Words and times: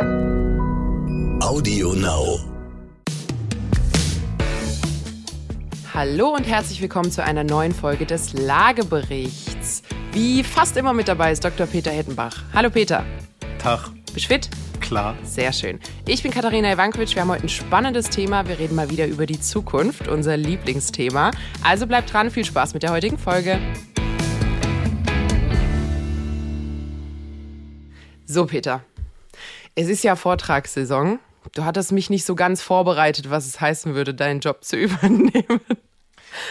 Audio 0.00 1.92
Now. 1.94 2.38
Hallo 5.92 6.28
und 6.34 6.44
herzlich 6.44 6.80
willkommen 6.80 7.10
zu 7.10 7.24
einer 7.24 7.42
neuen 7.42 7.72
Folge 7.72 8.06
des 8.06 8.32
Lageberichts. 8.32 9.82
Wie 10.12 10.44
fast 10.44 10.76
immer 10.76 10.92
mit 10.92 11.08
dabei 11.08 11.32
ist 11.32 11.44
Dr. 11.44 11.66
Peter 11.66 11.90
Hettenbach. 11.90 12.44
Hallo 12.52 12.70
Peter. 12.70 13.04
Tag. 13.58 13.90
Bist 14.14 14.26
du 14.26 14.34
fit? 14.34 14.48
Klar. 14.80 15.16
Sehr 15.24 15.52
schön. 15.52 15.80
Ich 16.06 16.22
bin 16.22 16.30
Katharina 16.30 16.72
Ivankovic. 16.72 17.14
Wir 17.14 17.22
haben 17.22 17.30
heute 17.30 17.44
ein 17.44 17.48
spannendes 17.48 18.08
Thema. 18.08 18.46
Wir 18.46 18.58
reden 18.58 18.76
mal 18.76 18.90
wieder 18.90 19.06
über 19.06 19.26
die 19.26 19.40
Zukunft, 19.40 20.06
unser 20.06 20.36
Lieblingsthema. 20.36 21.32
Also 21.64 21.88
bleibt 21.88 22.12
dran. 22.12 22.30
Viel 22.30 22.44
Spaß 22.44 22.74
mit 22.74 22.84
der 22.84 22.92
heutigen 22.92 23.18
Folge. 23.18 23.58
So, 28.26 28.46
Peter. 28.46 28.84
Es 29.78 29.88
ist 29.88 30.02
ja 30.02 30.16
Vortragssaison. 30.16 31.20
Du 31.54 31.64
hattest 31.64 31.92
mich 31.92 32.10
nicht 32.10 32.24
so 32.24 32.34
ganz 32.34 32.62
vorbereitet, 32.62 33.30
was 33.30 33.46
es 33.46 33.60
heißen 33.60 33.94
würde, 33.94 34.12
deinen 34.12 34.40
Job 34.40 34.64
zu 34.64 34.76
übernehmen. 34.76 35.60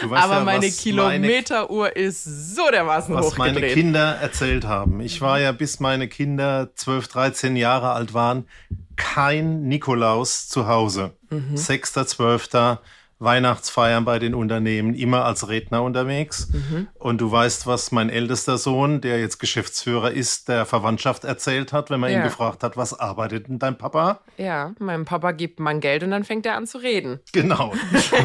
Aber 0.10 0.38
ja, 0.38 0.44
meine 0.44 0.66
was 0.68 0.78
Kilometeruhr 0.78 1.96
ist 1.96 2.24
so 2.24 2.72
dermaßen 2.72 3.14
Meine, 3.14 3.26
was 3.26 3.34
hochgedreht. 3.34 3.56
meine 3.56 3.74
Kinder 3.74 4.16
erzählt 4.16 4.66
haben. 4.66 5.02
Ich 5.02 5.20
war 5.20 5.40
ja, 5.42 5.52
bis 5.52 5.82
meine 5.82 6.08
Kinder 6.08 6.70
12, 6.76 7.08
13 7.10 7.56
Jahre 7.58 7.92
alt 7.92 8.14
waren, 8.14 8.48
kein 8.96 9.64
Nikolaus 9.64 10.48
zu 10.48 10.68
Hause. 10.68 11.12
Mhm. 11.30 11.56
6.12. 11.56 12.80
Weihnachtsfeiern 13.20 14.06
bei 14.06 14.20
den 14.20 14.36
Unternehmen, 14.36 14.94
immer 14.94 15.26
als 15.26 15.48
Redner 15.50 15.82
unterwegs. 15.84 16.50
Mhm. 16.52 16.88
Und 16.94 17.20
du 17.20 17.32
weißt, 17.32 17.66
was 17.66 17.92
mein 17.92 18.10
ältester 18.10 18.58
Sohn, 18.58 19.02
der 19.02 19.20
jetzt 19.20 19.40
Geschäftsführer 19.40 20.12
ist, 20.12 20.50
der 20.50 20.66
Verwandtschaft 20.66 21.24
erzählt 21.24 21.74
hat, 21.74 21.90
wenn 21.90 22.00
man 22.00 22.12
Ja. 22.12 22.18
ihn 22.20 22.24
gefragt 22.24 22.64
hat, 22.64 22.78
was 22.78 22.98
arbeitet 23.00 23.48
denn 23.48 23.58
dein 23.60 23.78
Papa? 23.78 24.20
Ja, 24.38 24.74
meinem 24.80 25.06
Papa 25.06 25.32
gibt 25.32 25.60
man 25.60 25.80
Geld 25.80 26.04
und 26.04 26.12
dann 26.12 26.24
fängt 26.24 26.46
er 26.46 26.56
an 26.56 26.68
zu 26.68 26.78
reden. 26.78 27.20
Genau. 27.34 27.74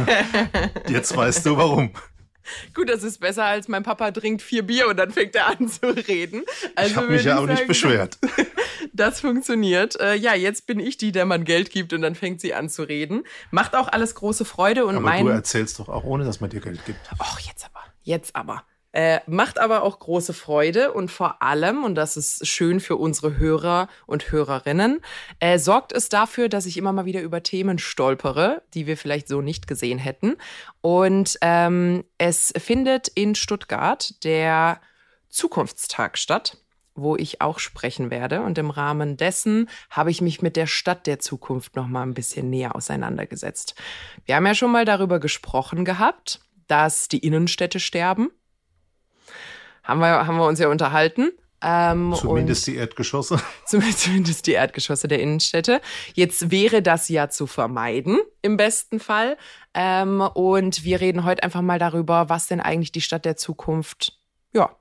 jetzt 0.88 1.16
weißt 1.16 1.46
du 1.46 1.56
warum. 1.56 1.90
Gut, 2.74 2.88
das 2.88 3.02
ist 3.02 3.20
besser 3.20 3.44
als 3.44 3.68
mein 3.68 3.82
Papa 3.82 4.10
trinkt 4.10 4.42
vier 4.42 4.66
Bier 4.66 4.88
und 4.88 4.96
dann 4.96 5.10
fängt 5.10 5.34
er 5.34 5.48
an 5.48 5.68
zu 5.68 5.86
reden. 5.86 6.42
Also 6.74 6.90
Ich 6.90 6.96
habe 6.96 7.08
mich 7.08 7.24
ja 7.24 7.38
auch 7.38 7.46
nicht 7.46 7.66
beschwert. 7.66 8.18
Das 8.92 9.20
funktioniert. 9.20 9.98
Äh, 10.00 10.16
ja, 10.16 10.34
jetzt 10.34 10.66
bin 10.66 10.80
ich 10.80 10.96
die, 10.96 11.12
der 11.12 11.24
man 11.24 11.44
Geld 11.44 11.70
gibt 11.70 11.92
und 11.92 12.02
dann 12.02 12.14
fängt 12.14 12.40
sie 12.40 12.52
an 12.52 12.68
zu 12.68 12.82
reden. 12.82 13.22
Macht 13.50 13.74
auch 13.76 13.88
alles 13.88 14.14
große 14.16 14.44
Freude 14.44 14.84
und 14.84 14.96
Aber 14.96 15.04
mein. 15.04 15.24
du 15.24 15.30
erzählst 15.30 15.78
doch 15.78 15.88
auch, 15.88 16.04
ohne 16.04 16.24
dass 16.24 16.40
man 16.40 16.50
dir 16.50 16.60
Geld 16.60 16.84
gibt. 16.84 16.98
Och, 17.18 17.38
jetzt 17.38 17.64
aber. 17.64 17.80
Jetzt 18.02 18.34
aber. 18.34 18.64
Äh, 18.92 19.20
macht 19.26 19.58
aber 19.58 19.82
auch 19.82 19.98
große 19.98 20.34
Freude 20.34 20.92
und 20.92 21.10
vor 21.10 21.42
allem, 21.42 21.84
und 21.84 21.94
das 21.94 22.16
ist 22.16 22.46
schön 22.46 22.78
für 22.78 22.96
unsere 22.96 23.38
Hörer 23.38 23.88
und 24.06 24.30
Hörerinnen, 24.30 25.00
äh, 25.40 25.58
sorgt 25.58 25.92
es 25.92 26.08
dafür, 26.08 26.48
dass 26.48 26.66
ich 26.66 26.76
immer 26.76 26.92
mal 26.92 27.06
wieder 27.06 27.22
über 27.22 27.42
Themen 27.42 27.78
stolpere, 27.78 28.62
die 28.74 28.86
wir 28.86 28.96
vielleicht 28.96 29.28
so 29.28 29.40
nicht 29.40 29.66
gesehen 29.66 29.98
hätten. 29.98 30.36
Und 30.82 31.38
ähm, 31.40 32.04
es 32.18 32.52
findet 32.56 33.08
in 33.08 33.34
Stuttgart 33.34 34.22
der 34.24 34.80
Zukunftstag 35.28 36.18
statt 36.18 36.58
wo 36.94 37.16
ich 37.16 37.40
auch 37.40 37.58
sprechen 37.58 38.10
werde. 38.10 38.42
Und 38.42 38.58
im 38.58 38.70
Rahmen 38.70 39.16
dessen 39.16 39.68
habe 39.90 40.10
ich 40.10 40.20
mich 40.20 40.42
mit 40.42 40.56
der 40.56 40.66
Stadt 40.66 41.06
der 41.06 41.18
Zukunft 41.18 41.76
noch 41.76 41.86
mal 41.86 42.02
ein 42.02 42.14
bisschen 42.14 42.50
näher 42.50 42.76
auseinandergesetzt. 42.76 43.74
Wir 44.24 44.36
haben 44.36 44.46
ja 44.46 44.54
schon 44.54 44.72
mal 44.72 44.84
darüber 44.84 45.20
gesprochen 45.20 45.84
gehabt, 45.84 46.40
dass 46.66 47.08
die 47.08 47.18
Innenstädte 47.18 47.80
sterben. 47.80 48.30
Haben 49.82 50.00
wir, 50.00 50.26
haben 50.26 50.36
wir 50.36 50.46
uns 50.46 50.58
ja 50.58 50.68
unterhalten. 50.68 51.32
Ähm, 51.64 52.12
Zumindest 52.16 52.66
die 52.66 52.74
Erdgeschosse. 52.74 53.40
Zumindest, 53.66 54.46
die 54.46 54.52
Erdgeschosse 54.52 55.06
der 55.06 55.20
Innenstädte. 55.20 55.80
Jetzt 56.14 56.50
wäre 56.50 56.82
das 56.82 57.08
ja 57.08 57.28
zu 57.28 57.46
vermeiden, 57.46 58.18
im 58.42 58.56
besten 58.56 58.98
Fall. 58.98 59.36
Ähm, 59.74 60.20
und 60.20 60.84
wir 60.84 61.00
reden 61.00 61.24
heute 61.24 61.44
einfach 61.44 61.62
mal 61.62 61.78
darüber, 61.78 62.28
was 62.28 62.48
denn 62.48 62.60
eigentlich 62.60 62.92
die 62.92 63.00
Stadt 63.00 63.24
der 63.24 63.36
Zukunft, 63.36 64.18
ja, 64.52 64.74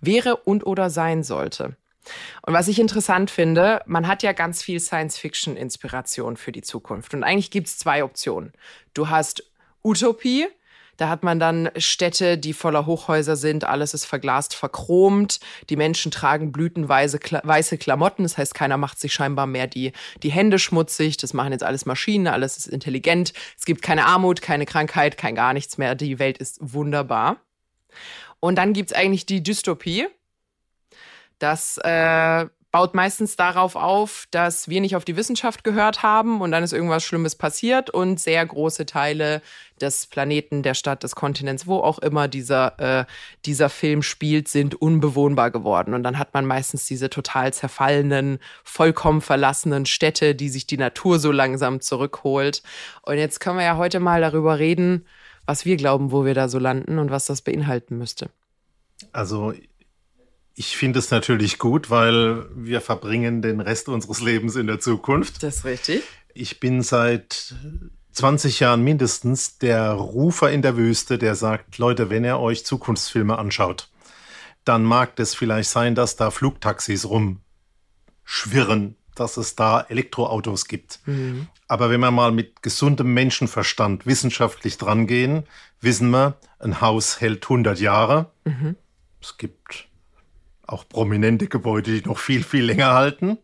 wäre 0.00 0.36
und 0.36 0.66
oder 0.66 0.90
sein 0.90 1.22
sollte. 1.22 1.76
Und 2.42 2.54
was 2.54 2.68
ich 2.68 2.78
interessant 2.78 3.30
finde, 3.30 3.82
man 3.86 4.06
hat 4.06 4.22
ja 4.22 4.32
ganz 4.32 4.62
viel 4.62 4.80
Science-Fiction-Inspiration 4.80 6.36
für 6.36 6.52
die 6.52 6.62
Zukunft. 6.62 7.14
Und 7.14 7.24
eigentlich 7.24 7.50
gibt 7.50 7.68
es 7.68 7.78
zwei 7.78 8.04
Optionen. 8.04 8.52
Du 8.94 9.08
hast 9.08 9.42
Utopie, 9.82 10.46
da 10.98 11.08
hat 11.08 11.22
man 11.22 11.38
dann 11.38 11.70
Städte, 11.76 12.36
die 12.36 12.52
voller 12.52 12.84
Hochhäuser 12.84 13.36
sind, 13.36 13.64
alles 13.64 13.94
ist 13.94 14.04
verglast, 14.04 14.54
verchromt, 14.54 15.40
die 15.70 15.76
Menschen 15.76 16.10
tragen 16.10 16.52
blütenweise 16.52 17.18
Kla 17.18 17.40
weiße 17.44 17.78
Klamotten, 17.78 18.24
das 18.24 18.36
heißt, 18.36 18.52
keiner 18.52 18.76
macht 18.76 18.98
sich 18.98 19.14
scheinbar 19.14 19.46
mehr 19.46 19.68
die, 19.68 19.92
die 20.22 20.30
Hände 20.30 20.58
schmutzig, 20.58 21.16
das 21.16 21.32
machen 21.32 21.52
jetzt 21.52 21.64
alles 21.64 21.86
Maschinen, 21.86 22.26
alles 22.26 22.58
ist 22.58 22.66
intelligent, 22.66 23.32
es 23.56 23.64
gibt 23.64 23.80
keine 23.80 24.06
Armut, 24.06 24.42
keine 24.42 24.66
Krankheit, 24.66 25.16
kein 25.16 25.36
gar 25.36 25.54
nichts 25.54 25.78
mehr, 25.78 25.94
die 25.94 26.18
Welt 26.18 26.38
ist 26.38 26.58
wunderbar. 26.60 27.36
Und 28.40 28.56
dann 28.56 28.72
gibt's 28.72 28.92
eigentlich 28.92 29.24
die 29.24 29.42
Dystopie. 29.42 30.06
Das 31.38 31.78
äh, 31.78 32.46
baut 32.70 32.94
meistens 32.94 33.36
darauf 33.36 33.76
auf, 33.76 34.26
dass 34.30 34.68
wir 34.68 34.80
nicht 34.80 34.94
auf 34.94 35.04
die 35.04 35.16
Wissenschaft 35.16 35.64
gehört 35.64 36.02
haben 36.02 36.42
und 36.42 36.50
dann 36.50 36.62
ist 36.62 36.72
irgendwas 36.74 37.02
Schlimmes 37.02 37.34
passiert 37.34 37.88
und 37.88 38.20
sehr 38.20 38.44
große 38.44 38.84
Teile 38.84 39.40
des 39.80 40.06
Planeten, 40.06 40.62
der 40.62 40.74
Stadt, 40.74 41.02
des 41.02 41.14
Kontinents, 41.14 41.66
wo 41.66 41.78
auch 41.78 41.98
immer 41.98 42.28
dieser, 42.28 42.78
äh, 42.78 43.04
dieser 43.46 43.70
Film 43.70 44.02
spielt, 44.02 44.48
sind 44.48 44.74
unbewohnbar 44.74 45.50
geworden. 45.50 45.94
Und 45.94 46.02
dann 46.02 46.18
hat 46.18 46.34
man 46.34 46.44
meistens 46.44 46.84
diese 46.84 47.08
total 47.08 47.54
zerfallenen, 47.54 48.38
vollkommen 48.64 49.22
verlassenen 49.22 49.86
Städte, 49.86 50.34
die 50.34 50.50
sich 50.50 50.66
die 50.66 50.78
Natur 50.78 51.18
so 51.18 51.32
langsam 51.32 51.80
zurückholt. 51.80 52.62
Und 53.02 53.16
jetzt 53.16 53.40
können 53.40 53.58
wir 53.58 53.64
ja 53.64 53.76
heute 53.78 54.00
mal 54.00 54.20
darüber 54.20 54.58
reden, 54.58 55.06
was 55.46 55.64
wir 55.64 55.76
glauben, 55.78 56.12
wo 56.12 56.26
wir 56.26 56.34
da 56.34 56.48
so 56.48 56.58
landen 56.58 56.98
und 56.98 57.10
was 57.10 57.24
das 57.24 57.40
beinhalten 57.40 57.96
müsste. 57.96 58.28
Also 59.12 59.54
ich 60.58 60.76
finde 60.76 60.98
es 60.98 61.12
natürlich 61.12 61.58
gut, 61.58 61.88
weil 61.88 62.44
wir 62.52 62.80
verbringen 62.80 63.42
den 63.42 63.60
Rest 63.60 63.88
unseres 63.88 64.20
Lebens 64.20 64.56
in 64.56 64.66
der 64.66 64.80
Zukunft. 64.80 65.40
Das 65.44 65.58
ist 65.58 65.64
richtig. 65.64 66.02
Ich 66.34 66.58
bin 66.58 66.82
seit 66.82 67.54
20 68.10 68.58
Jahren 68.58 68.82
mindestens 68.82 69.58
der 69.58 69.92
Rufer 69.92 70.50
in 70.50 70.60
der 70.60 70.76
Wüste, 70.76 71.16
der 71.16 71.36
sagt, 71.36 71.78
Leute, 71.78 72.10
wenn 72.10 72.24
ihr 72.24 72.40
euch 72.40 72.66
Zukunftsfilme 72.66 73.38
anschaut, 73.38 73.88
dann 74.64 74.82
mag 74.82 75.20
es 75.20 75.36
vielleicht 75.36 75.70
sein, 75.70 75.94
dass 75.94 76.16
da 76.16 76.32
Flugtaxis 76.32 77.06
rumschwirren, 77.06 78.96
dass 79.14 79.36
es 79.36 79.54
da 79.54 79.82
Elektroautos 79.82 80.66
gibt. 80.66 80.98
Aber 81.68 81.88
wenn 81.88 82.00
wir 82.00 82.10
mal 82.10 82.32
mit 82.32 82.62
gesundem 82.62 83.14
Menschenverstand 83.14 84.06
wissenschaftlich 84.06 84.76
drangehen, 84.76 85.44
wissen 85.80 86.10
wir, 86.10 86.36
ein 86.58 86.80
Haus 86.80 87.20
hält 87.20 87.44
100 87.44 87.78
Jahre. 87.78 88.32
Es 89.22 89.38
gibt 89.38 89.86
auch 90.68 90.88
prominente 90.88 91.48
Gebäude, 91.48 92.00
die 92.00 92.08
noch 92.08 92.18
viel, 92.18 92.44
viel 92.44 92.64
länger 92.64 92.92
halten. 92.92 93.38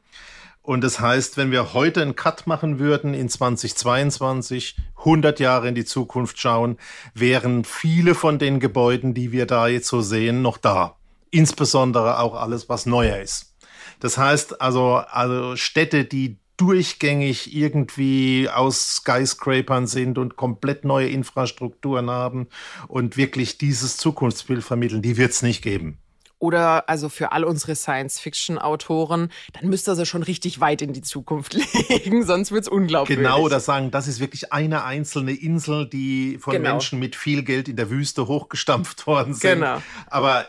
Und 0.63 0.83
das 0.83 0.99
heißt, 0.99 1.37
wenn 1.37 1.51
wir 1.51 1.75
heute 1.75 2.01
einen 2.01 2.17
Cut 2.17 2.47
machen 2.47 2.79
würden 2.79 3.13
in 3.13 3.29
2022, 3.29 4.77
100 4.99 5.39
Jahre 5.39 5.69
in 5.69 5.75
die 5.75 5.85
Zukunft 5.85 6.39
schauen, 6.39 6.79
wären 7.13 7.65
viele 7.65 8.15
von 8.15 8.39
den 8.39 8.61
Gebäuden, 8.61 9.13
die 9.13 9.31
wir 9.31 9.45
da 9.45 9.69
jetzt 9.69 9.89
so 9.89 10.01
sehen, 10.01 10.41
noch 10.41 10.57
da. 10.57 10.97
Insbesondere 11.31 12.19
auch 12.19 12.35
alles, 12.35 12.69
was 12.71 12.87
neuer 12.87 13.19
ist. 13.19 13.57
Das 14.01 14.17
heißt 14.17 14.63
also, 14.63 14.97
also 14.97 15.57
Städte, 15.57 16.05
die 16.05 16.39
durchgängig 16.57 17.55
irgendwie 17.55 18.49
aus 18.49 18.97
Skyscrapern 18.97 19.87
sind 19.87 20.19
und 20.19 20.37
komplett 20.37 20.85
neue 20.85 21.09
Infrastrukturen 21.09 22.09
haben 22.09 22.47
und 22.89 23.17
wirklich 23.17 23.59
dieses 23.59 23.97
Zukunftsbild 23.97 24.63
vermitteln, 24.63 25.03
die 25.03 25.17
wird 25.17 25.33
es 25.33 25.43
nicht 25.43 25.63
geben. 25.63 25.99
Oder 26.39 26.89
also 26.89 27.09
für 27.09 27.33
all 27.33 27.45
unsere 27.45 27.75
Science-Fiction-Autoren, 27.75 29.31
dann 29.53 29.69
müsst 29.69 29.89
ihr 29.89 29.95
sie 29.95 30.07
schon 30.07 30.23
richtig 30.23 30.61
weit 30.61 30.83
in 30.83 30.93
die 30.93 31.03
Zukunft 31.03 31.55
legen, 31.89 32.25
sonst 32.25 32.53
wird's 32.53 32.69
unglaubwürdig. 32.69 33.25
Genau, 33.25 33.41
oder 33.41 33.61
sagen, 33.61 33.91
das 33.91 34.09
ist 34.09 34.21
wirklich 34.21 34.53
eine 34.53 34.85
einzelne 34.85 35.33
Insel, 35.33 35.89
die 35.89 36.39
von 36.39 36.53
Genau. 36.53 36.73
Menschen 36.73 36.99
mit 36.99 37.17
viel 37.17 37.43
Geld 37.43 37.69
in 37.69 37.77
der 37.77 37.91
Wüste 37.91 38.27
hochgestampft 38.27 39.07
worden 39.07 39.35
sind. 39.35 39.61
Genau. 39.61 39.83
Aber 40.07 40.47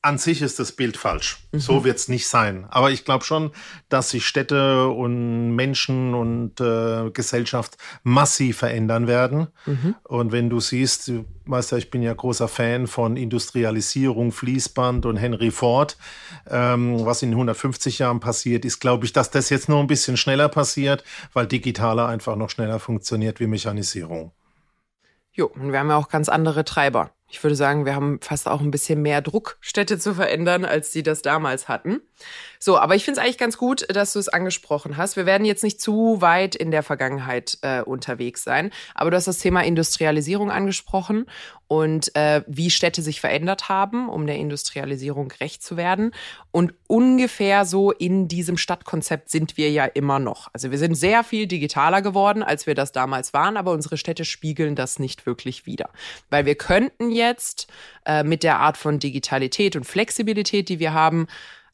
an 0.00 0.16
sich 0.16 0.42
ist 0.42 0.60
das 0.60 0.72
Bild 0.72 0.96
falsch. 0.96 1.38
Mhm. 1.50 1.58
So 1.58 1.84
wird 1.84 1.96
es 1.96 2.08
nicht 2.08 2.28
sein. 2.28 2.66
Aber 2.70 2.90
ich 2.92 3.04
glaube 3.04 3.24
schon, 3.24 3.50
dass 3.88 4.10
sich 4.10 4.26
Städte 4.26 4.88
und 4.88 5.56
Menschen 5.56 6.14
und 6.14 6.60
äh, 6.60 7.10
Gesellschaft 7.10 7.76
massiv 8.04 8.58
verändern 8.58 9.08
werden. 9.08 9.48
Mhm. 9.66 9.96
Und 10.04 10.30
wenn 10.30 10.50
du 10.50 10.60
siehst, 10.60 11.08
du 11.08 11.24
weißt 11.46 11.72
ja, 11.72 11.78
ich 11.78 11.90
bin 11.90 12.02
ja 12.02 12.14
großer 12.14 12.46
Fan 12.46 12.86
von 12.86 13.16
Industrialisierung, 13.16 14.30
Fließband 14.30 15.04
und 15.04 15.16
Henry 15.16 15.50
Ford, 15.50 15.96
ähm, 16.48 17.04
was 17.04 17.22
in 17.22 17.30
150 17.30 17.98
Jahren 17.98 18.20
passiert 18.20 18.64
ist, 18.64 18.78
glaube 18.78 19.04
ich, 19.04 19.12
dass 19.12 19.30
das 19.30 19.50
jetzt 19.50 19.68
nur 19.68 19.80
ein 19.80 19.88
bisschen 19.88 20.16
schneller 20.16 20.48
passiert, 20.48 21.02
weil 21.32 21.46
digitaler 21.46 22.06
einfach 22.06 22.36
noch 22.36 22.50
schneller 22.50 22.78
funktioniert 22.78 23.40
wie 23.40 23.46
Mechanisierung. 23.48 24.30
Jo, 25.32 25.46
und 25.46 25.72
wir 25.72 25.78
haben 25.80 25.88
ja 25.88 25.96
auch 25.96 26.08
ganz 26.08 26.28
andere 26.28 26.64
Treiber. 26.64 27.12
Ich 27.30 27.42
würde 27.44 27.56
sagen, 27.56 27.84
wir 27.84 27.94
haben 27.94 28.20
fast 28.22 28.48
auch 28.48 28.62
ein 28.62 28.70
bisschen 28.70 29.02
mehr 29.02 29.20
Druck, 29.20 29.58
Städte 29.60 29.98
zu 29.98 30.14
verändern, 30.14 30.64
als 30.64 30.92
sie 30.92 31.02
das 31.02 31.20
damals 31.20 31.68
hatten. 31.68 32.00
So, 32.58 32.78
aber 32.78 32.94
ich 32.94 33.04
finde 33.04 33.20
es 33.20 33.24
eigentlich 33.24 33.38
ganz 33.38 33.58
gut, 33.58 33.86
dass 33.94 34.14
du 34.14 34.18
es 34.18 34.30
angesprochen 34.30 34.96
hast. 34.96 35.16
Wir 35.16 35.26
werden 35.26 35.44
jetzt 35.44 35.62
nicht 35.62 35.78
zu 35.78 36.22
weit 36.22 36.54
in 36.54 36.70
der 36.70 36.82
Vergangenheit 36.82 37.58
äh, 37.60 37.82
unterwegs 37.82 38.44
sein, 38.44 38.72
aber 38.94 39.10
du 39.10 39.16
hast 39.16 39.28
das 39.28 39.38
Thema 39.38 39.62
Industrialisierung 39.62 40.50
angesprochen 40.50 41.26
und 41.68 42.16
äh, 42.16 42.42
wie 42.46 42.70
Städte 42.70 43.02
sich 43.02 43.20
verändert 43.20 43.68
haben, 43.68 44.08
um 44.08 44.26
der 44.26 44.36
Industrialisierung 44.36 45.28
gerecht 45.28 45.62
zu 45.62 45.76
werden. 45.76 46.12
Und 46.50 46.74
ungefähr 46.86 47.66
so 47.66 47.92
in 47.92 48.26
diesem 48.26 48.56
Stadtkonzept 48.56 49.30
sind 49.30 49.56
wir 49.58 49.70
ja 49.70 49.84
immer 49.84 50.18
noch. 50.18 50.48
Also 50.54 50.70
wir 50.70 50.78
sind 50.78 50.94
sehr 50.94 51.22
viel 51.22 51.46
digitaler 51.46 52.00
geworden, 52.00 52.42
als 52.42 52.66
wir 52.66 52.74
das 52.74 52.92
damals 52.92 53.34
waren, 53.34 53.58
aber 53.58 53.72
unsere 53.72 53.98
Städte 53.98 54.24
spiegeln 54.24 54.74
das 54.74 54.98
nicht 54.98 55.26
wirklich 55.26 55.66
wider. 55.66 55.90
Weil 56.30 56.46
wir 56.46 56.54
könnten 56.54 57.10
jetzt 57.10 57.68
äh, 58.06 58.24
mit 58.24 58.42
der 58.42 58.58
Art 58.58 58.78
von 58.78 58.98
Digitalität 58.98 59.76
und 59.76 59.84
Flexibilität, 59.84 60.70
die 60.70 60.78
wir 60.78 60.94
haben, 60.94 61.26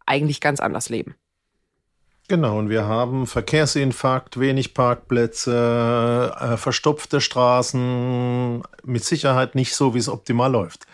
eigentlich 0.06 0.40
ganz 0.40 0.60
anders 0.60 0.88
leben. 0.88 1.14
Genau, 2.26 2.58
und 2.58 2.70
wir 2.70 2.86
haben 2.86 3.26
Verkehrsinfarkt, 3.26 4.40
wenig 4.40 4.72
Parkplätze, 4.72 6.34
äh, 6.40 6.56
verstopfte 6.56 7.20
Straßen, 7.20 8.62
mit 8.82 9.04
Sicherheit 9.04 9.54
nicht 9.54 9.74
so, 9.74 9.94
wie 9.94 9.98
es 9.98 10.08
optimal 10.08 10.50
läuft. 10.50 10.86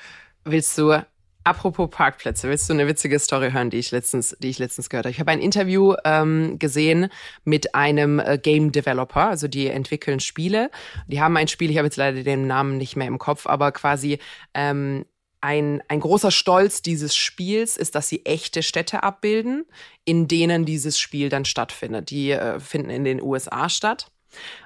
Willst 0.44 0.76
du, 0.76 1.00
apropos 1.44 1.88
Parkplätze, 1.88 2.48
willst 2.48 2.68
du 2.68 2.72
eine 2.72 2.88
witzige 2.88 3.16
Story 3.20 3.52
hören, 3.52 3.70
die 3.70 3.76
ich 3.76 3.92
letztens, 3.92 4.36
die 4.40 4.50
ich 4.50 4.58
letztens 4.58 4.90
gehört 4.90 5.06
habe? 5.06 5.12
Ich 5.12 5.20
habe 5.20 5.30
ein 5.30 5.40
Interview 5.40 5.94
ähm, 6.04 6.58
gesehen 6.58 7.10
mit 7.44 7.76
einem 7.76 8.18
äh, 8.18 8.36
Game 8.36 8.72
Developer, 8.72 9.28
also 9.28 9.46
die 9.46 9.68
entwickeln 9.68 10.18
Spiele. 10.18 10.68
Die 11.06 11.20
haben 11.20 11.36
ein 11.36 11.46
Spiel, 11.46 11.70
ich 11.70 11.76
habe 11.76 11.86
jetzt 11.86 11.96
leider 11.96 12.24
den 12.24 12.48
Namen 12.48 12.76
nicht 12.76 12.96
mehr 12.96 13.06
im 13.06 13.18
Kopf, 13.18 13.46
aber 13.46 13.70
quasi 13.70 14.18
ähm, 14.52 15.04
ein, 15.40 15.82
ein 15.88 16.00
großer 16.00 16.30
Stolz 16.30 16.82
dieses 16.82 17.16
Spiels 17.16 17.76
ist, 17.76 17.94
dass 17.94 18.08
sie 18.08 18.24
echte 18.26 18.62
Städte 18.62 19.02
abbilden, 19.02 19.64
in 20.04 20.28
denen 20.28 20.64
dieses 20.64 20.98
Spiel 20.98 21.28
dann 21.28 21.44
stattfindet. 21.44 22.10
Die 22.10 22.30
äh, 22.30 22.60
finden 22.60 22.90
in 22.90 23.04
den 23.04 23.22
USA 23.22 23.68
statt. 23.68 24.10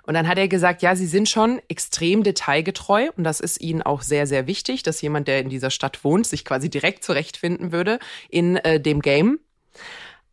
Und 0.02 0.14
dann 0.14 0.28
hat 0.28 0.38
er 0.38 0.48
gesagt, 0.48 0.82
ja, 0.82 0.94
sie 0.94 1.06
sind 1.06 1.28
schon 1.28 1.60
extrem 1.68 2.22
detailgetreu 2.22 3.08
und 3.16 3.24
das 3.24 3.40
ist 3.40 3.60
ihnen 3.60 3.80
auch 3.80 4.02
sehr, 4.02 4.26
sehr 4.26 4.46
wichtig, 4.46 4.82
dass 4.82 5.00
jemand, 5.00 5.26
der 5.26 5.40
in 5.40 5.48
dieser 5.48 5.70
Stadt 5.70 6.04
wohnt, 6.04 6.26
sich 6.26 6.44
quasi 6.44 6.68
direkt 6.68 7.02
zurechtfinden 7.02 7.72
würde 7.72 7.98
in 8.28 8.56
äh, 8.56 8.78
dem 8.78 9.00
Game. 9.00 9.40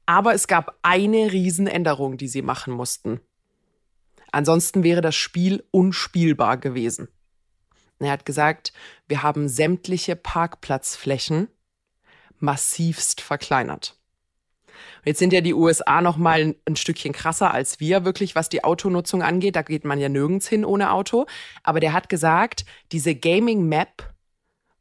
Aber 0.05 0.33
es 0.33 0.47
gab 0.47 0.77
eine 0.81 1.31
Riesenänderung, 1.31 2.17
die 2.17 2.27
sie 2.27 2.41
machen 2.41 2.73
mussten. 2.73 3.21
Ansonsten 4.31 4.83
wäre 4.83 5.01
das 5.01 5.15
Spiel 5.15 5.63
unspielbar 5.71 6.57
gewesen. 6.57 7.07
Er 8.03 8.11
hat 8.11 8.25
gesagt, 8.25 8.73
wir 9.07 9.23
haben 9.23 9.47
sämtliche 9.47 10.15
Parkplatzflächen 10.15 11.47
massivst 12.39 13.21
verkleinert. 13.21 13.95
Jetzt 15.05 15.19
sind 15.19 15.33
ja 15.33 15.41
die 15.41 15.53
USA 15.53 16.01
noch 16.01 16.17
mal 16.17 16.55
ein 16.65 16.75
Stückchen 16.75 17.13
krasser 17.13 17.51
als 17.51 17.79
wir 17.79 18.05
wirklich, 18.05 18.35
was 18.35 18.49
die 18.49 18.63
Autonutzung 18.63 19.21
angeht. 19.21 19.55
Da 19.55 19.61
geht 19.61 19.85
man 19.85 19.99
ja 19.99 20.09
nirgends 20.09 20.47
hin 20.47 20.65
ohne 20.65 20.91
Auto. 20.91 21.25
Aber 21.63 21.79
der 21.79 21.93
hat 21.93 22.09
gesagt, 22.09 22.65
diese 22.91 23.15
Gaming 23.15 23.67
Map 23.67 24.13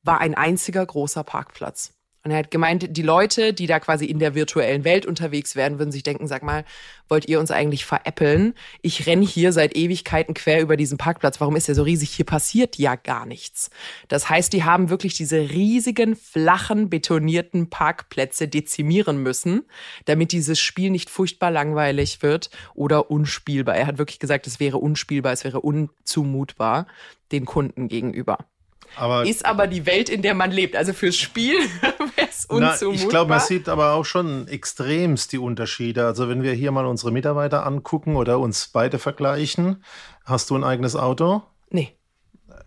war 0.02 0.20
ein 0.20 0.34
einziger 0.34 0.84
großer 0.84 1.25
Parkplatz. 1.25 1.94
Und 2.22 2.32
er 2.32 2.38
hat 2.38 2.50
gemeint, 2.50 2.96
die 2.96 3.02
Leute, 3.02 3.55
die 3.55 3.67
da 3.67 3.81
quasi 3.81 4.05
in 4.05 4.19
der 4.19 4.34
virtuellen 4.34 4.84
Welt 4.84 5.06
unterwegs 5.06 5.56
werden, 5.56 5.78
würden 5.78 5.90
sich 5.90 6.02
denken, 6.02 6.26
sag 6.26 6.43
mal, 6.43 6.64
wollt 7.08 7.26
ihr 7.28 7.40
uns 7.40 7.50
eigentlich 7.50 7.87
veräppeln? 7.87 8.52
Ich 8.82 9.06
renn 9.06 9.22
hier 9.22 9.52
seit 9.52 9.75
Ewigkeiten 9.75 10.34
quer 10.34 10.61
über 10.61 10.76
diesen 10.76 10.99
Parkplatz. 10.99 11.40
Warum 11.40 11.56
ist 11.56 11.69
der 11.69 11.75
so 11.75 11.82
riesig? 11.82 12.11
Hier 12.11 12.26
passiert 12.26 12.76
ja 12.76 12.94
gar 12.96 13.25
nichts. 13.25 13.70
Das 14.08 14.28
heißt, 14.28 14.52
die 14.52 14.64
haben 14.64 14.90
wirklich 14.90 15.14
diese 15.14 15.38
riesigen, 15.38 16.14
flachen, 16.14 16.90
betonierten 16.90 17.70
Parkplätze 17.70 18.49
dezimieren 18.49 19.22
müssen, 19.22 19.62
damit 20.05 20.32
dieses 20.32 20.61
Spiel 20.61 20.90
nicht 20.90 21.08
furchtbar 21.08 21.50
langweilig 21.50 22.22
wird 22.22 22.50
oder 22.75 23.11
unspielbar. 23.11 23.76
Er 23.76 23.87
hat 23.87 23.96
wirklich 23.96 24.19
gesagt, 24.19 24.46
es 24.46 24.61
wäre 24.61 24.76
unspielbar, 24.76 25.32
es 25.32 25.44
wäre 25.44 25.61
unzumutbar 25.61 26.87
den 27.32 27.46
Kunden 27.46 27.88
gegenüber. 27.88 28.38
Aber 28.96 29.25
ist 29.25 29.46
aber 29.46 29.66
die 29.66 29.87
Welt, 29.87 30.08
in 30.08 30.22
der 30.22 30.34
man 30.34 30.50
lebt. 30.50 30.76
Also 30.76 30.92
fürs 30.92 31.16
Spiel 31.16 31.58
wäre 32.16 32.28
es 32.28 32.44
unzumutbar. 32.46 32.92
ich 32.94 33.08
glaube, 33.08 33.31
man 33.31 33.40
sieht 33.40 33.69
aber 33.69 33.92
auch 33.92 34.04
schon 34.04 34.48
extremst 34.48 35.32
die 35.32 35.38
Unterschiede. 35.38 36.06
Also 36.06 36.28
wenn 36.28 36.42
wir 36.42 36.52
hier 36.52 36.70
mal 36.72 36.87
unsere 36.87 37.12
Mitarbeiter 37.12 37.66
angucken 37.66 38.16
oder 38.16 38.38
uns 38.38 38.69
beide 38.69 38.98
vergleichen, 38.98 39.84
hast 40.25 40.50
du 40.50 40.56
ein 40.56 40.64
eigenes 40.64 40.96
Auto? 40.96 41.42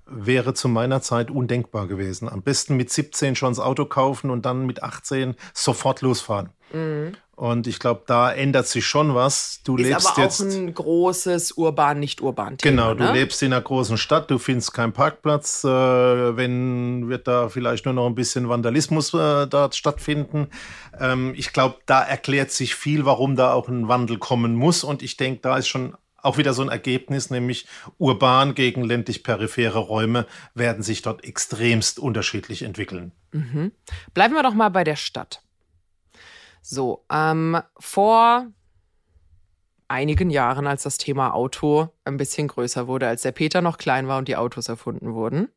Wäre 0.06 0.54
zu 0.54 0.68
meiner 0.68 1.02
Zeit 1.02 1.32
undenkbar 1.32 1.88
gewesen. 1.88 2.28
Am 2.30 2.42
besten 2.42 2.76
mit 2.76 2.90
17 2.90 3.36
schon 3.36 3.52
das 3.52 3.60
Auto 3.60 3.86
kaufen 3.86 4.30
und 4.30 4.46
dann 4.46 4.66
mit 4.66 4.84
18 4.84 5.36
sofort 5.54 6.02
losfahren. 6.02 6.50
Mhm. 6.74 7.16
Und 7.36 7.66
ich 7.66 7.80
glaube, 7.80 8.04
da 8.06 8.32
ändert 8.32 8.68
sich 8.68 8.86
schon 8.86 9.16
was. 9.16 9.62
Du 9.64 9.76
ist 9.76 9.88
lebst 9.88 10.12
aber 10.12 10.22
jetzt 10.22 10.42
auch 10.42 10.46
ein 10.46 10.74
großes 10.74 11.54
urban, 11.54 12.00
nicht 12.00 12.22
urban 12.22 12.58
Thema. 12.60 12.72
Genau, 12.72 12.94
du 12.94 13.06
ne? 13.06 13.12
lebst 13.12 13.42
in 13.42 13.52
einer 13.52 13.62
großen 13.62 13.98
Stadt, 13.98 14.30
du 14.30 14.38
findest 14.38 14.72
keinen 14.74 14.94
Parkplatz. 14.94 15.64
Äh, 15.64 15.68
wenn 15.68 17.10
wird 17.10 17.28
da 17.28 17.50
vielleicht 17.50 17.86
nur 17.86 17.96
noch 17.96 18.06
ein 18.06 18.14
bisschen 18.14 18.50
Vandalismus 18.50 19.16
äh, 19.16 19.48
dort 19.48 19.76
stattfinden. 19.76 20.50
Ähm, 21.00 21.34
ich 21.36 21.54
glaube, 21.54 21.78
da 21.88 22.04
erklärt 22.04 22.52
sich 22.52 22.76
viel, 22.76 23.06
warum 23.06 23.36
da 23.36 23.54
auch 23.54 23.68
ein 23.68 23.88
Wandel 23.88 24.20
kommen 24.20 24.54
muss. 24.54 24.84
Und 24.84 25.02
ich 25.02 25.18
denke, 25.18 25.42
da 25.42 25.58
ist 25.58 25.68
schon 25.68 25.96
auch 26.24 26.38
wieder 26.38 26.54
so 26.54 26.62
ein 26.62 26.70
Ergebnis, 26.70 27.30
nämlich 27.30 27.68
urban 27.98 28.56
gegen 28.56 28.84
ländlich-periphere 28.84 29.78
Räume 29.78 30.26
werden 30.56 30.82
sich 30.82 31.02
dort 31.02 31.24
extremst 31.24 32.00
unterschiedlich 32.00 32.64
entwickeln. 32.64 33.12
Mhm. 33.32 33.72
Bleiben 34.14 34.34
wir 34.34 34.44
doch 34.44 34.54
mal 34.54 34.70
bei 34.70 34.84
der 34.84 34.96
Stadt. 34.96 35.44
So, 36.62 37.06
ähm, 37.12 37.62
vor 37.78 38.48
einigen 39.90 40.30
Jahren, 40.30 40.66
als 40.66 40.84
das 40.84 40.98
Thema 40.98 41.34
Auto 41.34 41.90
ein 42.06 42.18
bisschen 42.18 42.48
größer 42.48 42.88
wurde, 42.88 43.08
als 43.08 43.22
der 43.22 43.34
Peter 43.34 43.62
noch 43.62 43.78
klein 43.78 44.08
war 44.08 44.18
und 44.18 44.28
die 44.28 44.38
Autos 44.38 44.70
erfunden 44.70 45.14
wurden, 45.14 45.50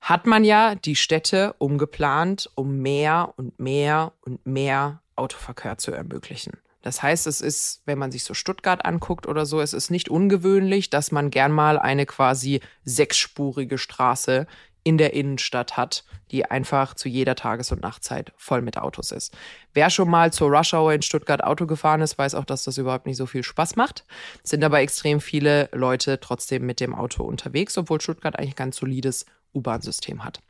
hat 0.00 0.26
man 0.26 0.44
ja 0.44 0.74
die 0.74 0.96
Städte 0.96 1.54
umgeplant, 1.58 2.50
um 2.54 2.78
mehr 2.78 3.34
und 3.36 3.60
mehr 3.60 4.12
und 4.22 4.44
mehr 4.46 5.02
Autoverkehr 5.14 5.78
zu 5.78 5.92
ermöglichen. 5.92 6.54
Das 6.82 7.02
heißt, 7.02 7.26
es 7.26 7.40
ist, 7.40 7.82
wenn 7.86 7.98
man 7.98 8.12
sich 8.12 8.24
so 8.24 8.34
Stuttgart 8.34 8.84
anguckt 8.84 9.26
oder 9.26 9.46
so, 9.46 9.60
es 9.60 9.72
ist 9.72 9.90
nicht 9.90 10.08
ungewöhnlich, 10.08 10.90
dass 10.90 11.12
man 11.12 11.30
gern 11.30 11.52
mal 11.52 11.78
eine 11.78 12.06
quasi 12.06 12.60
sechsspurige 12.84 13.78
Straße 13.78 14.46
in 14.84 14.98
der 14.98 15.12
Innenstadt 15.14 15.76
hat, 15.76 16.04
die 16.30 16.44
einfach 16.44 16.94
zu 16.94 17.08
jeder 17.08 17.36
Tages- 17.36 17.70
und 17.70 17.82
Nachtzeit 17.82 18.32
voll 18.36 18.62
mit 18.62 18.78
Autos 18.78 19.12
ist. 19.12 19.32
Wer 19.74 19.90
schon 19.90 20.10
mal 20.10 20.32
zur 20.32 20.50
Rush 20.50 20.74
Hour 20.74 20.92
in 20.92 21.02
Stuttgart 21.02 21.44
Auto 21.44 21.66
gefahren 21.66 22.00
ist, 22.00 22.18
weiß 22.18 22.34
auch, 22.34 22.44
dass 22.44 22.64
das 22.64 22.78
überhaupt 22.78 23.06
nicht 23.06 23.16
so 23.16 23.26
viel 23.26 23.44
Spaß 23.44 23.76
macht. 23.76 24.04
Es 24.42 24.50
sind 24.50 24.64
aber 24.64 24.80
extrem 24.80 25.20
viele 25.20 25.68
Leute 25.72 26.18
trotzdem 26.20 26.66
mit 26.66 26.80
dem 26.80 26.94
Auto 26.94 27.22
unterwegs, 27.22 27.78
obwohl 27.78 28.00
Stuttgart 28.00 28.36
eigentlich 28.36 28.54
ein 28.54 28.56
ganz 28.56 28.76
solides 28.78 29.24
U-Bahn-System 29.54 30.24
hat. 30.24 30.40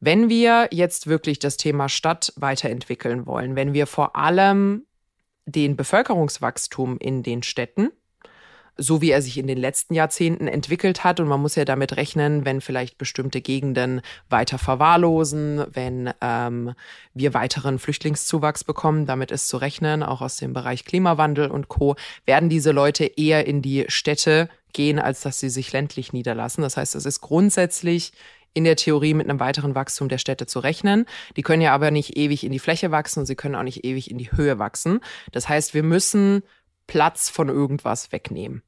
Wenn 0.00 0.28
wir 0.28 0.68
jetzt 0.70 1.08
wirklich 1.08 1.40
das 1.40 1.56
Thema 1.56 1.88
Stadt 1.88 2.32
weiterentwickeln 2.36 3.26
wollen, 3.26 3.56
wenn 3.56 3.72
wir 3.72 3.88
vor 3.88 4.14
allem 4.14 4.86
den 5.50 5.76
Bevölkerungswachstum 5.76 6.98
in 6.98 7.22
den 7.22 7.42
Städten 7.42 7.90
so 8.78 9.02
wie 9.02 9.10
er 9.10 9.20
sich 9.20 9.36
in 9.36 9.48
den 9.48 9.58
letzten 9.58 9.92
Jahrzehnten 9.92 10.46
entwickelt 10.46 11.02
hat. 11.02 11.18
Und 11.18 11.26
man 11.26 11.42
muss 11.42 11.56
ja 11.56 11.64
damit 11.64 11.96
rechnen, 11.96 12.44
wenn 12.44 12.60
vielleicht 12.60 12.96
bestimmte 12.96 13.40
Gegenden 13.40 14.00
weiter 14.30 14.56
verwahrlosen, 14.56 15.64
wenn 15.72 16.12
ähm, 16.20 16.74
wir 17.12 17.34
weiteren 17.34 17.80
Flüchtlingszuwachs 17.80 18.62
bekommen, 18.62 19.04
damit 19.04 19.32
ist 19.32 19.48
zu 19.48 19.56
rechnen, 19.56 20.04
auch 20.04 20.22
aus 20.22 20.36
dem 20.36 20.52
Bereich 20.52 20.84
Klimawandel 20.84 21.50
und 21.50 21.68
Co., 21.68 21.96
werden 22.24 22.48
diese 22.48 22.70
Leute 22.70 23.04
eher 23.04 23.46
in 23.46 23.62
die 23.62 23.84
Städte 23.88 24.48
gehen, 24.72 25.00
als 25.00 25.22
dass 25.22 25.40
sie 25.40 25.50
sich 25.50 25.72
ländlich 25.72 26.12
niederlassen. 26.12 26.62
Das 26.62 26.76
heißt, 26.76 26.94
es 26.94 27.04
ist 27.04 27.20
grundsätzlich 27.20 28.12
in 28.54 28.64
der 28.64 28.76
Theorie 28.76 29.14
mit 29.14 29.28
einem 29.28 29.40
weiteren 29.40 29.74
Wachstum 29.74 30.08
der 30.08 30.18
Städte 30.18 30.46
zu 30.46 30.58
rechnen. 30.58 31.06
Die 31.36 31.42
können 31.42 31.62
ja 31.62 31.74
aber 31.74 31.90
nicht 31.90 32.16
ewig 32.16 32.44
in 32.44 32.52
die 32.52 32.58
Fläche 32.58 32.90
wachsen 32.90 33.20
und 33.20 33.26
sie 33.26 33.36
können 33.36 33.54
auch 33.54 33.62
nicht 33.62 33.84
ewig 33.84 34.10
in 34.10 34.18
die 34.18 34.32
Höhe 34.32 34.58
wachsen. 34.58 35.00
Das 35.32 35.48
heißt, 35.48 35.74
wir 35.74 35.82
müssen 35.82 36.42
Platz 36.86 37.28
von 37.28 37.48
irgendwas 37.48 38.12
wegnehmen. 38.12 38.62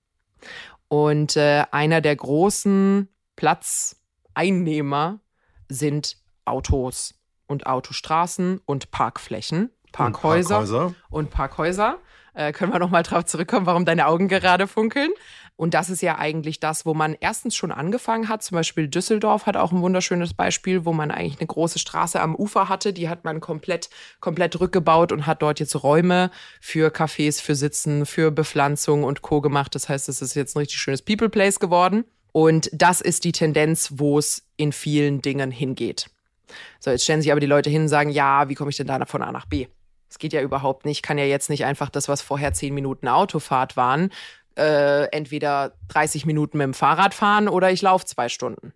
Und 0.88 1.37
äh, 1.37 1.64
einer 1.70 2.00
der 2.00 2.16
großen 2.16 3.08
Platzeinnehmer 3.37 5.20
sind 5.68 6.16
Autos 6.44 7.14
und 7.46 7.66
Autostraßen 7.66 8.60
und 8.64 8.90
Parkflächen, 8.90 9.70
Parkhäuser 9.92 10.58
und 10.58 10.66
Parkhäuser. 10.66 10.94
Und 11.10 11.30
Parkhäuser. 11.30 11.99
Äh, 12.34 12.52
können 12.52 12.72
wir 12.72 12.78
noch 12.78 12.90
mal 12.90 13.02
drauf 13.02 13.25
zurückkommen, 13.25 13.66
warum 13.66 13.84
deine 13.84 14.06
Augen 14.06 14.28
gerade 14.28 14.66
funkeln? 14.66 15.10
Und 15.61 15.75
das 15.75 15.90
ist 15.90 16.00
ja 16.00 16.17
eigentlich 16.17 16.59
das, 16.59 16.87
wo 16.87 16.95
man 16.95 17.14
erstens 17.21 17.55
schon 17.55 17.71
angefangen 17.71 18.31
hat. 18.31 18.43
Zum 18.43 18.55
Beispiel 18.55 18.88
Düsseldorf 18.88 19.45
hat 19.45 19.59
auch 19.59 19.73
ein 19.73 19.83
wunderschönes 19.83 20.33
Beispiel, 20.33 20.87
wo 20.87 20.95
man 20.95 21.11
eigentlich 21.11 21.38
eine 21.38 21.49
große 21.49 21.79
Straße 21.79 22.19
am 22.19 22.35
Ufer 22.35 22.71
hatte. 22.71 22.95
Die 22.95 23.11
hat 23.11 23.25
man 23.25 23.40
komplett, 23.40 23.90
komplett 24.21 24.59
rückgebaut 24.59 25.12
und 25.12 25.26
hat 25.26 25.43
dort 25.43 25.61
jetzt 25.61 25.83
Räume 25.83 26.31
für 26.62 26.88
Cafés, 26.88 27.43
für 27.43 27.55
Sitzen, 27.55 28.07
für 28.07 28.31
Bepflanzung 28.31 29.05
und 29.05 29.21
Co. 29.21 29.43
gemacht. 29.43 29.75
Das 29.75 29.90
heißt, 29.90 30.09
es 30.09 30.23
ist 30.23 30.35
jetzt 30.35 30.57
ein 30.57 30.61
richtig 30.61 30.79
schönes 30.79 31.02
People 31.02 31.29
Place 31.29 31.61
geworden. 31.61 32.05
Und 32.33 32.71
das 32.73 33.02
ist 33.02 33.25
die 33.25 33.33
Tendenz, 33.33 33.90
wo 33.97 34.19
es 34.19 34.45
in 34.57 34.73
vielen 34.73 35.21
Dingen 35.21 35.50
hingeht. 35.50 36.09
So, 36.79 36.90
jetzt 36.90 37.05
stellen 37.05 37.21
sich 37.21 37.33
aber 37.33 37.40
die 37.40 37.47
Leute 37.47 37.69
hin 37.69 37.83
und 37.83 37.88
sagen, 37.88 38.09
ja, 38.09 38.49
wie 38.49 38.55
komme 38.55 38.71
ich 38.71 38.79
denn 38.79 38.87
da 38.87 39.05
von 39.05 39.21
A 39.21 39.31
nach 39.31 39.45
B? 39.45 39.67
Das 40.09 40.19
geht 40.19 40.33
ja 40.33 40.43
überhaupt 40.43 40.87
nicht. 40.87 40.99
Ich 40.99 41.02
kann 41.02 41.19
ja 41.19 41.25
jetzt 41.25 41.50
nicht 41.50 41.64
einfach 41.64 41.88
das, 41.88 42.09
was 42.09 42.21
vorher 42.21 42.52
zehn 42.52 42.75
Minuten 42.75 43.07
Autofahrt 43.07 43.76
waren, 43.76 44.11
äh, 44.61 45.05
entweder 45.07 45.73
30 45.88 46.26
Minuten 46.26 46.59
mit 46.59 46.67
dem 46.67 46.75
Fahrrad 46.75 47.14
fahren 47.14 47.49
oder 47.49 47.71
ich 47.71 47.81
laufe 47.81 48.05
zwei 48.05 48.29
Stunden. 48.29 48.75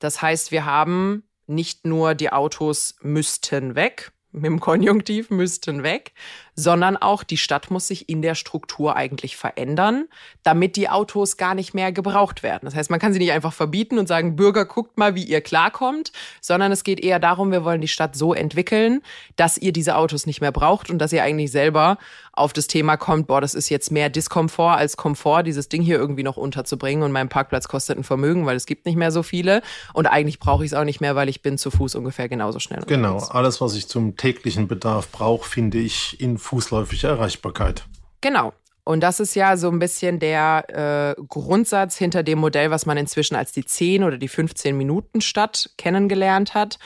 Das 0.00 0.20
heißt, 0.20 0.50
wir 0.50 0.64
haben 0.64 1.22
nicht 1.46 1.86
nur 1.86 2.14
die 2.14 2.30
Autos 2.30 2.96
müssten 3.00 3.76
weg, 3.76 4.12
mit 4.32 4.46
dem 4.46 4.60
Konjunktiv 4.60 5.30
müssten 5.30 5.82
weg, 5.82 6.12
sondern 6.58 6.96
auch 6.96 7.22
die 7.22 7.36
Stadt 7.36 7.70
muss 7.70 7.86
sich 7.86 8.08
in 8.08 8.20
der 8.20 8.34
Struktur 8.34 8.96
eigentlich 8.96 9.36
verändern, 9.36 10.06
damit 10.42 10.74
die 10.74 10.88
Autos 10.88 11.36
gar 11.36 11.54
nicht 11.54 11.72
mehr 11.72 11.92
gebraucht 11.92 12.42
werden. 12.42 12.62
Das 12.64 12.74
heißt, 12.74 12.90
man 12.90 12.98
kann 12.98 13.12
sie 13.12 13.20
nicht 13.20 13.30
einfach 13.30 13.52
verbieten 13.52 13.96
und 13.96 14.08
sagen, 14.08 14.34
Bürger, 14.34 14.64
guckt 14.64 14.98
mal, 14.98 15.14
wie 15.14 15.22
ihr 15.22 15.40
klarkommt, 15.40 16.10
sondern 16.40 16.72
es 16.72 16.82
geht 16.82 16.98
eher 16.98 17.20
darum, 17.20 17.52
wir 17.52 17.64
wollen 17.64 17.80
die 17.80 17.86
Stadt 17.86 18.16
so 18.16 18.34
entwickeln, 18.34 19.02
dass 19.36 19.56
ihr 19.56 19.72
diese 19.72 19.94
Autos 19.94 20.26
nicht 20.26 20.40
mehr 20.40 20.50
braucht 20.50 20.90
und 20.90 20.98
dass 20.98 21.12
ihr 21.12 21.22
eigentlich 21.22 21.52
selber 21.52 21.96
auf 22.32 22.52
das 22.52 22.66
Thema 22.66 22.96
kommt, 22.96 23.26
boah, 23.26 23.40
das 23.40 23.54
ist 23.54 23.68
jetzt 23.68 23.90
mehr 23.90 24.08
Diskomfort 24.08 24.76
als 24.78 24.96
Komfort, 24.96 25.44
dieses 25.44 25.68
Ding 25.68 25.82
hier 25.82 25.98
irgendwie 25.98 26.22
noch 26.22 26.36
unterzubringen 26.36 27.02
und 27.02 27.12
mein 27.12 27.28
Parkplatz 27.28 27.68
kostet 27.68 27.98
ein 27.98 28.04
Vermögen, 28.04 28.46
weil 28.46 28.56
es 28.56 28.66
gibt 28.66 28.86
nicht 28.86 28.96
mehr 28.96 29.10
so 29.10 29.22
viele 29.22 29.62
und 29.92 30.06
eigentlich 30.06 30.38
brauche 30.38 30.64
ich 30.64 30.72
es 30.72 30.74
auch 30.76 30.84
nicht 30.84 31.00
mehr, 31.00 31.14
weil 31.16 31.28
ich 31.28 31.42
bin 31.42 31.58
zu 31.58 31.70
Fuß 31.70 31.94
ungefähr 31.96 32.28
genauso 32.28 32.58
schnell. 32.58 32.82
Genau, 32.86 33.14
unterwegs. 33.14 33.30
alles, 33.30 33.60
was 33.60 33.74
ich 33.74 33.88
zum 33.88 34.16
täglichen 34.16 34.68
Bedarf 34.68 35.10
brauche, 35.10 35.48
finde 35.48 35.78
ich 35.78 36.20
in 36.20 36.38
fußläufiger 36.48 37.10
Erreichbarkeit. 37.10 37.84
Genau. 38.20 38.52
Und 38.84 39.00
das 39.02 39.20
ist 39.20 39.34
ja 39.34 39.58
so 39.58 39.68
ein 39.68 39.78
bisschen 39.78 40.18
der 40.18 41.14
äh, 41.18 41.22
Grundsatz 41.28 41.98
hinter 41.98 42.22
dem 42.22 42.38
Modell, 42.38 42.70
was 42.70 42.86
man 42.86 42.96
inzwischen 42.96 43.36
als 43.36 43.52
die 43.52 43.66
10 43.66 44.02
oder 44.02 44.16
die 44.16 44.28
15 44.28 44.76
Minuten 44.76 45.20
Stadt 45.20 45.70
kennengelernt 45.76 46.54
hat. 46.54 46.78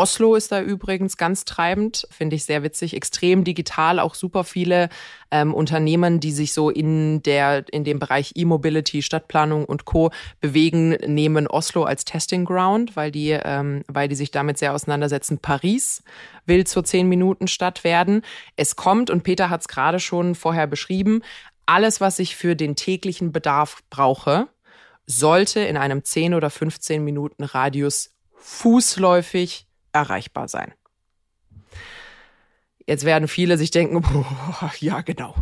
Oslo 0.00 0.34
ist 0.34 0.50
da 0.50 0.62
übrigens 0.62 1.18
ganz 1.18 1.44
treibend, 1.44 2.08
finde 2.10 2.34
ich 2.34 2.46
sehr 2.46 2.62
witzig, 2.62 2.96
extrem 2.96 3.44
digital, 3.44 3.98
auch 3.98 4.14
super 4.14 4.44
viele 4.44 4.88
ähm, 5.30 5.52
Unternehmen, 5.52 6.20
die 6.20 6.32
sich 6.32 6.54
so 6.54 6.70
in 6.70 7.22
der 7.22 7.66
in 7.70 7.84
dem 7.84 7.98
Bereich 7.98 8.32
E-Mobility, 8.34 9.02
Stadtplanung 9.02 9.66
und 9.66 9.84
Co. 9.84 10.10
bewegen, 10.40 10.92
nehmen 11.06 11.46
Oslo 11.46 11.84
als 11.84 12.06
Testing 12.06 12.46
Ground, 12.46 12.96
weil 12.96 13.10
die 13.10 13.38
ähm, 13.44 13.84
weil 13.88 14.08
die 14.08 14.14
sich 14.14 14.30
damit 14.30 14.56
sehr 14.56 14.72
auseinandersetzen. 14.72 15.36
Paris 15.36 16.02
will 16.46 16.66
zur 16.66 16.82
10 16.82 17.06
Minuten 17.06 17.46
Stadt 17.46 17.84
werden. 17.84 18.22
Es 18.56 18.76
kommt 18.76 19.10
und 19.10 19.22
Peter 19.22 19.50
hat 19.50 19.60
es 19.60 19.68
gerade 19.68 20.00
schon 20.00 20.34
vorher 20.34 20.66
beschrieben. 20.66 21.20
Alles, 21.66 22.00
was 22.00 22.18
ich 22.20 22.36
für 22.36 22.56
den 22.56 22.74
täglichen 22.74 23.32
Bedarf 23.32 23.82
brauche, 23.90 24.48
sollte 25.04 25.60
in 25.60 25.76
einem 25.76 26.04
10 26.04 26.32
oder 26.32 26.48
15 26.48 27.04
Minuten 27.04 27.44
Radius 27.44 28.14
fußläufig 28.36 29.66
erreichbar 29.92 30.48
sein. 30.48 30.72
Jetzt 32.86 33.04
werden 33.04 33.28
viele 33.28 33.58
sich 33.58 33.70
denken, 33.70 34.00
boah, 34.02 34.72
ja, 34.80 35.00
genau. 35.02 35.34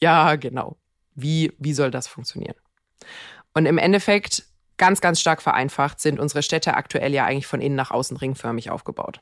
Ja, 0.00 0.36
genau. 0.36 0.76
Wie, 1.14 1.52
wie 1.58 1.74
soll 1.74 1.90
das 1.90 2.06
funktionieren? 2.06 2.56
Und 3.54 3.66
im 3.66 3.78
Endeffekt 3.78 4.44
ganz, 4.82 5.00
ganz 5.00 5.20
stark 5.20 5.42
vereinfacht 5.42 6.00
sind 6.00 6.18
unsere 6.18 6.42
Städte 6.42 6.74
aktuell 6.74 7.14
ja 7.14 7.24
eigentlich 7.24 7.46
von 7.46 7.60
innen 7.60 7.76
nach 7.76 7.92
außen 7.92 8.16
ringförmig 8.16 8.68
aufgebaut. 8.68 9.20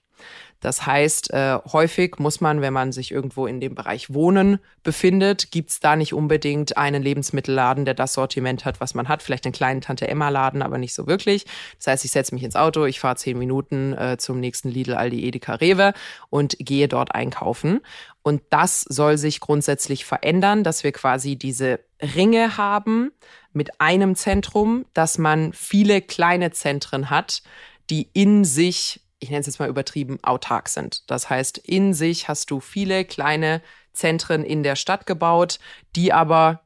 Das 0.60 0.86
heißt, 0.86 1.34
äh, 1.34 1.58
häufig 1.70 2.18
muss 2.18 2.40
man, 2.40 2.62
wenn 2.62 2.72
man 2.72 2.92
sich 2.92 3.10
irgendwo 3.10 3.46
in 3.46 3.60
dem 3.60 3.74
Bereich 3.74 4.14
Wohnen 4.14 4.58
befindet, 4.82 5.50
gibt's 5.50 5.78
da 5.78 5.96
nicht 5.96 6.14
unbedingt 6.14 6.78
einen 6.78 7.02
Lebensmittelladen, 7.02 7.84
der 7.84 7.92
das 7.92 8.14
Sortiment 8.14 8.64
hat, 8.64 8.80
was 8.80 8.94
man 8.94 9.08
hat. 9.08 9.22
Vielleicht 9.22 9.44
einen 9.44 9.52
kleinen 9.52 9.82
Tante-Emma-Laden, 9.82 10.62
aber 10.62 10.78
nicht 10.78 10.94
so 10.94 11.06
wirklich. 11.06 11.44
Das 11.76 11.88
heißt, 11.88 12.04
ich 12.06 12.10
setze 12.10 12.34
mich 12.34 12.42
ins 12.42 12.56
Auto, 12.56 12.86
ich 12.86 12.98
fahre 12.98 13.16
zehn 13.16 13.38
Minuten 13.38 13.92
äh, 13.92 14.16
zum 14.18 14.40
nächsten 14.40 14.70
Lidl, 14.70 14.94
Aldi, 14.94 15.26
Edeka, 15.26 15.56
Rewe 15.56 15.92
und 16.30 16.56
gehe 16.58 16.88
dort 16.88 17.14
einkaufen. 17.14 17.80
Und 18.22 18.40
das 18.48 18.80
soll 18.80 19.18
sich 19.18 19.40
grundsätzlich 19.40 20.06
verändern, 20.06 20.64
dass 20.64 20.84
wir 20.84 20.92
quasi 20.92 21.36
diese 21.36 21.80
Ringe 22.02 22.56
haben, 22.56 23.12
mit 23.52 23.80
einem 23.80 24.14
Zentrum, 24.14 24.86
dass 24.94 25.18
man 25.18 25.52
viele 25.52 26.02
kleine 26.02 26.50
Zentren 26.50 27.10
hat, 27.10 27.42
die 27.90 28.08
in 28.12 28.44
sich, 28.44 29.00
ich 29.18 29.30
nenne 29.30 29.40
es 29.40 29.46
jetzt 29.46 29.58
mal 29.58 29.68
übertrieben, 29.68 30.18
autark 30.22 30.68
sind. 30.68 31.10
Das 31.10 31.28
heißt, 31.28 31.58
in 31.58 31.94
sich 31.94 32.28
hast 32.28 32.50
du 32.50 32.60
viele 32.60 33.04
kleine 33.04 33.62
Zentren 33.92 34.44
in 34.44 34.62
der 34.62 34.76
Stadt 34.76 35.06
gebaut, 35.06 35.58
die 35.96 36.12
aber 36.12 36.60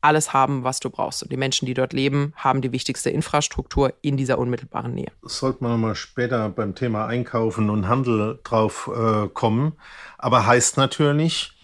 alles 0.00 0.32
haben, 0.32 0.62
was 0.62 0.78
du 0.78 0.90
brauchst. 0.90 1.22
Und 1.22 1.32
die 1.32 1.36
Menschen, 1.36 1.66
die 1.66 1.74
dort 1.74 1.92
leben, 1.92 2.32
haben 2.36 2.60
die 2.60 2.72
wichtigste 2.72 3.10
Infrastruktur 3.10 3.92
in 4.00 4.16
dieser 4.16 4.38
unmittelbaren 4.38 4.94
Nähe. 4.94 5.10
Sollte 5.22 5.64
man 5.64 5.80
mal 5.80 5.96
später 5.96 6.48
beim 6.50 6.76
Thema 6.76 7.06
Einkaufen 7.06 7.68
und 7.68 7.88
Handel 7.88 8.38
drauf 8.44 8.88
äh, 8.94 9.28
kommen. 9.28 9.72
Aber 10.16 10.46
heißt 10.46 10.76
natürlich, 10.76 11.57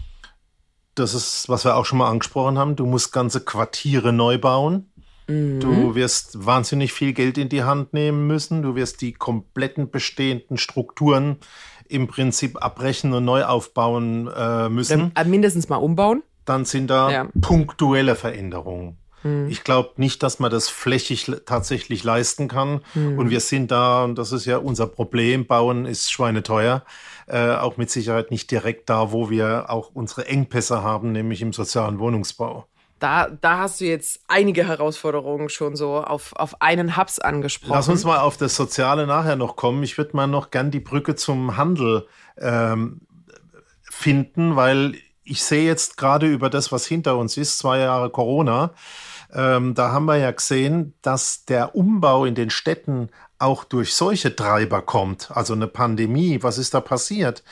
das 0.95 1.15
ist, 1.15 1.49
was 1.49 1.65
wir 1.65 1.77
auch 1.77 1.85
schon 1.85 1.99
mal 1.99 2.11
angesprochen 2.11 2.59
haben, 2.59 2.77
du 2.77 2.87
musst 2.87 3.13
ganze 3.13 3.41
Quartiere 3.41 4.13
neu 4.13 4.39
bauen. 4.39 4.91
Mhm. 5.27 5.61
Du 5.61 5.95
wirst 5.95 6.45
wahnsinnig 6.45 6.93
viel 6.93 7.13
Geld 7.13 7.39
in 7.39 7.49
die 7.49 7.65
Hand 7.65 7.93
nehmen 7.95 8.27
müssen. 8.27 8.63
Du 8.63 8.75
wirst 8.75 9.01
die 9.01 9.13
kompletten 9.13 9.91
bestehenden 9.91 10.59
Strukturen 10.59 11.39
im 11.89 12.07
Prinzip 12.07 12.63
abbrechen 12.63 13.13
und 13.13 13.25
neu 13.25 13.45
aufbauen 13.45 14.29
äh, 14.35 14.69
müssen. 14.69 15.13
Dann 15.15 15.31
mindestens 15.31 15.69
mal 15.69 15.77
umbauen. 15.77 16.23
Dann 16.45 16.65
sind 16.65 16.89
da 16.89 17.11
ja. 17.11 17.29
punktuelle 17.41 18.17
Veränderungen. 18.17 18.99
Mhm. 19.23 19.49
Ich 19.49 19.65
glaube 19.65 19.93
nicht, 19.97 20.23
dass 20.23 20.39
man 20.39 20.51
das 20.51 20.69
flächig 20.69 21.31
tatsächlich 21.47 22.05
leisten 22.05 22.49
kann. 22.49 22.83
Mhm. 22.95 23.19
Und 23.19 23.31
wir 23.31 23.41
sind 23.41 23.71
da, 23.71 24.05
und 24.05 24.17
das 24.17 24.33
ist 24.33 24.45
ja 24.45 24.59
unser 24.59 24.87
Problem, 24.87 25.47
bauen 25.47 25.87
ist 25.87 26.13
schweineteuer. 26.13 26.85
Äh, 27.27 27.55
auch 27.55 27.77
mit 27.77 27.91
Sicherheit 27.91 28.31
nicht 28.31 28.51
direkt 28.51 28.91
da, 28.91 29.13
wo 29.13 29.31
wir 29.31 29.71
auch 29.71 29.91
unsere 29.95 30.27
Engpässe 30.27 30.83
haben, 30.83 31.13
nämlich 31.13 31.41
im 31.43 31.53
sozialen 31.53 31.99
Wohnungsbau. 31.99 32.67
Da, 32.99 33.29
da 33.29 33.59
hast 33.59 33.81
du 33.81 33.87
jetzt 33.87 34.21
einige 34.29 34.67
Herausforderungen 34.67 35.49
schon 35.49 35.77
so 35.77 36.03
auf, 36.03 36.33
auf 36.37 36.61
einen 36.63 36.97
Hubs 36.97 37.19
angesprochen. 37.19 37.75
Lass 37.75 37.89
uns 37.89 38.05
mal 38.05 38.19
auf 38.19 38.37
das 38.37 38.57
Soziale 38.57 39.07
nachher 39.07 39.37
noch 39.37 39.57
kommen. 39.57 39.83
Ich 39.83 39.99
würde 39.99 40.17
mal 40.17 40.27
noch 40.27 40.51
gern 40.51 40.71
die 40.71 40.81
Brücke 40.81 41.15
zum 41.15 41.57
Handel 41.57 42.07
ähm, 42.39 43.01
finden, 43.83 44.57
weil 44.57 44.95
ich 45.25 45.43
sehe 45.43 45.67
jetzt 45.67 45.97
gerade 45.97 46.27
über 46.27 46.51
das, 46.51 46.73
was 46.73 46.87
hinter 46.87 47.17
uns 47.17 47.37
ist, 47.37 47.59
zwei 47.59 47.79
Jahre 47.79 48.11
Corona, 48.11 48.73
ähm, 49.33 49.75
da 49.75 49.91
haben 49.91 50.05
wir 50.05 50.17
ja 50.17 50.31
gesehen, 50.31 50.95
dass 51.03 51.45
der 51.45 51.75
Umbau 51.75 52.25
in 52.25 52.35
den 52.35 52.51
Städten 52.51 53.11
auch 53.45 53.65
durch 53.65 53.95
solche 53.95 54.35
Treiber 54.35 54.81
kommt, 54.81 55.31
also 55.31 55.53
eine 55.53 55.67
Pandemie. 55.67 56.43
Was 56.43 56.57
ist 56.57 56.73
da 56.73 56.81
passiert? 56.81 57.45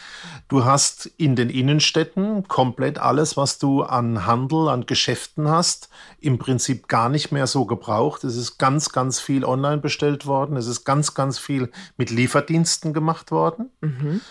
Du 0.48 0.64
hast 0.64 1.06
in 1.18 1.36
den 1.36 1.50
Innenstädten 1.50 2.48
komplett 2.48 2.98
alles, 2.98 3.36
was 3.36 3.58
du 3.58 3.82
an 3.82 4.26
Handel, 4.26 4.68
an 4.68 4.86
Geschäften 4.86 5.48
hast, 5.48 5.90
im 6.18 6.38
Prinzip 6.38 6.88
gar 6.88 7.10
nicht 7.10 7.30
mehr 7.30 7.46
so 7.46 7.66
gebraucht. 7.66 8.24
Es 8.24 8.36
ist 8.36 8.58
ganz, 8.58 8.90
ganz 8.90 9.20
viel 9.20 9.44
online 9.44 9.78
bestellt 9.78 10.24
worden. 10.24 10.56
Es 10.56 10.66
ist 10.66 10.84
ganz, 10.84 11.12
ganz 11.12 11.38
viel 11.38 11.70
mit 11.98 12.10
Lieferdiensten 12.10 12.94
gemacht 12.94 13.30
worden. 13.30 13.70
Mhm. 13.82 14.22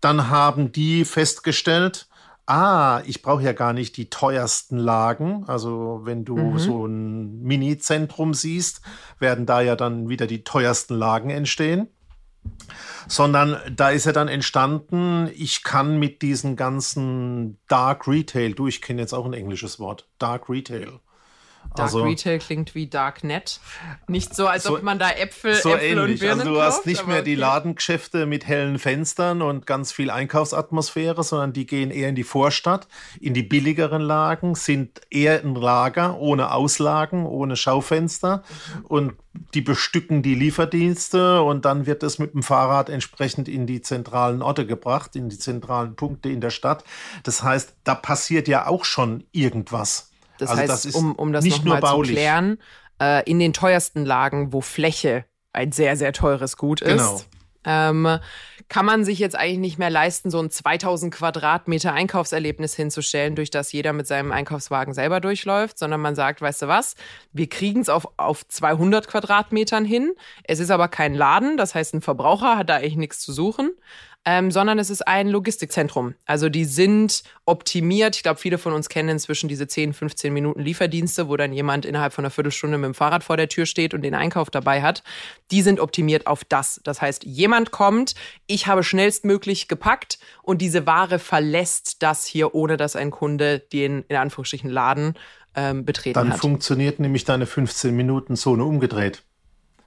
Dann 0.00 0.30
haben 0.30 0.72
die 0.72 1.04
festgestellt, 1.04 2.08
ah, 2.46 3.02
ich 3.06 3.22
brauche 3.22 3.42
ja 3.42 3.52
gar 3.52 3.72
nicht 3.72 3.96
die 3.96 4.10
teuersten 4.10 4.76
Lagen. 4.76 5.44
Also 5.46 6.00
wenn 6.04 6.24
du 6.24 6.36
mhm. 6.36 6.58
so 6.58 6.86
ein 6.86 7.42
Mini-Zentrum 7.42 8.34
siehst, 8.34 8.80
werden 9.18 9.46
da 9.46 9.60
ja 9.60 9.76
dann 9.76 10.08
wieder 10.08 10.26
die 10.26 10.44
teuersten 10.44 10.94
Lagen 10.94 11.30
entstehen. 11.30 11.88
Sondern 13.06 13.56
da 13.74 13.90
ist 13.90 14.06
ja 14.06 14.12
dann 14.12 14.28
entstanden, 14.28 15.30
ich 15.34 15.62
kann 15.62 15.98
mit 15.98 16.22
diesen 16.22 16.56
ganzen 16.56 17.58
Dark 17.68 18.08
Retail, 18.08 18.54
du, 18.54 18.66
ich 18.66 18.82
kenne 18.82 19.00
jetzt 19.00 19.12
auch 19.12 19.26
ein 19.26 19.32
englisches 19.32 19.78
Wort, 19.78 20.08
Dark 20.18 20.48
Retail. 20.48 21.00
Dark 21.74 21.86
also, 21.86 22.02
Retail 22.02 22.38
klingt 22.38 22.74
wie 22.74 22.86
Darknet. 22.86 23.60
Nicht 24.06 24.34
so, 24.34 24.46
als 24.46 24.64
so, 24.64 24.76
ob 24.76 24.82
man 24.82 24.98
da 24.98 25.10
Äpfel, 25.10 25.54
so 25.54 25.70
Äpfel 25.70 25.98
ähnlich. 25.98 26.14
und 26.14 26.20
Birnen 26.20 26.40
Also 26.40 26.50
du 26.50 26.56
kauft, 26.56 26.66
hast 26.66 26.86
nicht 26.86 27.06
mehr 27.06 27.16
okay. 27.16 27.24
die 27.24 27.34
Ladengeschäfte 27.34 28.26
mit 28.26 28.46
hellen 28.46 28.78
Fenstern 28.78 29.42
und 29.42 29.66
ganz 29.66 29.92
viel 29.92 30.10
Einkaufsatmosphäre, 30.10 31.22
sondern 31.22 31.52
die 31.52 31.66
gehen 31.66 31.90
eher 31.90 32.08
in 32.08 32.14
die 32.14 32.24
Vorstadt, 32.24 32.88
in 33.20 33.34
die 33.34 33.42
billigeren 33.42 34.02
Lagen, 34.02 34.54
sind 34.54 35.00
eher 35.10 35.40
ein 35.40 35.54
Lager 35.54 36.18
ohne 36.18 36.52
Auslagen, 36.52 37.26
ohne 37.26 37.56
Schaufenster 37.56 38.38
mhm. 38.78 38.86
und 38.86 39.12
die 39.54 39.62
bestücken 39.62 40.22
die 40.22 40.34
Lieferdienste 40.34 41.42
und 41.42 41.64
dann 41.64 41.86
wird 41.86 42.02
es 42.02 42.18
mit 42.18 42.34
dem 42.34 42.42
Fahrrad 42.42 42.90
entsprechend 42.90 43.48
in 43.48 43.66
die 43.66 43.80
zentralen 43.80 44.42
Orte 44.42 44.66
gebracht, 44.66 45.16
in 45.16 45.28
die 45.28 45.38
zentralen 45.38 45.96
Punkte 45.96 46.28
in 46.28 46.40
der 46.40 46.50
Stadt. 46.50 46.84
Das 47.22 47.42
heißt, 47.42 47.74
da 47.84 47.94
passiert 47.94 48.48
ja 48.48 48.66
auch 48.66 48.84
schon 48.84 49.24
irgendwas. 49.32 50.11
Das 50.42 50.50
also 50.50 50.62
heißt, 50.62 50.84
das 50.86 50.94
um, 50.94 51.14
um 51.14 51.32
das 51.32 51.44
nochmal 51.44 51.80
zu 51.82 52.00
klären, 52.00 52.58
äh, 53.00 53.28
in 53.30 53.38
den 53.38 53.52
teuersten 53.52 54.04
Lagen, 54.04 54.52
wo 54.52 54.60
Fläche 54.60 55.24
ein 55.52 55.72
sehr, 55.72 55.96
sehr 55.96 56.12
teures 56.12 56.56
Gut 56.56 56.80
ist, 56.80 56.96
genau. 56.96 57.20
ähm, 57.64 58.18
kann 58.68 58.86
man 58.86 59.04
sich 59.04 59.18
jetzt 59.18 59.36
eigentlich 59.36 59.58
nicht 59.58 59.78
mehr 59.78 59.90
leisten, 59.90 60.30
so 60.30 60.40
ein 60.40 60.50
2000 60.50 61.14
Quadratmeter 61.14 61.92
Einkaufserlebnis 61.92 62.74
hinzustellen, 62.74 63.36
durch 63.36 63.50
das 63.50 63.70
jeder 63.70 63.92
mit 63.92 64.06
seinem 64.06 64.32
Einkaufswagen 64.32 64.94
selber 64.94 65.20
durchläuft, 65.20 65.78
sondern 65.78 66.00
man 66.00 66.14
sagt, 66.14 66.40
weißt 66.40 66.62
du 66.62 66.68
was, 66.68 66.96
wir 67.32 67.48
kriegen 67.48 67.82
es 67.82 67.88
auf, 67.88 68.08
auf 68.16 68.48
200 68.48 69.06
Quadratmetern 69.06 69.84
hin. 69.84 70.12
Es 70.44 70.58
ist 70.58 70.70
aber 70.70 70.88
kein 70.88 71.14
Laden, 71.14 71.56
das 71.56 71.74
heißt, 71.74 71.94
ein 71.94 72.00
Verbraucher 72.00 72.56
hat 72.56 72.70
da 72.70 72.76
eigentlich 72.76 72.96
nichts 72.96 73.20
zu 73.20 73.32
suchen 73.32 73.70
ähm, 74.24 74.52
sondern 74.52 74.78
es 74.78 74.88
ist 74.88 75.06
ein 75.06 75.28
Logistikzentrum. 75.28 76.14
Also 76.26 76.48
die 76.48 76.64
sind 76.64 77.24
optimiert. 77.44 78.14
Ich 78.14 78.22
glaube, 78.22 78.38
viele 78.38 78.56
von 78.56 78.72
uns 78.72 78.88
kennen 78.88 79.08
inzwischen 79.08 79.48
diese 79.48 79.66
10, 79.66 79.92
15 79.94 80.32
Minuten 80.32 80.60
Lieferdienste, 80.60 81.28
wo 81.28 81.36
dann 81.36 81.52
jemand 81.52 81.84
innerhalb 81.84 82.12
von 82.12 82.24
einer 82.24 82.30
Viertelstunde 82.30 82.78
mit 82.78 82.86
dem 82.86 82.94
Fahrrad 82.94 83.24
vor 83.24 83.36
der 83.36 83.48
Tür 83.48 83.66
steht 83.66 83.94
und 83.94 84.02
den 84.02 84.14
Einkauf 84.14 84.48
dabei 84.48 84.82
hat. 84.82 85.02
Die 85.50 85.62
sind 85.62 85.80
optimiert 85.80 86.28
auf 86.28 86.44
das. 86.44 86.80
Das 86.84 87.02
heißt, 87.02 87.24
jemand 87.24 87.72
kommt, 87.72 88.14
ich 88.46 88.68
habe 88.68 88.84
schnellstmöglich 88.84 89.66
gepackt 89.66 90.20
und 90.42 90.62
diese 90.62 90.86
Ware 90.86 91.18
verlässt 91.18 92.02
das 92.02 92.24
hier, 92.24 92.54
ohne 92.54 92.76
dass 92.76 92.94
ein 92.94 93.10
Kunde 93.10 93.58
den 93.58 94.04
in 94.06 94.16
Anführungsstrichen 94.16 94.70
Laden 94.70 95.14
ähm, 95.56 95.84
betreten 95.84 96.14
Dann 96.14 96.32
hat. 96.32 96.38
funktioniert 96.38 97.00
nämlich 97.00 97.24
deine 97.24 97.46
15 97.46 97.94
Minuten 97.94 98.36
Zone 98.36 98.64
umgedreht. 98.64 99.24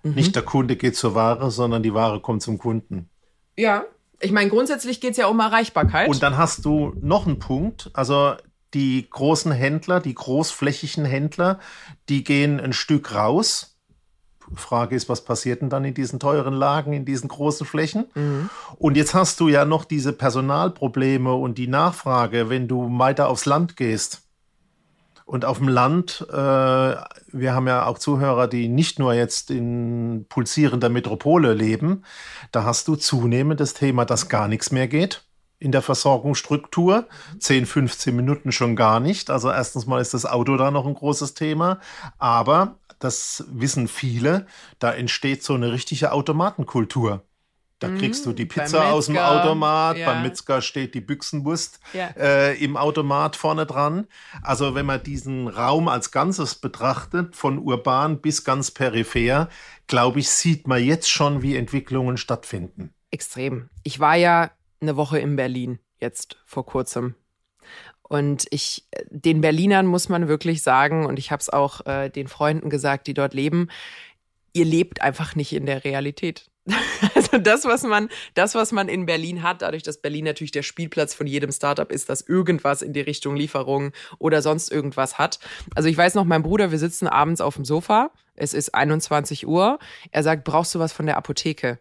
Mhm. 0.04 0.16
Nicht 0.16 0.36
der 0.36 0.44
Kunde 0.44 0.76
geht 0.76 0.98
zur 0.98 1.16
Ware, 1.16 1.50
sondern 1.52 1.84
die 1.84 1.94
Ware 1.94 2.20
kommt 2.20 2.42
zum 2.42 2.58
Kunden. 2.58 3.10
Ja, 3.58 3.86
ich 4.20 4.32
meine, 4.32 4.50
grundsätzlich 4.50 5.02
geht 5.02 5.12
es 5.12 5.18
ja 5.18 5.28
um 5.28 5.40
Erreichbarkeit. 5.40 6.10
Und 6.10 6.24
dann 6.24 6.38
hast 6.38 6.66
du 6.66 6.94
noch 7.02 7.28
einen 7.28 7.40
Punkt. 7.40 7.90
Also 7.94 8.36
die 8.74 9.08
großen 9.10 9.52
Händler, 9.52 10.00
die 10.00 10.16
großflächigen 10.16 11.06
Händler, 11.06 11.60
die 12.10 12.24
gehen 12.24 12.60
ein 12.60 12.74
Stück 12.74 13.16
raus. 13.16 13.78
Frage 14.54 14.96
ist, 14.96 15.10
was 15.10 15.26
passiert 15.26 15.62
denn 15.62 15.70
dann 15.70 15.86
in 15.86 15.96
diesen 15.96 16.20
teuren 16.20 16.54
Lagen, 16.54 16.94
in 16.94 17.06
diesen 17.06 17.30
großen 17.30 17.66
Flächen? 17.66 18.06
Mhm. 18.14 18.50
Und 18.78 18.96
jetzt 18.96 19.14
hast 19.14 19.40
du 19.40 19.48
ja 19.48 19.66
noch 19.66 19.86
diese 19.86 20.14
Personalprobleme 20.14 21.34
und 21.34 21.58
die 21.58 21.68
Nachfrage, 21.68 22.50
wenn 22.50 22.68
du 22.68 23.00
weiter 23.00 23.30
aufs 23.30 23.46
Land 23.46 23.76
gehst. 23.76 24.25
Und 25.26 25.44
auf 25.44 25.58
dem 25.58 25.68
Land, 25.68 26.26
äh, 26.30 26.34
wir 26.36 27.54
haben 27.54 27.68
ja 27.68 27.88
auch 27.88 27.98
Zuhörer, 27.98 28.48
die 28.48 28.68
nicht 28.68 29.00
nur 29.00 29.16
jetzt 29.16 29.50
in 29.50 30.28
pulsierender 30.30 30.90
Metropole 30.90 31.54
leben, 31.54 32.04
da 32.52 32.64
hast 32.64 32.88
du 32.88 32.96
zunehmend 32.96 33.60
das 33.60 33.74
Thema, 33.74 34.06
dass 34.06 34.30
gar 34.30 34.48
nichts 34.48 34.72
mehr 34.72 34.88
geht 34.88 35.24
in 35.58 35.72
der 35.72 35.82
Versorgungsstruktur. 35.82 37.08
10, 37.40 37.66
15 37.66 38.16
Minuten 38.16 38.52
schon 38.52 38.76
gar 38.76 39.00
nicht. 39.00 39.32
Also 39.32 39.50
erstens 39.50 39.88
mal 39.88 40.00
ist 40.00 40.14
das 40.14 40.28
Auto 40.28 40.58
da 40.58 40.70
noch 40.70 40.86
ein 40.86 40.94
großes 40.94 41.34
Thema. 41.34 41.80
Aber 42.20 42.78
das 43.00 43.46
wissen 43.50 43.88
viele, 43.88 44.46
da 44.80 44.92
entsteht 44.94 45.44
so 45.44 45.56
eine 45.56 45.72
richtige 45.72 46.12
Automatenkultur. 46.12 47.24
Da 47.80 47.90
kriegst 47.90 48.26
du 48.26 48.32
die 48.32 48.46
beim 48.46 48.64
Pizza 48.64 48.92
aus 48.92 49.08
dem 49.08 49.18
Automat, 49.18 49.98
ja. 49.98 50.12
beim 50.12 50.24
Metzger 50.24 50.62
steht 50.62 50.94
die 50.96 51.02
Büchsenwurst 51.02 51.80
Ja. 51.94 52.08
äh, 52.18 52.56
im 52.64 52.78
Automat 52.78 53.36
vorne 53.36 53.66
dran. 53.66 54.08
Also 54.42 54.76
wenn 54.76 54.86
man 54.86 55.04
diesen 55.04 55.48
Raum 55.50 55.90
als 55.90 56.12
Ganzes 56.12 56.56
betrachtet, 56.56 57.36
von 57.36 57.60
urban 57.60 58.22
bis 58.22 58.46
ganz 58.46 58.72
peripher, 58.72 59.50
glaube 59.88 60.20
ich, 60.20 60.30
sieht 60.30 60.68
man 60.68 60.84
jetzt 60.84 61.10
schon, 61.10 61.42
wie 61.42 61.56
Entwicklungen 61.56 62.18
stattfinden. 62.18 62.94
Extrem. 63.12 63.70
Ich 63.84 64.00
war 64.00 64.16
ja 64.16 64.52
eine 64.82 64.96
Woche 64.96 65.20
in 65.20 65.36
Berlin 65.36 65.80
jetzt 66.00 66.38
vor 66.46 66.66
kurzem. 66.66 67.16
Und 68.04 68.46
ich, 68.52 68.88
den 69.10 69.42
Berlinern 69.42 69.88
muss 69.88 70.10
man 70.10 70.28
wirklich 70.28 70.62
sagen, 70.62 71.06
und 71.06 71.18
ich 71.18 71.32
habe 71.32 71.42
es 71.42 71.50
auch 71.50 71.86
äh, 71.88 72.10
den 72.10 72.28
Freunden 72.28 72.70
gesagt, 72.70 73.08
die 73.08 73.14
dort 73.14 73.34
leben, 73.34 73.70
ihr 74.54 74.66
lebt 74.66 75.02
einfach 75.02 75.36
nicht 75.36 75.54
in 75.54 75.66
der 75.66 75.84
Realität. 75.84 76.50
Also 77.16 77.38
das, 77.38 77.66
was 77.66 77.84
man, 77.84 78.10
das, 78.34 78.56
was 78.56 78.72
man 78.72 78.90
in 78.90 79.06
Berlin 79.06 79.44
hat, 79.44 79.62
dadurch, 79.62 79.84
dass 79.84 80.02
Berlin 80.02 80.26
natürlich 80.26 80.52
der 80.52 80.64
Spielplatz 80.64 81.14
von 81.14 81.28
jedem 81.28 81.52
Startup 81.52 81.90
ist, 81.92 82.10
das 82.10 82.22
irgendwas 82.22 82.82
in 82.82 82.94
die 82.94 83.02
Richtung 83.02 83.36
Lieferung 83.36 83.92
oder 84.20 84.42
sonst 84.42 84.72
irgendwas 84.72 85.18
hat. 85.18 85.40
Also 85.76 85.88
ich 85.88 85.98
weiß 85.98 86.16
noch, 86.16 86.26
mein 86.26 86.44
Bruder, 86.44 86.72
wir 86.72 86.80
sitzen 86.80 87.08
abends 87.08 87.42
auf 87.42 87.56
dem 87.56 87.66
Sofa, 87.66 88.12
es 88.36 88.54
ist 88.54 88.74
21 88.74 89.48
Uhr, 89.48 89.80
er 90.12 90.24
sagt, 90.24 90.44
brauchst 90.44 90.76
du 90.76 90.80
was 90.80 90.94
von 90.94 91.06
der 91.06 91.18
Apotheke? 91.18 91.80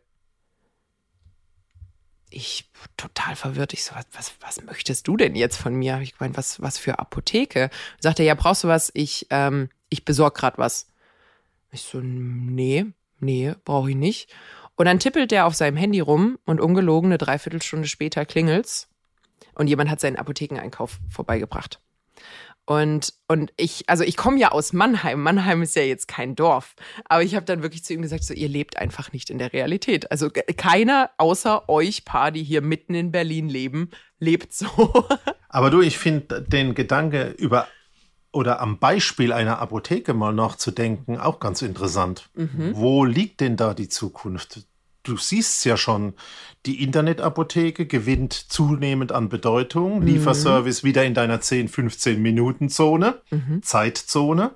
ich 2.34 2.68
total 2.96 3.36
verwirrt. 3.36 3.72
Ich 3.72 3.84
so, 3.84 3.94
was, 3.94 4.06
was, 4.12 4.34
was 4.40 4.64
möchtest 4.64 5.06
du 5.08 5.16
denn 5.16 5.34
jetzt 5.34 5.56
von 5.56 5.74
mir? 5.74 6.00
Ich 6.00 6.18
meine, 6.20 6.36
was, 6.36 6.60
was 6.60 6.78
für 6.78 6.98
Apotheke? 6.98 7.70
Sagt 8.00 8.18
er, 8.18 8.24
ja, 8.24 8.34
brauchst 8.34 8.64
du 8.64 8.68
was? 8.68 8.90
Ich, 8.94 9.26
ähm, 9.30 9.68
ich 9.88 10.04
besorg 10.04 10.34
grad 10.36 10.58
was. 10.58 10.88
Ich 11.70 11.82
so, 11.82 12.00
nee, 12.00 12.86
nee, 13.20 13.54
brauche 13.64 13.90
ich 13.90 13.96
nicht. 13.96 14.34
Und 14.76 14.86
dann 14.86 14.98
tippelt 14.98 15.30
der 15.30 15.46
auf 15.46 15.54
seinem 15.54 15.76
Handy 15.76 16.00
rum 16.00 16.38
und 16.44 16.60
ungelogen 16.60 17.08
eine 17.08 17.18
Dreiviertelstunde 17.18 17.88
später 17.88 18.24
klingelt's 18.24 18.88
und 19.54 19.68
jemand 19.68 19.90
hat 19.90 20.00
seinen 20.00 20.16
Apothekeneinkauf 20.16 20.98
vorbeigebracht. 21.10 21.80
Und, 22.66 23.12
und 23.28 23.52
ich, 23.58 23.88
also 23.88 24.04
ich 24.04 24.16
komme 24.16 24.38
ja 24.38 24.50
aus 24.50 24.72
Mannheim. 24.72 25.20
Mannheim 25.20 25.62
ist 25.62 25.76
ja 25.76 25.82
jetzt 25.82 26.08
kein 26.08 26.34
Dorf. 26.34 26.74
Aber 27.04 27.22
ich 27.22 27.34
habe 27.34 27.44
dann 27.44 27.62
wirklich 27.62 27.84
zu 27.84 27.92
ihm 27.92 28.00
gesagt, 28.00 28.24
so, 28.24 28.32
ihr 28.32 28.48
lebt 28.48 28.78
einfach 28.78 29.12
nicht 29.12 29.28
in 29.28 29.38
der 29.38 29.52
Realität. 29.52 30.10
Also 30.10 30.30
keiner 30.30 31.10
außer 31.18 31.68
euch 31.68 32.06
Paar, 32.06 32.30
die 32.30 32.42
hier 32.42 32.62
mitten 32.62 32.94
in 32.94 33.12
Berlin 33.12 33.50
leben, 33.50 33.90
lebt 34.18 34.54
so. 34.54 34.66
Aber 35.50 35.70
du, 35.70 35.82
ich 35.82 35.98
finde 35.98 36.40
den 36.42 36.74
Gedanke 36.74 37.34
über 37.36 37.68
oder 38.34 38.60
am 38.60 38.78
Beispiel 38.78 39.32
einer 39.32 39.58
Apotheke 39.60 40.14
mal 40.14 40.32
noch 40.32 40.56
zu 40.56 40.70
denken 40.70 41.18
auch 41.18 41.40
ganz 41.40 41.62
interessant. 41.62 42.30
Wo 42.72 43.04
liegt 43.04 43.40
denn 43.40 43.56
da 43.56 43.74
die 43.74 43.88
Zukunft? 43.88 44.66
Du 45.02 45.16
siehst 45.18 45.64
ja 45.66 45.76
schon, 45.76 46.14
die 46.64 46.82
Internetapotheke 46.82 47.86
gewinnt 47.86 48.32
zunehmend 48.32 49.12
an 49.12 49.28
Bedeutung. 49.28 50.00
Lieferservice 50.02 50.82
wieder 50.82 51.04
in 51.04 51.14
deiner 51.14 51.40
10, 51.40 51.68
15 51.68 52.22
Minuten 52.22 52.70
Zone, 52.70 53.20
Zeitzone. 53.62 54.52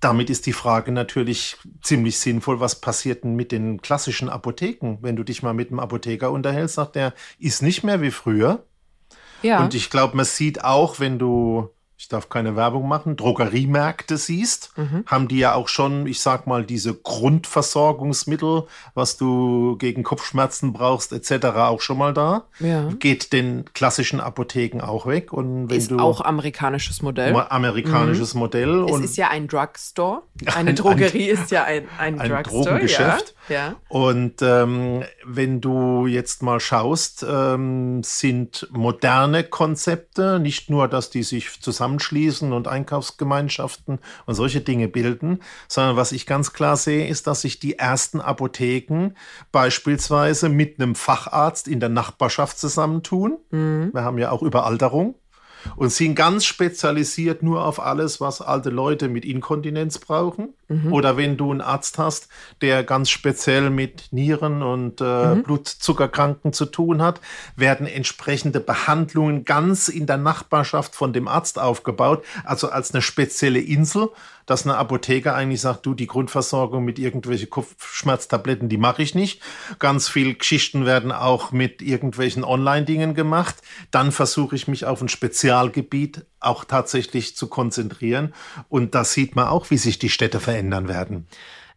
Damit 0.00 0.30
ist 0.30 0.46
die 0.46 0.52
Frage 0.52 0.92
natürlich 0.92 1.56
ziemlich 1.82 2.18
sinnvoll, 2.18 2.60
was 2.60 2.80
passiert 2.80 3.24
denn 3.24 3.34
mit 3.34 3.50
den 3.50 3.82
klassischen 3.82 4.28
Apotheken? 4.28 4.98
Wenn 5.00 5.16
du 5.16 5.24
dich 5.24 5.42
mal 5.42 5.54
mit 5.54 5.70
einem 5.70 5.80
Apotheker 5.80 6.30
unterhältst, 6.30 6.76
sagt 6.76 6.94
der, 6.94 7.14
ist 7.40 7.62
nicht 7.62 7.82
mehr 7.82 8.00
wie 8.00 8.12
früher. 8.12 8.64
Ja. 9.42 9.60
Und 9.62 9.74
ich 9.74 9.90
glaube, 9.90 10.16
man 10.16 10.24
sieht 10.24 10.62
auch, 10.62 11.00
wenn 11.00 11.18
du, 11.18 11.70
ich 11.98 12.06
darf 12.06 12.28
keine 12.28 12.54
Werbung 12.54 12.86
machen, 12.86 13.16
Drogeriemärkte 13.16 14.16
siehst, 14.18 14.72
haben 15.06 15.26
die 15.26 15.38
ja 15.38 15.54
auch 15.54 15.66
schon, 15.66 16.06
ich 16.06 16.20
sag 16.20 16.46
mal, 16.46 16.64
diese 16.64 16.94
Grundversorgungsmittel, 16.94 18.64
was 18.94 19.16
du 19.16 19.76
gegen 19.78 20.04
Kopfschmerzen 20.04 20.72
brauchst, 20.72 21.12
etc., 21.12 21.46
auch 21.56 21.80
schon 21.80 21.98
mal 21.98 22.14
da. 22.14 22.44
Ja. 22.60 22.88
Geht 23.00 23.32
den 23.32 23.64
klassischen 23.74 24.20
Apotheken 24.20 24.80
auch 24.80 25.06
weg. 25.06 25.32
Und 25.32 25.70
wenn 25.70 25.76
ist 25.76 25.90
du 25.90 25.98
auch 25.98 26.20
amerikanisches 26.20 27.02
Modell. 27.02 27.34
amerikanisches 27.34 28.34
Modell 28.34 28.86
Es 28.90 29.00
ist 29.00 29.16
ja 29.16 29.28
ein 29.30 29.48
Drugstore. 29.48 30.22
Eine 30.54 30.70
Ein- 30.70 30.76
Drogerie 30.76 31.28
ist 31.28 31.50
ja 31.50 31.64
ein, 31.64 31.88
ein, 31.98 32.20
ein 32.20 32.30
Drugstore. 32.30 32.64
Drogengeschäft. 32.64 33.34
Ja. 33.48 33.54
ja. 33.54 33.74
Und 33.88 34.40
ähm, 34.42 35.02
wenn 35.24 35.60
du 35.60 36.06
jetzt 36.06 36.42
mal 36.42 36.60
schaust, 36.60 37.26
ähm, 37.28 38.02
sind 38.04 38.68
moderne 38.70 39.42
Konzepte, 39.42 40.38
nicht 40.38 40.70
nur, 40.70 40.86
dass 40.86 41.10
die 41.10 41.24
sich 41.24 41.48
zusammenschließen 41.88 42.52
und 42.52 42.68
Einkaufsgemeinschaften 42.68 43.98
und 44.26 44.34
solche 44.34 44.60
Dinge 44.60 44.88
bilden, 44.88 45.40
sondern 45.68 45.96
was 45.96 46.12
ich 46.12 46.26
ganz 46.26 46.52
klar 46.52 46.76
sehe, 46.76 47.06
ist, 47.08 47.26
dass 47.26 47.40
sich 47.42 47.58
die 47.58 47.78
ersten 47.78 48.20
Apotheken 48.20 49.10
beispielsweise 49.52 50.48
mit 50.48 50.80
einem 50.80 50.94
Facharzt 50.94 51.68
in 51.68 51.80
der 51.80 51.88
Nachbarschaft 51.88 52.58
zusammentun. 52.58 53.38
Wir 53.92 54.02
haben 54.02 54.18
ja 54.18 54.30
auch 54.30 54.42
Überalterung. 54.42 55.14
Und 55.76 55.90
sind 55.90 56.14
ganz 56.14 56.44
spezialisiert 56.44 57.42
nur 57.42 57.64
auf 57.64 57.80
alles, 57.80 58.20
was 58.20 58.40
alte 58.40 58.70
Leute 58.70 59.08
mit 59.08 59.24
Inkontinenz 59.24 59.98
brauchen. 59.98 60.54
Oder 60.90 61.16
wenn 61.16 61.36
du 61.36 61.50
einen 61.50 61.62
Arzt 61.62 61.96
hast, 61.96 62.28
der 62.60 62.84
ganz 62.84 63.08
speziell 63.08 63.70
mit 63.70 64.12
Nieren- 64.12 64.62
und 64.62 65.00
äh, 65.00 65.36
Blutzuckerkranken 65.36 66.52
zu 66.52 66.66
tun 66.66 67.00
hat, 67.00 67.20
werden 67.56 67.86
entsprechende 67.86 68.60
Behandlungen 68.60 69.44
ganz 69.44 69.88
in 69.88 70.06
der 70.06 70.18
Nachbarschaft 70.18 70.94
von 70.94 71.14
dem 71.14 71.26
Arzt 71.26 71.58
aufgebaut. 71.58 72.22
Also 72.44 72.68
als 72.68 72.92
eine 72.92 73.00
spezielle 73.00 73.60
Insel, 73.60 74.10
dass 74.48 74.64
eine 74.64 74.78
Apotheker 74.78 75.34
eigentlich 75.34 75.60
sagt, 75.60 75.84
du, 75.84 75.92
die 75.92 76.06
Grundversorgung 76.06 76.82
mit 76.82 76.98
irgendwelchen 76.98 77.50
Kopfschmerztabletten, 77.50 78.70
die 78.70 78.78
mache 78.78 79.02
ich 79.02 79.14
nicht. 79.14 79.42
Ganz 79.78 80.08
viel 80.08 80.34
Geschichten 80.34 80.86
werden 80.86 81.12
auch 81.12 81.52
mit 81.52 81.82
irgendwelchen 81.82 82.44
Online-Dingen 82.44 83.14
gemacht. 83.14 83.56
Dann 83.90 84.10
versuche 84.10 84.56
ich 84.56 84.66
mich 84.66 84.86
auf 84.86 85.02
ein 85.02 85.10
Spezialgebiet 85.10 86.24
auch 86.40 86.64
tatsächlich 86.64 87.36
zu 87.36 87.48
konzentrieren. 87.48 88.32
Und 88.70 88.94
da 88.94 89.04
sieht 89.04 89.36
man 89.36 89.48
auch, 89.48 89.68
wie 89.70 89.76
sich 89.76 89.98
die 89.98 90.08
Städte 90.08 90.40
verändern 90.40 90.88
werden. 90.88 91.28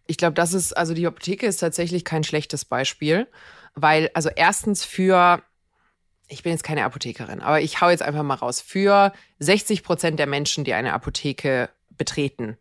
Ich 0.07 0.15
glaube, 0.15 0.36
das 0.36 0.53
ist, 0.53 0.75
also 0.75 0.93
die 0.93 1.05
Apotheke 1.05 1.47
ist 1.47 1.57
tatsächlich 1.57 2.05
kein 2.05 2.23
schlechtes 2.23 2.63
Beispiel, 2.63 3.27
weil, 3.75 4.10
also 4.13 4.29
erstens 4.34 4.86
für, 4.86 5.41
ich 6.29 6.41
bin 6.43 6.53
jetzt 6.53 6.63
keine 6.63 6.86
Apothekerin, 6.86 7.41
aber 7.41 7.60
ich 7.60 7.81
hau 7.81 7.89
jetzt 7.89 8.01
einfach 8.01 8.23
mal 8.23 8.36
raus, 8.36 8.62
für 8.62 9.12
60 9.39 9.84
Prozent 9.84 10.19
der 10.19 10.27
Menschen, 10.27 10.63
die 10.63 10.73
eine 10.73 10.93
Apotheke 10.93 11.69
betreten, 11.89 12.57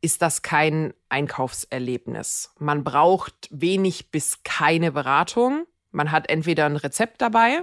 ist 0.00 0.22
das 0.22 0.42
kein 0.42 0.92
Einkaufserlebnis. 1.08 2.50
Man 2.58 2.84
braucht 2.84 3.48
wenig 3.50 4.10
bis 4.10 4.42
keine 4.44 4.92
Beratung. 4.92 5.66
Man 5.90 6.12
hat 6.12 6.28
entweder 6.28 6.66
ein 6.66 6.76
Rezept 6.76 7.20
dabei 7.22 7.62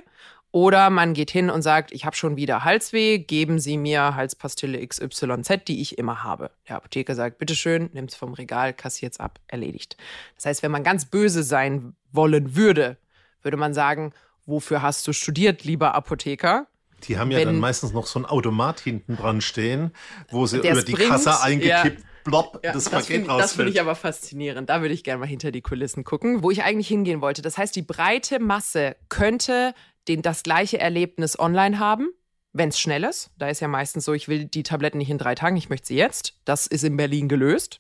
oder 0.52 0.90
man 0.90 1.14
geht 1.14 1.32
hin 1.32 1.50
und 1.50 1.62
sagt, 1.62 1.92
ich 1.92 2.06
habe 2.06 2.16
schon 2.16 2.36
wieder 2.36 2.64
Halsweh, 2.64 3.20
geben 3.20 3.60
Sie 3.60 3.78
mir 3.78 4.16
Halspastille 4.16 4.86
XYZ, 4.86 5.64
die 5.68 5.82
ich 5.82 5.98
immer 5.98 6.24
habe. 6.24 6.52
Der 6.68 6.78
Apotheker 6.78 7.16
sagt, 7.16 7.38
bitteschön, 7.38 7.90
nimm's 7.94 8.16
vom 8.16 8.34
Regal, 8.34 8.74
kassiert's 8.74 9.20
ab, 9.20 9.40
erledigt. 9.48 9.98
Das 10.36 10.46
heißt, 10.46 10.64
wenn 10.64 10.72
man 10.72 10.84
ganz 10.84 11.06
böse 11.06 11.44
sein 11.44 11.96
wollen 12.12 12.56
würde, 12.56 12.98
würde 13.42 13.58
man 13.58 13.74
sagen, 13.74 14.14
wofür 14.46 14.82
hast 14.82 15.08
du 15.08 15.14
studiert, 15.14 15.64
lieber 15.64 15.96
Apotheker? 15.96 16.68
Die 17.04 17.18
haben 17.18 17.32
ja 17.32 17.40
Wenn- 17.40 17.48
dann 17.48 17.60
meistens 17.60 17.92
noch 17.94 18.08
so 18.08 18.20
ein 18.20 18.26
Automat 18.26 18.80
hinten 18.80 19.18
dran 19.18 19.42
stehen, 19.42 19.92
wo 20.30 20.46
sie 20.46 20.60
über 20.60 20.82
die 20.84 20.94
bringt, 20.94 21.10
Kasse 21.10 21.42
eingekippt, 21.42 22.00
ja. 22.00 22.06
Plopp, 22.24 22.60
Ja, 22.64 22.72
das 22.74 22.90
Paket 22.90 23.08
finde 23.08 23.28
das 23.38 23.54
find 23.54 23.70
ich 23.70 23.76
rausfällt. 23.76 23.80
aber 23.80 23.96
faszinierend. 23.96 24.70
Da 24.70 24.82
würde 24.82 24.94
ich 24.94 25.04
gerne 25.04 25.20
mal 25.20 25.28
hinter 25.28 25.52
die 25.52 25.62
Kulissen 25.62 26.04
gucken, 26.04 26.44
wo 26.44 26.52
ich 26.52 26.64
eigentlich 26.64 26.88
hingehen 26.88 27.22
wollte. 27.22 27.42
Das 27.42 27.58
heißt, 27.58 27.76
die 27.76 27.82
breite 27.82 28.40
Masse 28.40 28.96
könnte 29.10 29.74
den, 30.08 30.22
das 30.22 30.44
gleiche 30.44 30.80
Erlebnis 30.80 31.38
online 31.40 31.80
haben, 31.80 32.10
wenn 32.52 32.70
es 32.70 32.80
schnell 32.80 33.04
ist. 33.04 33.32
Da 33.38 33.48
ist 33.50 33.60
ja 33.62 33.68
meistens 33.68 34.06
so, 34.06 34.14
ich 34.14 34.28
will 34.28 34.46
die 34.46 34.64
Tabletten 34.64 34.98
nicht 34.98 35.10
in 35.10 35.18
drei 35.18 35.36
Tagen, 35.36 35.56
ich 35.58 35.70
möchte 35.70 35.88
sie 35.88 35.96
jetzt. 35.96 36.34
Das 36.46 36.68
ist 36.68 36.84
in 36.84 36.98
Berlin 36.98 37.28
gelöst 37.28 37.80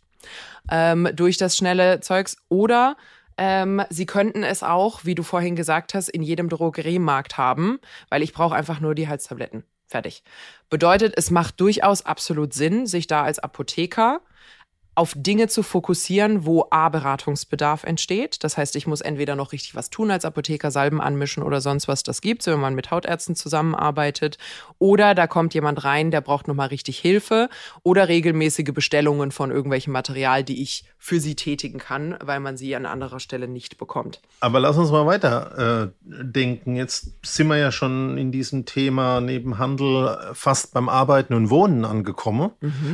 ähm, 0.71 1.09
durch 1.13 1.37
das 1.37 1.57
schnelle 1.57 1.99
Zeugs. 1.99 2.37
Oder 2.49 2.95
ähm, 3.37 3.81
sie 3.89 4.05
könnten 4.05 4.43
es 4.43 4.63
auch, 4.63 5.05
wie 5.05 5.15
du 5.15 5.23
vorhin 5.23 5.55
gesagt 5.55 5.93
hast, 5.93 6.09
in 6.09 6.21
jedem 6.21 6.49
Drogeriemarkt 6.49 7.37
haben, 7.37 7.79
weil 8.09 8.21
ich 8.23 8.33
brauche 8.33 8.55
einfach 8.55 8.79
nur 8.79 8.95
die 8.95 9.07
Halstabletten. 9.07 9.63
Fertig. 9.87 10.23
Bedeutet, 10.69 11.13
es 11.17 11.29
macht 11.29 11.59
durchaus 11.59 12.05
absolut 12.05 12.53
Sinn, 12.53 12.87
sich 12.87 13.05
da 13.07 13.23
als 13.23 13.39
Apotheker 13.39 14.21
auf 14.95 15.13
Dinge 15.15 15.47
zu 15.47 15.63
fokussieren, 15.63 16.45
wo 16.45 16.67
A, 16.69 16.89
Beratungsbedarf 16.89 17.83
entsteht. 17.83 18.43
Das 18.43 18.57
heißt, 18.57 18.75
ich 18.75 18.85
muss 18.85 19.01
entweder 19.01 19.35
noch 19.35 19.51
richtig 19.51 19.75
was 19.75 19.89
tun 19.89 20.11
als 20.11 20.25
Apotheker, 20.25 20.69
Salben 20.69 21.01
anmischen 21.01 21.41
oder 21.41 21.61
sonst 21.61 21.87
was 21.87 22.03
das 22.03 22.21
gibt, 22.21 22.43
so 22.43 22.51
wenn 22.51 22.59
man 22.59 22.75
mit 22.75 22.91
Hautärzten 22.91 23.35
zusammenarbeitet. 23.35 24.37
Oder 24.77 25.15
da 25.15 25.25
kommt 25.25 25.53
jemand 25.53 25.83
rein, 25.83 26.11
der 26.11 26.21
braucht 26.21 26.47
nochmal 26.47 26.67
richtig 26.67 26.99
Hilfe 26.99 27.49
oder 27.81 28.07
regelmäßige 28.07 28.71
Bestellungen 28.73 29.31
von 29.31 29.49
irgendwelchem 29.49 29.93
Material, 29.93 30.43
die 30.43 30.61
ich 30.61 30.85
für 30.99 31.19
sie 31.19 31.35
tätigen 31.35 31.79
kann, 31.79 32.15
weil 32.23 32.39
man 32.39 32.55
sie 32.55 32.75
an 32.75 32.85
anderer 32.85 33.19
Stelle 33.19 33.47
nicht 33.47 33.77
bekommt. 33.77 34.21
Aber 34.41 34.59
lass 34.59 34.77
uns 34.77 34.91
mal 34.91 35.05
weiter 35.05 35.91
äh, 36.05 36.23
denken. 36.23 36.75
Jetzt 36.75 37.13
sind 37.23 37.47
wir 37.47 37.57
ja 37.57 37.71
schon 37.71 38.17
in 38.17 38.31
diesem 38.31 38.65
Thema 38.65 39.21
neben 39.21 39.57
Handel 39.57 40.17
fast 40.33 40.73
beim 40.73 40.87
Arbeiten 40.87 41.33
und 41.33 41.49
Wohnen 41.49 41.83
angekommen. 41.83 42.51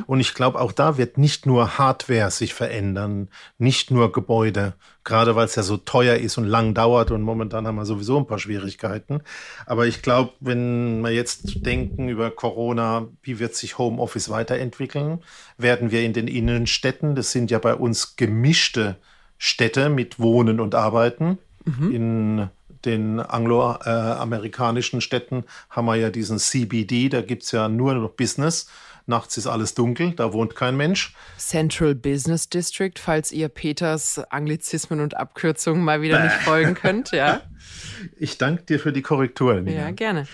Und 0.07 0.19
ich 0.19 0.33
glaube, 0.33 0.59
auch 0.59 0.71
da 0.71 0.97
wird 0.97 1.17
nicht 1.17 1.45
nur 1.45 1.77
Hardware 1.89 2.29
sich 2.29 2.53
verändern, 2.53 3.29
nicht 3.57 3.89
nur 3.89 4.11
Gebäude, 4.11 4.73
gerade 5.03 5.35
weil 5.35 5.45
es 5.45 5.55
ja 5.55 5.63
so 5.63 5.77
teuer 5.77 6.17
ist 6.17 6.37
und 6.37 6.45
lang 6.45 6.75
dauert 6.75 7.09
und 7.09 7.23
momentan 7.23 7.65
haben 7.65 7.77
wir 7.77 7.85
sowieso 7.85 8.17
ein 8.17 8.27
paar 8.27 8.37
Schwierigkeiten. 8.37 9.21
Aber 9.65 9.87
ich 9.87 10.03
glaube, 10.03 10.33
wenn 10.39 11.01
wir 11.01 11.11
jetzt 11.11 11.65
denken 11.65 12.07
über 12.07 12.29
Corona, 12.29 13.07
wie 13.23 13.39
wird 13.39 13.55
sich 13.55 13.79
Homeoffice 13.79 14.29
weiterentwickeln, 14.29 15.19
werden 15.57 15.89
wir 15.89 16.03
in 16.03 16.13
den 16.13 16.27
Innenstädten, 16.27 17.15
das 17.15 17.31
sind 17.31 17.49
ja 17.49 17.57
bei 17.57 17.73
uns 17.73 18.15
gemischte 18.15 18.97
Städte 19.39 19.89
mit 19.89 20.19
Wohnen 20.19 20.59
und 20.59 20.75
Arbeiten. 20.75 21.39
In 21.91 22.49
den 22.85 23.19
angloamerikanischen 23.19 25.01
Städten 25.01 25.43
haben 25.69 25.85
wir 25.85 25.95
ja 25.95 26.09
diesen 26.09 26.39
CBD, 26.39 27.09
da 27.09 27.21
gibt 27.21 27.43
es 27.43 27.51
ja 27.51 27.67
nur 27.67 27.93
noch 27.93 28.11
Business. 28.11 28.69
Nachts 29.09 29.35
ist 29.37 29.47
alles 29.47 29.73
dunkel, 29.73 30.11
da 30.11 30.31
wohnt 30.31 30.55
kein 30.55 30.77
Mensch. 30.77 31.13
Central 31.37 31.95
Business 31.95 32.47
District, 32.47 32.93
falls 32.97 33.31
ihr 33.31 33.49
Peters 33.49 34.19
Anglizismen 34.29 35.01
und 35.01 35.17
Abkürzungen 35.17 35.83
mal 35.83 36.01
wieder 36.01 36.23
nicht 36.23 36.35
folgen 36.35 36.75
könnt, 36.75 37.11
ja. 37.11 37.41
Ich 38.17 38.37
danke 38.37 38.63
dir 38.63 38.79
für 38.79 38.93
die 38.93 39.01
Korrektur. 39.01 39.55
Nina. 39.55 39.81
Ja, 39.81 39.91
gerne. 39.91 40.27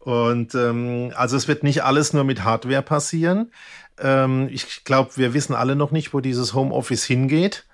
Und 0.00 0.54
ähm, 0.56 1.12
also 1.14 1.36
es 1.36 1.46
wird 1.46 1.62
nicht 1.62 1.84
alles 1.84 2.12
nur 2.12 2.24
mit 2.24 2.42
Hardware 2.42 2.82
passieren. 2.82 3.52
Ähm, 4.00 4.48
ich 4.50 4.84
glaube, 4.84 5.10
wir 5.16 5.34
wissen 5.34 5.54
alle 5.54 5.76
noch 5.76 5.92
nicht, 5.92 6.12
wo 6.12 6.20
dieses 6.20 6.54
Homeoffice 6.54 7.04
hingeht, 7.04 7.64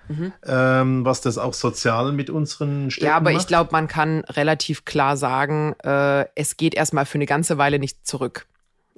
ähm, 0.45 1.05
was 1.05 1.21
das 1.21 1.37
auch 1.37 1.53
sozial 1.53 2.11
mit 2.11 2.29
unseren 2.29 2.91
Städten 2.91 3.07
Ja, 3.07 3.15
aber 3.15 3.31
macht. 3.31 3.41
ich 3.41 3.47
glaube, 3.47 3.69
man 3.71 3.87
kann 3.87 4.23
relativ 4.25 4.85
klar 4.85 5.17
sagen, 5.17 5.73
äh, 5.83 6.25
es 6.35 6.57
geht 6.57 6.75
erstmal 6.75 7.05
für 7.05 7.15
eine 7.15 7.25
ganze 7.25 7.57
Weile 7.57 7.79
nicht 7.79 8.05
zurück. 8.05 8.45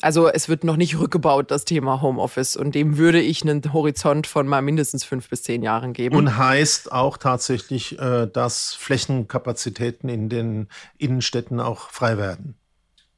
Also 0.02 0.28
es 0.28 0.50
wird 0.50 0.64
noch 0.64 0.78
nicht 0.78 0.98
rückgebaut, 0.98 1.52
das 1.52 1.66
Thema 1.66 2.02
Homeoffice. 2.02 2.56
Und 2.56 2.76
dem 2.76 2.98
würde 2.98 3.22
ich 3.22 3.44
einen 3.44 3.74
Horizont 3.74 4.28
von 4.28 4.48
mal 4.48 4.62
mindestens 4.62 5.04
fünf 5.04 5.30
bis 5.30 5.44
zehn 5.44 5.62
Jahren 5.64 5.94
geben. 5.94 6.16
Und 6.16 6.38
heißt 6.38 6.92
auch 6.92 7.18
tatsächlich, 7.18 8.00
äh, 8.00 8.28
dass 8.28 8.74
Flächenkapazitäten 8.74 10.10
in 10.10 10.30
den 10.30 10.68
Innenstädten 10.98 11.60
auch 11.60 11.90
frei 11.90 12.18
werden. 12.18 12.56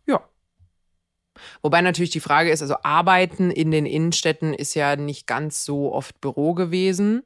Ja. 0.06 0.22
Wobei 1.62 1.82
natürlich 1.82 2.12
die 2.12 2.20
Frage 2.20 2.52
ist, 2.52 2.62
also 2.62 2.76
Arbeiten 2.84 3.50
in 3.50 3.72
den 3.72 3.86
Innenstädten 3.86 4.54
ist 4.54 4.74
ja 4.74 4.96
nicht 4.96 5.26
ganz 5.28 5.64
so 5.66 5.94
oft 5.94 6.20
Büro 6.22 6.54
gewesen. 6.54 7.24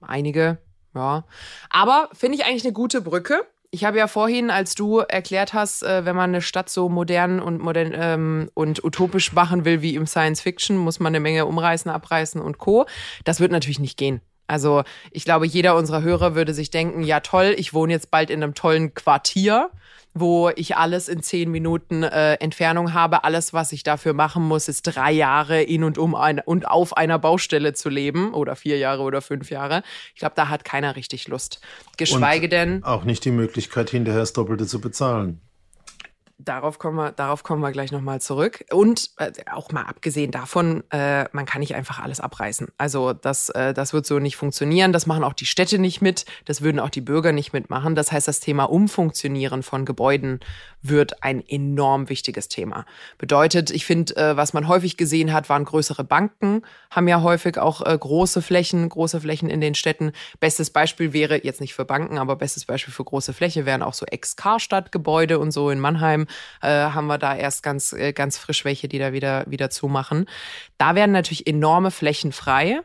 Einige, 0.00 0.58
ja. 0.94 1.24
Aber 1.70 2.08
finde 2.12 2.38
ich 2.38 2.44
eigentlich 2.44 2.64
eine 2.64 2.72
gute 2.72 3.00
Brücke. 3.00 3.46
Ich 3.74 3.82
habe 3.82 3.98
ja 3.98 4.06
vorhin, 4.06 4.52
als 4.52 4.76
du 4.76 4.98
erklärt 4.98 5.52
hast, 5.52 5.82
äh, 5.82 6.04
wenn 6.04 6.14
man 6.14 6.30
eine 6.30 6.42
Stadt 6.42 6.70
so 6.70 6.88
modern 6.88 7.40
und 7.40 7.60
modern 7.60 7.92
ähm, 7.92 8.48
und 8.54 8.84
utopisch 8.84 9.32
machen 9.32 9.64
will 9.64 9.82
wie 9.82 9.96
im 9.96 10.06
Science 10.06 10.40
Fiction, 10.40 10.76
muss 10.76 11.00
man 11.00 11.10
eine 11.10 11.18
Menge 11.18 11.44
umreißen, 11.44 11.90
abreißen 11.90 12.40
und 12.40 12.58
Co. 12.58 12.86
Das 13.24 13.40
wird 13.40 13.50
natürlich 13.50 13.80
nicht 13.80 13.98
gehen. 13.98 14.20
Also 14.46 14.82
ich 15.10 15.24
glaube, 15.24 15.46
jeder 15.46 15.76
unserer 15.76 16.02
Hörer 16.02 16.34
würde 16.34 16.54
sich 16.54 16.70
denken, 16.70 17.02
ja 17.02 17.20
toll, 17.20 17.54
ich 17.56 17.72
wohne 17.72 17.92
jetzt 17.92 18.10
bald 18.10 18.30
in 18.30 18.42
einem 18.42 18.54
tollen 18.54 18.94
Quartier, 18.94 19.70
wo 20.12 20.50
ich 20.54 20.76
alles 20.76 21.08
in 21.08 21.22
zehn 21.22 21.50
Minuten 21.50 22.02
äh, 22.02 22.34
Entfernung 22.34 22.92
habe. 22.94 23.24
Alles, 23.24 23.52
was 23.52 23.72
ich 23.72 23.82
dafür 23.82 24.12
machen 24.12 24.44
muss, 24.44 24.68
ist 24.68 24.82
drei 24.82 25.10
Jahre 25.12 25.62
in 25.62 25.82
und 25.82 25.98
um 25.98 26.14
ein, 26.14 26.40
und 26.40 26.68
auf 26.68 26.96
einer 26.96 27.18
Baustelle 27.18 27.72
zu 27.72 27.88
leben 27.88 28.32
oder 28.32 28.54
vier 28.54 28.78
Jahre 28.78 29.02
oder 29.02 29.22
fünf 29.22 29.50
Jahre. 29.50 29.82
Ich 30.14 30.20
glaube, 30.20 30.34
da 30.36 30.48
hat 30.48 30.64
keiner 30.64 30.94
richtig 30.94 31.26
Lust. 31.26 31.60
Geschweige 31.96 32.46
Und 32.46 32.52
denn, 32.52 32.84
Auch 32.84 33.04
nicht 33.04 33.24
die 33.24 33.32
Möglichkeit, 33.32 33.90
hinterher 33.90 34.20
das 34.20 34.32
Doppelte 34.32 34.66
zu 34.66 34.80
bezahlen. 34.80 35.40
Darauf 36.44 36.78
kommen 36.78 36.96
wir, 36.96 37.12
darauf 37.12 37.42
kommen 37.42 37.62
wir 37.62 37.72
gleich 37.72 37.92
nochmal 37.92 38.20
zurück. 38.20 38.64
Und 38.70 39.10
äh, 39.18 39.32
auch 39.50 39.72
mal 39.72 39.82
abgesehen 39.82 40.30
davon, 40.30 40.84
äh, 40.90 41.24
man 41.32 41.46
kann 41.46 41.60
nicht 41.60 41.74
einfach 41.74 42.00
alles 42.00 42.20
abreißen. 42.20 42.68
Also 42.78 43.12
das, 43.12 43.48
äh, 43.50 43.74
das 43.74 43.92
wird 43.92 44.06
so 44.06 44.18
nicht 44.18 44.36
funktionieren. 44.36 44.92
Das 44.92 45.06
machen 45.06 45.24
auch 45.24 45.32
die 45.32 45.46
Städte 45.46 45.78
nicht 45.78 46.02
mit. 46.02 46.24
Das 46.44 46.62
würden 46.62 46.80
auch 46.80 46.90
die 46.90 47.00
Bürger 47.00 47.32
nicht 47.32 47.52
mitmachen. 47.52 47.94
Das 47.94 48.12
heißt, 48.12 48.28
das 48.28 48.40
Thema 48.40 48.64
Umfunktionieren 48.64 49.62
von 49.62 49.84
Gebäuden 49.84 50.40
wird 50.82 51.22
ein 51.22 51.42
enorm 51.46 52.08
wichtiges 52.08 52.48
Thema. 52.48 52.84
Bedeutet, 53.18 53.70
ich 53.70 53.86
finde, 53.86 54.16
äh, 54.16 54.36
was 54.36 54.52
man 54.52 54.68
häufig 54.68 54.96
gesehen 54.96 55.32
hat, 55.32 55.48
waren 55.48 55.64
größere 55.64 56.04
Banken, 56.04 56.62
haben 56.90 57.08
ja 57.08 57.22
häufig 57.22 57.58
auch 57.58 57.80
äh, 57.84 57.96
große 57.98 58.42
Flächen, 58.42 58.88
große 58.88 59.20
Flächen 59.20 59.48
in 59.48 59.60
den 59.60 59.74
Städten. 59.74 60.12
Bestes 60.40 60.70
Beispiel 60.70 61.12
wäre, 61.12 61.44
jetzt 61.44 61.60
nicht 61.60 61.74
für 61.74 61.84
Banken, 61.86 62.18
aber 62.18 62.36
bestes 62.36 62.66
Beispiel 62.66 62.92
für 62.92 63.04
große 63.04 63.32
Fläche 63.32 63.64
wären 63.64 63.82
auch 63.82 63.94
so 63.94 64.04
Ex-Karstadt-Gebäude 64.04 65.38
und 65.38 65.52
so 65.52 65.70
in 65.70 65.80
Mannheim 65.80 66.26
äh, 66.62 66.68
haben 66.68 67.06
wir 67.06 67.18
da 67.18 67.34
erst 67.36 67.62
ganz, 67.62 67.92
äh, 67.92 68.12
ganz 68.12 68.38
frisch 68.38 68.64
welche, 68.64 68.88
die 68.88 68.98
da 68.98 69.12
wieder, 69.12 69.44
wieder 69.46 69.70
zumachen. 69.70 70.26
Da 70.78 70.94
werden 70.94 71.12
natürlich 71.12 71.46
enorme 71.46 71.90
Flächen 71.90 72.32
frei 72.32 72.80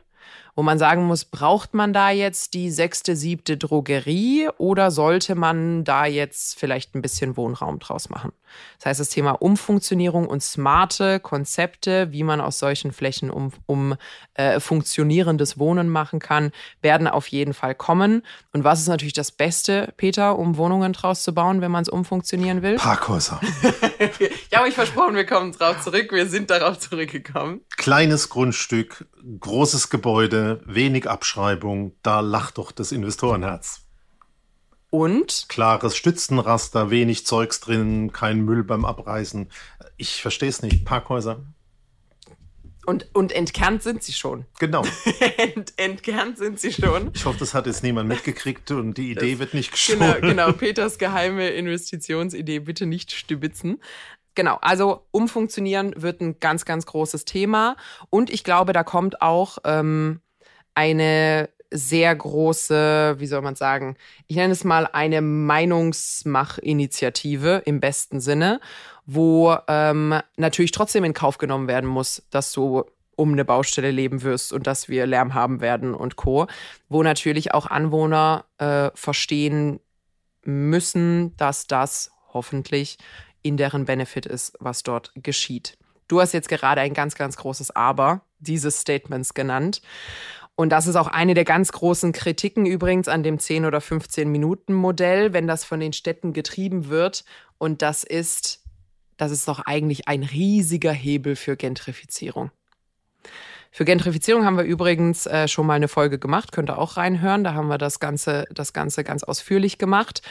wo 0.60 0.64
man 0.64 0.78
sagen 0.78 1.06
muss, 1.06 1.24
braucht 1.24 1.74
man 1.74 1.94
da 1.94 2.10
jetzt 2.10 2.54
die 2.54 2.70
sechste, 2.70 3.16
siebte 3.16 3.56
Drogerie 3.56 4.50
oder 4.58 4.92
sollte 4.92 5.36
man 5.36 5.86
da 5.86 6.06
jetzt 6.06 6.60
vielleicht 6.60 6.96
ein 6.96 7.02
bisschen 7.02 7.38
Wohnraum 7.38 7.80
draus 7.80 8.10
machen? 8.10 8.34
Das 8.78 8.88
heißt, 8.88 9.00
das 9.00 9.10
Thema 9.10 9.32
Umfunktionierung 9.32 10.28
und 10.28 10.42
smarte 10.42 11.20
Konzepte, 11.20 12.12
wie 12.12 12.24
man 12.24 12.42
aus 12.42 12.60
solchen 12.60 12.92
Flächen 12.92 13.30
um, 13.30 13.52
um 13.66 13.96
äh, 14.36 14.60
funktionierendes 14.60 15.58
Wohnen 15.60 15.90
machen 15.90 16.20
kann, 16.20 16.52
werden 16.82 17.08
auf 17.08 17.28
jeden 17.28 17.54
Fall 17.54 17.76
kommen. 17.76 18.24
Und 18.54 18.64
was 18.64 18.80
ist 18.80 18.88
natürlich 18.88 19.14
das 19.14 19.32
Beste, 19.32 19.94
Peter, 19.98 20.38
um 20.38 20.58
Wohnungen 20.58 20.94
draus 20.94 21.24
zu 21.24 21.34
bauen, 21.34 21.62
wenn 21.62 21.72
man 21.72 21.84
es 21.84 21.90
umfunktionieren 21.90 22.62
will? 22.62 22.76
Parkhäuser. 22.76 23.40
Ja, 24.52 24.60
aber 24.60 24.68
ich 24.68 24.74
versprochen, 24.74 25.16
wir 25.16 25.26
kommen 25.26 25.52
drauf 25.52 25.82
zurück. 25.82 26.12
Wir 26.12 26.28
sind 26.28 26.50
darauf 26.50 26.80
zurückgekommen. 26.80 27.62
Kleines 27.78 28.30
Grundstück, 28.30 29.06
großes 29.40 29.90
Gebäude, 29.90 30.62
wenig 30.66 31.10
Abschreibung, 31.10 31.94
da 32.02 32.22
lacht 32.22 32.58
doch 32.58 32.72
das 32.72 32.92
Investorenherz. 32.92 33.82
Und 34.90 35.46
Klares 35.50 35.96
Stützenraster, 35.96 36.90
wenig 36.90 37.26
Zeugs 37.26 37.60
drin, 37.60 38.12
kein 38.12 38.42
Müll 38.42 38.64
beim 38.64 38.86
Abreißen. 38.86 39.50
Ich 39.98 40.22
verstehe 40.22 40.50
es 40.50 40.62
nicht. 40.64 40.84
Parkhäuser. 40.86 41.42
Und, 42.86 43.08
und 43.14 43.32
entkernt 43.32 43.84
sind 43.84 44.02
sie 44.02 44.14
schon. 44.14 44.46
Genau. 44.58 44.84
Ent, 45.38 45.74
entkernt 45.78 46.40
sind 46.40 46.60
sie 46.60 46.74
schon. 46.74 47.12
Ich 47.14 47.24
hoffe, 47.26 47.38
das 47.38 47.54
hat 47.54 47.68
jetzt 47.68 47.84
niemand 47.84 48.10
mitgekriegt 48.10 48.72
und 48.72 48.98
die 48.98 49.12
Idee 49.12 49.38
wird 49.38 49.54
nicht 49.54 49.72
Genau, 49.88 50.06
gestohlen. 50.06 50.22
genau. 50.28 50.52
Peters 50.54 50.98
geheime 50.98 51.50
Investitionsidee 51.50 52.60
bitte 52.60 52.88
nicht 52.88 53.12
stibitzen. 53.12 53.80
Genau, 54.34 54.58
also 54.62 55.06
umfunktionieren 55.12 55.94
wird 56.02 56.22
ein 56.22 56.40
ganz, 56.40 56.66
ganz 56.66 56.88
großes 56.88 57.26
Thema. 57.26 57.76
Und 58.10 58.32
ich 58.32 58.44
glaube, 58.44 58.74
da 58.74 58.84
kommt 58.84 59.22
auch 59.22 59.60
ähm, 59.66 60.22
eine 60.74 61.50
sehr 61.72 62.16
große, 62.16 63.16
wie 63.20 63.28
soll 63.28 63.42
man 63.42 63.56
sagen, 63.56 63.96
ich 64.28 64.36
nenne 64.36 64.52
es 64.54 64.64
mal 64.64 64.88
eine 64.92 65.22
Meinungsmachinitiative 65.22 67.64
im 67.66 67.80
besten 67.80 68.22
Sinne, 68.22 68.60
wo 69.06 69.56
ähm, 69.68 70.16
natürlich 70.38 70.72
trotzdem 70.72 71.04
in 71.04 71.14
Kauf 71.14 71.38
genommen 71.38 71.68
werden 71.68 71.90
muss, 71.90 72.24
dass 72.30 72.54
du 72.54 72.86
um 73.16 73.34
eine 73.34 73.46
Baustelle 73.46 73.92
leben 73.92 74.24
wirst 74.24 74.54
und 74.54 74.66
dass 74.66 74.88
wir 74.88 75.06
Lärm 75.06 75.34
haben 75.34 75.62
werden 75.62 75.94
und 75.94 76.16
Co. 76.16 76.48
Wo 76.88 77.04
natürlich 77.04 77.54
auch 77.54 77.68
Anwohner 77.68 78.46
äh, 78.58 78.90
verstehen 78.96 79.82
müssen, 80.44 81.36
dass 81.36 81.68
das 81.68 82.12
hoffentlich 82.34 82.98
in 83.42 83.58
deren 83.58 83.86
Benefit 83.86 84.26
ist, 84.26 84.56
was 84.60 84.84
dort 84.84 85.12
geschieht. 85.16 85.78
Du 86.08 86.22
hast 86.22 86.34
jetzt 86.34 86.50
gerade 86.50 86.82
ein 86.82 86.94
ganz, 86.94 87.16
ganz 87.16 87.38
großes 87.38 87.76
Aber 87.76 88.22
dieses 88.40 88.80
Statements 88.80 89.34
genannt. 89.34 89.82
Und 90.60 90.72
das 90.72 90.88
ist 90.88 90.98
auch 90.98 91.08
eine 91.08 91.36
der 91.36 91.46
ganz 91.46 91.72
großen 91.72 92.12
Kritiken 92.12 92.66
übrigens 92.66 93.08
an 93.08 93.24
dem 93.24 93.40
10 93.40 93.64
oder 93.64 93.80
15 93.80 94.30
Minuten 94.30 94.74
Modell, 94.74 95.32
wenn 95.32 95.48
das 95.48 95.64
von 95.64 95.80
den 95.80 95.94
Städten 95.94 96.34
getrieben 96.34 96.90
wird. 96.90 97.24
Und 97.58 97.82
das 97.82 98.04
ist, 98.04 98.66
das 99.16 99.32
ist 99.32 99.48
doch 99.48 99.60
eigentlich 99.60 100.10
ein 100.10 100.22
riesiger 100.22 100.92
Hebel 100.92 101.38
für 101.38 101.56
Gentrifizierung. 101.56 102.52
Für 103.72 103.86
Gentrifizierung 103.86 104.44
haben 104.44 104.58
wir 104.58 104.66
übrigens 104.66 105.28
äh, 105.28 105.48
schon 105.48 105.66
mal 105.66 105.76
eine 105.76 105.88
Folge 105.88 106.20
gemacht, 106.20 106.52
könnt 106.52 106.70
ihr 106.70 106.78
auch 106.78 106.98
reinhören. 106.98 107.46
Da 107.46 107.54
haben 107.54 107.70
wir 107.70 107.78
das 107.78 108.02
Ganze, 108.02 108.44
das 108.52 108.74
Ganze 108.74 109.06
ganz 109.06 109.24
ausführlich 109.24 109.78
gemacht. 109.78 110.24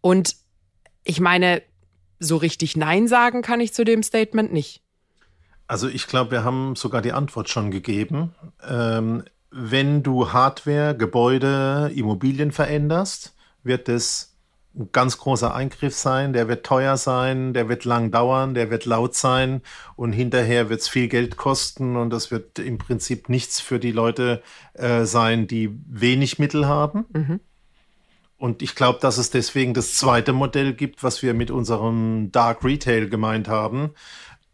Und 0.00 0.36
ich 1.02 1.18
meine, 1.18 1.62
so 2.20 2.36
richtig 2.36 2.76
Nein 2.76 3.08
sagen 3.08 3.42
kann 3.42 3.58
ich 3.58 3.74
zu 3.74 3.84
dem 3.84 4.04
Statement 4.04 4.52
nicht. 4.52 4.80
Also 5.68 5.86
ich 5.88 6.06
glaube, 6.06 6.30
wir 6.32 6.44
haben 6.44 6.74
sogar 6.76 7.02
die 7.02 7.12
Antwort 7.12 7.50
schon 7.50 7.70
gegeben. 7.70 8.34
Ähm, 8.66 9.22
wenn 9.50 10.02
du 10.02 10.32
Hardware, 10.32 10.96
Gebäude, 10.96 11.92
Immobilien 11.94 12.52
veränderst, 12.52 13.34
wird 13.62 13.88
es 13.88 14.36
ein 14.74 14.90
ganz 14.92 15.18
großer 15.18 15.54
Eingriff 15.54 15.94
sein, 15.94 16.32
der 16.32 16.48
wird 16.48 16.64
teuer 16.64 16.96
sein, 16.96 17.52
der 17.52 17.68
wird 17.68 17.84
lang 17.84 18.10
dauern, 18.10 18.54
der 18.54 18.70
wird 18.70 18.86
laut 18.86 19.14
sein 19.14 19.62
und 19.96 20.12
hinterher 20.12 20.70
wird 20.70 20.80
es 20.80 20.88
viel 20.88 21.08
Geld 21.08 21.36
kosten 21.36 21.96
und 21.96 22.10
das 22.10 22.30
wird 22.30 22.58
im 22.58 22.78
Prinzip 22.78 23.28
nichts 23.28 23.60
für 23.60 23.78
die 23.78 23.92
Leute 23.92 24.42
äh, 24.74 25.04
sein, 25.04 25.46
die 25.46 25.70
wenig 25.86 26.38
Mittel 26.38 26.66
haben. 26.66 27.06
Mhm. 27.12 27.40
Und 28.38 28.62
ich 28.62 28.76
glaube, 28.76 29.00
dass 29.00 29.18
es 29.18 29.30
deswegen 29.30 29.74
das 29.74 29.94
zweite 29.94 30.32
Modell 30.32 30.72
gibt, 30.72 31.02
was 31.02 31.22
wir 31.22 31.34
mit 31.34 31.50
unserem 31.50 32.30
Dark 32.30 32.64
Retail 32.64 33.08
gemeint 33.08 33.48
haben, 33.48 33.90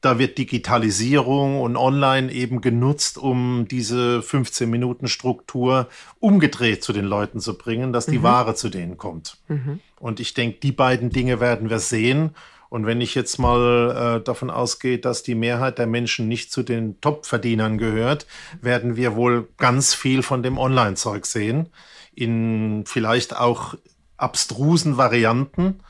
da 0.05 0.19
wird 0.19 0.37
Digitalisierung 0.37 1.61
und 1.61 1.77
Online 1.77 2.31
eben 2.31 2.61
genutzt, 2.61 3.17
um 3.17 3.67
diese 3.69 4.21
15 4.23 4.69
Minuten 4.69 5.09
Struktur 5.09 5.89
umgedreht 6.21 6.85
zu 6.85 6.93
den 6.93 7.07
Leuten 7.07 7.41
zu 7.41 7.57
bringen, 7.57 7.93
dass 7.93 8.07
die 8.07 8.19
mhm. 8.19 8.25
Ware 8.25 8.55
zu 8.55 8.69
denen 8.69 8.99
kommt. 8.99 9.39
Mhm. 9.49 9.81
Und 9.99 10.21
ich 10.21 10.35
denke, 10.35 10.59
die 10.61 10.73
beiden 10.73 11.11
Dinge 11.11 11.41
werden 11.41 11.71
wir 11.71 11.79
sehen. 11.79 12.31
Und 12.69 12.87
wenn 12.87 13.01
ich 13.01 13.15
jetzt 13.15 13.39
mal 13.39 14.19
äh, 14.19 14.25
davon 14.25 14.51
ausgehe, 14.51 14.99
dass 14.99 15.23
die 15.23 15.35
Mehrheit 15.35 15.79
der 15.79 15.87
Menschen 15.87 16.29
nicht 16.29 16.53
zu 16.53 16.63
den 16.63 17.01
Top-Verdienern 17.01 17.79
gehört, 17.79 18.27
werden 18.61 18.97
wir 18.97 19.17
wohl 19.17 19.49
ganz 19.57 19.95
viel 19.95 20.23
von 20.23 20.43
dem 20.43 20.59
Online-Zeug 20.59 21.25
sehen. 21.25 21.69
In 22.15 22.85
vielleicht 22.87 23.37
auch 23.37 23.75
abstrusen 24.17 24.97
Varianten. 24.97 25.81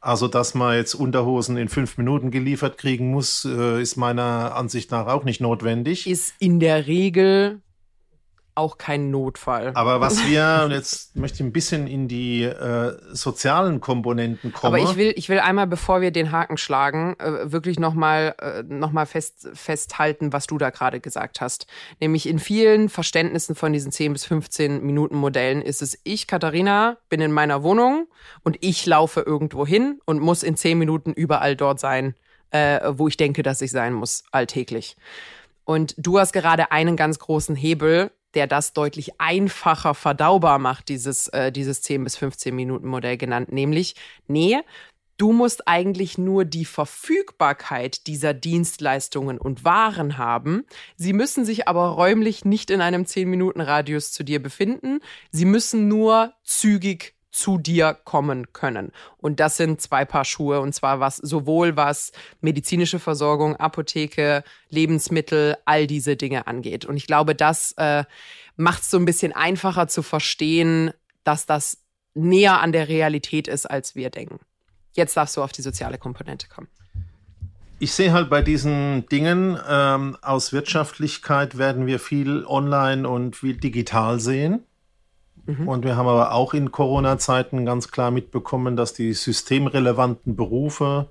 Also, 0.00 0.28
dass 0.28 0.54
man 0.54 0.76
jetzt 0.76 0.94
Unterhosen 0.94 1.56
in 1.56 1.68
fünf 1.68 1.98
Minuten 1.98 2.30
geliefert 2.30 2.78
kriegen 2.78 3.10
muss, 3.10 3.44
äh, 3.44 3.82
ist 3.82 3.96
meiner 3.96 4.54
Ansicht 4.54 4.90
nach 4.90 5.06
auch 5.06 5.24
nicht 5.24 5.40
notwendig. 5.40 6.06
Ist 6.06 6.34
in 6.38 6.60
der 6.60 6.86
Regel 6.86 7.60
auch 8.58 8.76
kein 8.76 9.10
Notfall. 9.10 9.72
Aber 9.74 10.00
was 10.00 10.26
wir, 10.26 10.62
und 10.64 10.72
jetzt 10.72 11.16
möchte 11.16 11.36
ich 11.36 11.40
ein 11.42 11.52
bisschen 11.52 11.86
in 11.86 12.08
die 12.08 12.42
äh, 12.42 12.98
sozialen 13.12 13.80
Komponenten 13.80 14.52
kommen. 14.52 14.74
Aber 14.74 14.82
ich 14.82 14.96
will, 14.96 15.12
ich 15.16 15.28
will 15.28 15.38
einmal, 15.38 15.66
bevor 15.66 16.00
wir 16.00 16.10
den 16.10 16.32
Haken 16.32 16.58
schlagen, 16.58 17.16
äh, 17.18 17.50
wirklich 17.52 17.78
nochmal 17.78 18.34
äh, 18.40 18.62
noch 18.64 18.92
fest, 19.06 19.48
festhalten, 19.54 20.32
was 20.32 20.46
du 20.46 20.58
da 20.58 20.70
gerade 20.70 21.00
gesagt 21.00 21.40
hast. 21.40 21.66
Nämlich 22.00 22.28
in 22.28 22.38
vielen 22.38 22.88
Verständnissen 22.88 23.54
von 23.54 23.72
diesen 23.72 23.92
10 23.92 24.12
bis 24.12 24.24
15 24.26 24.82
Minuten 24.82 25.16
Modellen 25.16 25.62
ist 25.62 25.80
es, 25.80 25.98
ich, 26.02 26.26
Katharina, 26.26 26.98
bin 27.08 27.20
in 27.20 27.32
meiner 27.32 27.62
Wohnung 27.62 28.08
und 28.42 28.56
ich 28.60 28.84
laufe 28.84 29.20
irgendwo 29.20 29.66
hin 29.66 30.00
und 30.04 30.20
muss 30.20 30.42
in 30.42 30.56
10 30.56 30.76
Minuten 30.78 31.12
überall 31.12 31.56
dort 31.56 31.80
sein, 31.80 32.14
äh, 32.50 32.80
wo 32.92 33.08
ich 33.08 33.16
denke, 33.16 33.42
dass 33.42 33.62
ich 33.62 33.70
sein 33.70 33.92
muss, 33.92 34.24
alltäglich. 34.32 34.96
Und 35.64 35.94
du 35.98 36.18
hast 36.18 36.32
gerade 36.32 36.72
einen 36.72 36.96
ganz 36.96 37.18
großen 37.18 37.54
Hebel 37.54 38.10
der 38.38 38.46
das 38.46 38.72
deutlich 38.72 39.20
einfacher 39.20 39.94
verdaubar 39.94 40.60
macht, 40.60 40.90
dieses, 40.90 41.26
äh, 41.26 41.50
dieses 41.50 41.82
10 41.82 42.04
bis 42.04 42.14
15 42.14 42.54
Minuten 42.54 42.86
Modell 42.86 43.16
genannt, 43.16 43.50
nämlich, 43.50 43.96
nee, 44.28 44.58
du 45.16 45.32
musst 45.32 45.66
eigentlich 45.66 46.18
nur 46.18 46.44
die 46.44 46.64
Verfügbarkeit 46.64 48.06
dieser 48.06 48.34
Dienstleistungen 48.34 49.38
und 49.38 49.64
Waren 49.64 50.18
haben. 50.18 50.66
Sie 50.94 51.12
müssen 51.12 51.44
sich 51.44 51.66
aber 51.66 51.88
räumlich 51.88 52.44
nicht 52.44 52.70
in 52.70 52.80
einem 52.80 53.06
10 53.06 53.28
Minuten 53.28 53.60
Radius 53.60 54.12
zu 54.12 54.22
dir 54.22 54.40
befinden. 54.40 55.00
Sie 55.32 55.44
müssen 55.44 55.88
nur 55.88 56.32
zügig 56.44 57.17
zu 57.30 57.58
dir 57.58 57.94
kommen 58.04 58.52
können. 58.52 58.92
Und 59.18 59.40
das 59.40 59.56
sind 59.56 59.80
zwei 59.80 60.04
Paar 60.04 60.24
Schuhe 60.24 60.60
und 60.60 60.74
zwar 60.74 61.00
was 61.00 61.16
sowohl 61.16 61.76
was 61.76 62.12
medizinische 62.40 62.98
Versorgung, 62.98 63.56
Apotheke, 63.56 64.44
Lebensmittel, 64.70 65.56
all 65.64 65.86
diese 65.86 66.16
Dinge 66.16 66.46
angeht. 66.46 66.84
Und 66.84 66.96
ich 66.96 67.06
glaube, 67.06 67.34
das 67.34 67.72
äh, 67.72 68.04
macht 68.56 68.82
es 68.82 68.90
so 68.90 68.98
ein 68.98 69.04
bisschen 69.04 69.32
einfacher 69.32 69.88
zu 69.88 70.02
verstehen, 70.02 70.92
dass 71.24 71.46
das 71.46 71.78
näher 72.14 72.60
an 72.60 72.72
der 72.72 72.88
Realität 72.88 73.48
ist, 73.48 73.66
als 73.66 73.94
wir 73.94 74.10
denken. 74.10 74.40
Jetzt 74.92 75.16
darfst 75.16 75.36
du 75.36 75.42
auf 75.42 75.52
die 75.52 75.62
soziale 75.62 75.98
Komponente 75.98 76.48
kommen. 76.48 76.68
Ich 77.80 77.92
sehe 77.92 78.12
halt 78.12 78.28
bei 78.28 78.42
diesen 78.42 79.06
Dingen 79.08 79.56
ähm, 79.68 80.16
aus 80.20 80.52
Wirtschaftlichkeit 80.52 81.58
werden 81.58 81.86
wir 81.86 82.00
viel 82.00 82.44
online 82.44 83.08
und 83.08 83.36
viel 83.36 83.56
digital 83.56 84.18
sehen. 84.18 84.64
Mhm. 85.48 85.66
Und 85.66 85.84
wir 85.84 85.96
haben 85.96 86.06
aber 86.06 86.32
auch 86.32 86.52
in 86.52 86.70
Corona-Zeiten 86.70 87.64
ganz 87.64 87.90
klar 87.90 88.10
mitbekommen, 88.10 88.76
dass 88.76 88.92
die 88.92 89.14
systemrelevanten 89.14 90.36
Berufe, 90.36 91.08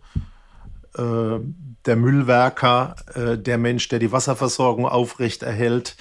äh, 0.96 1.40
der 1.86 1.96
Müllwerker, 1.96 2.96
äh, 3.16 3.38
der 3.38 3.58
Mensch, 3.58 3.88
der 3.88 3.98
die 3.98 4.12
Wasserversorgung 4.12 4.86
aufrechterhält, 4.86 5.98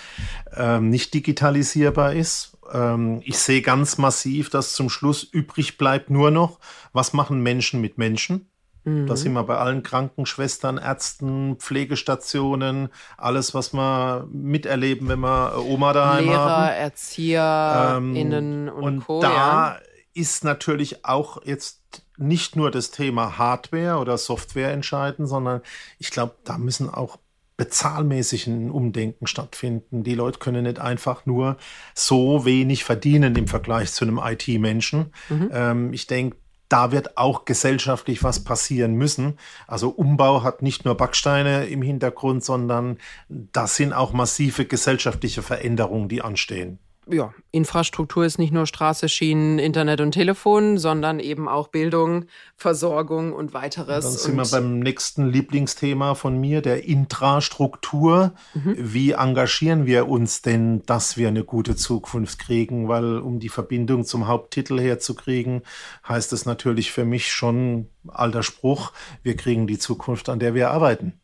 äh, 0.55 0.81
nicht 0.81 1.15
digitalisierbar 1.15 2.13
ist. 2.13 2.59
Ähm, 2.71 3.23
ich 3.25 3.39
sehe 3.39 3.63
ganz 3.63 3.97
massiv, 3.97 4.51
dass 4.51 4.75
zum 4.75 4.91
Schluss 4.91 5.23
übrig 5.23 5.79
bleibt 5.79 6.11
nur 6.11 6.31
noch, 6.31 6.59
was 6.93 7.15
machen 7.15 7.43
Menschen 7.43 7.81
mit 7.81 7.97
Menschen? 7.97 8.51
Mhm. 8.87 9.09
Da 9.09 9.17
sind 9.17 9.33
wir 9.33 9.43
bei 9.43 9.57
allen 9.57 9.83
Krankenschwestern, 9.83 10.79
Ärzten, 10.79 11.57
Pflegestationen, 11.57 12.89
alles, 13.19 13.53
was 13.53 13.75
wir 13.75 14.29
miterleben, 14.31 15.09
wenn 15.09 15.19
wir 15.19 15.59
Oma 15.59 15.93
daheim 15.93 16.27
Lehrer, 16.27 16.39
haben. 16.39 16.63
Lehrer, 16.63 16.77
ErzieherInnen 16.77 18.69
ähm, 18.69 18.75
und, 18.75 18.83
und 18.85 19.05
Co. 19.05 19.21
Da 19.21 19.31
ja. 19.31 19.79
ist 20.15 20.45
natürlich 20.45 21.05
auch 21.05 21.45
jetzt 21.45 21.83
nicht 22.17 22.55
nur 22.55 22.71
das 22.71 22.93
Thema 22.93 23.39
Hardware 23.39 23.99
oder 23.99 24.17
Software 24.19 24.73
entscheidend, 24.73 25.29
sondern 25.29 25.63
ich 25.99 26.13
glaube, 26.13 26.37
da 26.45 26.57
müssen 26.57 26.89
auch 26.89 27.19
bezahlmäßig 27.57 28.47
ein 28.47 28.71
Umdenken 28.71 29.27
stattfinden. 29.27 30.05
Die 30.05 30.15
Leute 30.15 30.39
können 30.39 30.63
nicht 30.63 30.79
einfach 30.79 31.27
nur 31.27 31.57
so 31.95 32.45
wenig 32.45 32.85
verdienen 32.85 33.35
im 33.35 33.49
Vergleich 33.49 33.93
zu 33.93 34.05
einem 34.05 34.21
IT-Menschen. 34.23 35.13
Mhm. 35.29 35.51
Ähm, 35.53 35.93
ich 35.93 36.07
denke, 36.07 36.37
da 36.69 36.93
wird 36.93 37.17
auch 37.17 37.45
gesellschaftlich 37.45 38.23
was 38.25 38.45
passieren 38.45 38.95
müssen. 38.95 39.39
Also 39.67 39.91
Umbau 39.91 40.43
hat 40.43 40.63
nicht 40.63 40.85
nur 40.85 40.97
Backsteine 40.97 41.67
im 41.67 41.83
Hintergrund, 41.83 42.45
sondern 42.45 42.99
das 43.29 43.77
sind 43.77 43.93
auch 43.93 44.13
massive 44.13 44.65
gesellschaftliche 44.65 45.43
Veränderungen, 45.43 46.09
die 46.09 46.23
anstehen 46.23 46.79
ja, 47.09 47.33
Infrastruktur 47.53 48.25
ist 48.25 48.39
nicht 48.39 48.53
nur 48.53 48.67
Straße, 48.67 49.09
Schienen, 49.09 49.59
Internet 49.59 50.01
und 50.01 50.13
Telefon, 50.13 50.77
sondern 50.77 51.21
eben 51.21 51.49
auch 51.49 51.69
Bildung, 51.69 52.27
Versorgung 52.57 53.33
und 53.33 53.55
weiteres. 53.55 54.05
Dann 54.05 54.13
sind 54.15 54.37
wir 54.37 54.51
beim 54.51 54.81
nächsten 54.81 55.27
Lieblingsthema 55.27 56.15
von 56.15 56.39
mir, 56.39 56.63
der 56.63 56.85
Intrastruktur. 56.85 58.35
Mhm. 58.55 58.75
Wie 58.79 59.13
engagieren 59.13 59.87
wir 59.87 60.09
uns 60.09 60.43
denn, 60.43 60.83
dass 60.87 61.17
wir 61.17 61.29
eine 61.29 61.45
gute 61.45 61.77
Zukunft 61.77 62.41
kriegen? 62.41 62.89
Weil 62.89 63.19
um 63.19 63.39
die 63.39 63.51
Verbindung 63.51 64.05
zum 64.05 64.27
Haupttitel 64.27 64.81
herzukriegen, 64.81 65.63
heißt 66.09 66.33
es 66.33 66.45
natürlich 66.45 66.91
für 66.91 67.05
mich 67.05 67.33
schon 67.33 67.89
alter 68.09 68.43
Spruch, 68.43 68.93
wir 69.23 69.37
kriegen 69.37 69.67
die 69.67 69.79
Zukunft, 69.79 70.29
an 70.29 70.41
der 70.41 70.55
wir 70.55 70.71
arbeiten. 70.71 71.21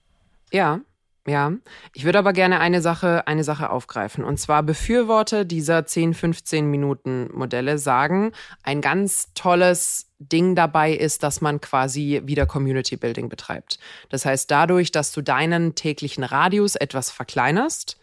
Ja, 0.53 0.81
Ja, 1.27 1.53
ich 1.95 2.05
würde 2.05 2.19
aber 2.19 2.33
gerne 2.33 2.59
eine 2.59 2.81
Sache, 2.83 3.29
eine 3.29 3.45
Sache 3.45 3.71
aufgreifen. 3.71 4.25
Und 4.25 4.39
zwar 4.39 4.65
Befürworter 4.65 5.45
dieser 5.45 5.87
10, 5.87 6.15
15 6.15 6.69
Minuten 6.69 7.31
Modelle 7.33 7.79
sagen, 7.79 8.33
ein 8.65 8.81
ganz 8.81 9.33
tolles 9.35 10.11
Ding 10.19 10.57
dabei 10.57 10.93
ist, 10.93 11.23
dass 11.23 11.41
man 11.41 11.61
quasi 11.61 12.23
wieder 12.25 12.47
Community 12.47 12.97
Building 12.97 13.29
betreibt. 13.29 13.79
Das 14.09 14.25
heißt, 14.25 14.51
dadurch, 14.51 14.91
dass 14.91 15.13
du 15.13 15.23
deinen 15.23 15.77
täglichen 15.77 16.25
Radius 16.25 16.75
etwas 16.75 17.13
verkleinerst, 17.13 17.99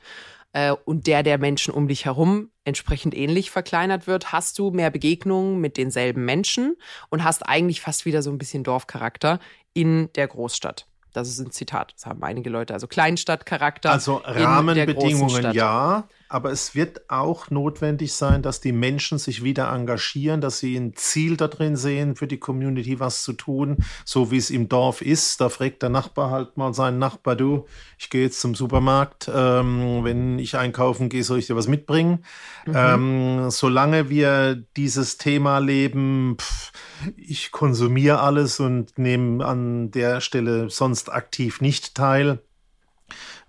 äh, 0.54 0.72
und 0.72 1.08
der 1.08 1.24
der 1.24 1.38
Menschen 1.38 1.74
um 1.74 1.88
dich 1.88 2.06
herum 2.06 2.50
entsprechend 2.64 3.16
ähnlich 3.16 3.52
verkleinert 3.52 4.08
wird, 4.08 4.32
hast 4.32 4.58
du 4.60 4.72
mehr 4.72 4.90
Begegnungen 4.90 5.60
mit 5.60 5.78
denselben 5.78 6.26
Menschen 6.26 6.76
und 7.10 7.24
hast 7.24 7.48
eigentlich 7.48 7.82
fast 7.82 8.06
wieder 8.06 8.22
so 8.22 8.32
ein 8.32 8.38
bisschen 8.38 8.64
Dorfcharakter 8.64 9.40
in 9.74 10.12
der 10.14 10.28
Großstadt. 10.28 10.88
Das 11.20 11.30
ist 11.30 11.40
ein 11.40 11.52
Zitat, 11.52 11.94
das 11.96 12.06
haben 12.06 12.24
einige 12.24 12.50
Leute. 12.50 12.74
Also 12.74 12.88
Kleinstadtcharakter. 12.88 13.92
Also 13.92 14.22
Rahmenbedingungen 14.24 15.54
ja, 15.54 16.08
aber 16.30 16.52
es 16.52 16.76
wird 16.76 17.10
auch 17.10 17.50
notwendig 17.50 18.14
sein, 18.14 18.44
dass 18.44 18.62
die 18.62 18.72
Menschen 18.72 19.18
sich 19.18 19.44
wieder 19.44 19.74
engagieren, 19.74 20.42
dass 20.42 20.60
sie 20.60 20.76
ein 20.76 20.96
Ziel 20.96 21.38
da 21.38 21.48
drin 21.48 21.76
sehen, 21.76 22.16
für 22.16 22.28
die 22.28 22.38
Community 22.38 23.00
was 23.00 23.24
zu 23.24 23.34
tun, 23.34 23.78
so 24.06 24.30
wie 24.30 24.38
es 24.38 24.52
im 24.52 24.70
Dorf 24.70 25.02
ist. 25.02 25.42
Da 25.42 25.50
fragt 25.50 25.82
der 25.82 25.90
Nachbar 25.90 26.30
halt 26.30 26.56
mal 26.56 26.74
seinen 26.76 27.00
Nachbar, 27.00 27.36
du, 27.36 27.66
ich 27.98 28.12
gehe 28.12 28.22
jetzt 28.22 28.40
zum 28.42 28.54
Supermarkt, 28.54 29.30
ähm, 29.34 30.04
wenn 30.04 30.38
ich 30.38 30.56
einkaufen 30.56 31.10
gehe, 31.10 31.24
soll 31.24 31.40
ich 31.40 31.48
dir 31.48 31.56
was 31.56 31.68
mitbringen? 31.68 32.24
Mhm. 32.68 32.74
Ähm, 32.76 33.50
solange 33.50 34.10
wir 34.10 34.64
dieses 34.78 35.18
Thema 35.18 35.58
leben, 35.58 36.38
pff, 36.40 36.72
ich 37.18 37.52
konsumiere 37.52 38.20
alles 38.20 38.60
und 38.60 39.00
nehme 39.00 39.44
an 39.44 39.90
der 39.90 40.22
Stelle 40.22 40.70
sonst 40.70 41.12
aktiv 41.12 41.60
nicht 41.60 41.96
teil, 41.96 42.40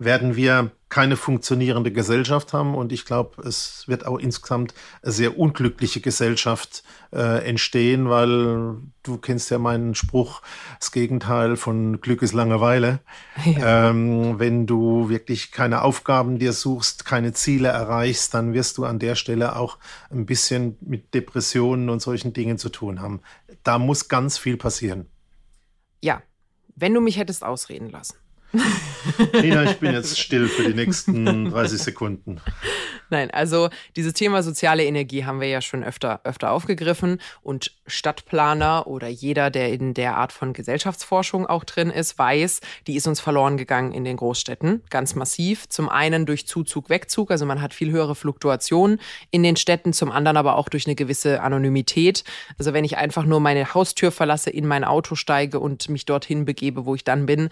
werden 0.01 0.35
wir 0.35 0.71
keine 0.89 1.17
funktionierende 1.17 1.93
Gesellschaft 1.93 2.53
haben. 2.53 2.75
Und 2.75 2.91
ich 2.91 3.05
glaube, 3.05 3.43
es 3.47 3.85
wird 3.87 4.07
auch 4.07 4.19
insgesamt 4.19 4.75
eine 5.03 5.13
sehr 5.13 5.39
unglückliche 5.39 6.01
Gesellschaft 6.01 6.83
äh, 7.13 7.47
entstehen, 7.47 8.09
weil 8.09 8.79
du 9.03 9.19
kennst 9.19 9.51
ja 9.51 9.59
meinen 9.59 9.95
Spruch, 9.95 10.41
das 10.81 10.91
Gegenteil 10.91 11.57
von 11.57 12.01
Glück 12.01 12.23
ist 12.23 12.33
Langeweile. 12.33 13.01
Ja. 13.45 13.91
Ähm, 13.91 14.39
wenn 14.39 14.67
du 14.67 15.11
wirklich 15.11 15.53
keine 15.53 15.83
Aufgaben 15.83 16.39
dir 16.39 16.55
suchst, 16.55 17.05
keine 17.05 17.33
Ziele 17.33 17.69
erreichst, 17.69 18.33
dann 18.33 18.55
wirst 18.55 18.79
du 18.79 18.85
an 18.85 18.99
der 18.99 19.17
Stelle 19.17 19.57
auch 19.57 19.79
ein 20.11 20.25
bisschen 20.25 20.79
mit 20.81 21.13
Depressionen 21.15 21.91
und 21.91 22.01
solchen 22.01 22.33
Dingen 22.33 22.59
zu 22.59 22.71
tun 22.71 23.01
haben. 23.01 23.21
Da 23.63 23.79
muss 23.79 24.09
ganz 24.09 24.39
viel 24.39 24.57
passieren. 24.57 25.07
Ja, 26.03 26.23
wenn 26.75 26.95
du 26.95 27.01
mich 27.01 27.19
hättest 27.19 27.45
ausreden 27.45 27.91
lassen. 27.91 28.17
Nina, 28.53 29.65
ich 29.65 29.79
bin 29.79 29.93
jetzt 29.93 30.19
still 30.19 30.49
für 30.49 30.65
die 30.65 30.75
nächsten 30.75 31.51
30 31.51 31.81
Sekunden. 31.81 32.41
Nein, 33.11 33.31
also 33.31 33.71
dieses 33.97 34.13
Thema 34.13 34.43
soziale 34.43 34.85
Energie 34.85 35.25
haben 35.25 35.41
wir 35.41 35.49
ja 35.49 35.61
schon 35.61 35.83
öfter, 35.83 36.21
öfter 36.25 36.53
aufgegriffen 36.53 37.21
und 37.43 37.73
Stadtplaner 37.87 38.87
oder 38.87 39.09
jeder, 39.09 39.51
der 39.51 39.73
in 39.73 39.95
der 39.95 40.17
Art 40.17 40.33
von 40.33 40.53
Gesellschaftsforschung 40.53 41.47
auch 41.47 41.65
drin 41.65 41.91
ist, 41.91 42.19
weiß, 42.19 42.61
die 42.87 42.95
ist 42.95 43.07
uns 43.07 43.21
verloren 43.21 43.57
gegangen 43.57 43.93
in 43.93 44.05
den 44.05 44.17
Großstädten, 44.17 44.83
ganz 44.91 45.15
massiv. 45.15 45.69
Zum 45.69 45.89
einen 45.89 46.25
durch 46.27 46.47
Zuzug, 46.47 46.89
Wegzug, 46.89 47.31
also 47.31 47.47
man 47.47 47.61
hat 47.61 47.75
viel 47.75 47.91
höhere 47.91 48.15
Fluktuationen 48.15 49.01
in 49.31 49.43
den 49.43 49.57
Städten, 49.57 49.93
zum 49.93 50.13
anderen 50.13 50.37
aber 50.37 50.57
auch 50.57 50.69
durch 50.69 50.87
eine 50.87 50.95
gewisse 50.95 51.43
Anonymität. 51.43 52.25
Also 52.59 52.73
wenn 52.73 52.85
ich 52.85 52.97
einfach 52.97 53.25
nur 53.25 53.41
meine 53.41 53.75
Haustür 53.75 54.13
verlasse, 54.13 54.51
in 54.51 54.67
mein 54.67 54.85
Auto 54.85 55.17
steige 55.17 55.59
und 55.59 55.89
mich 55.89 56.07
dorthin 56.07 56.45
begebe, 56.45 56.87
wo 56.87 56.95
ich 56.95 57.05
dann 57.05 57.27
bin, 57.27 57.49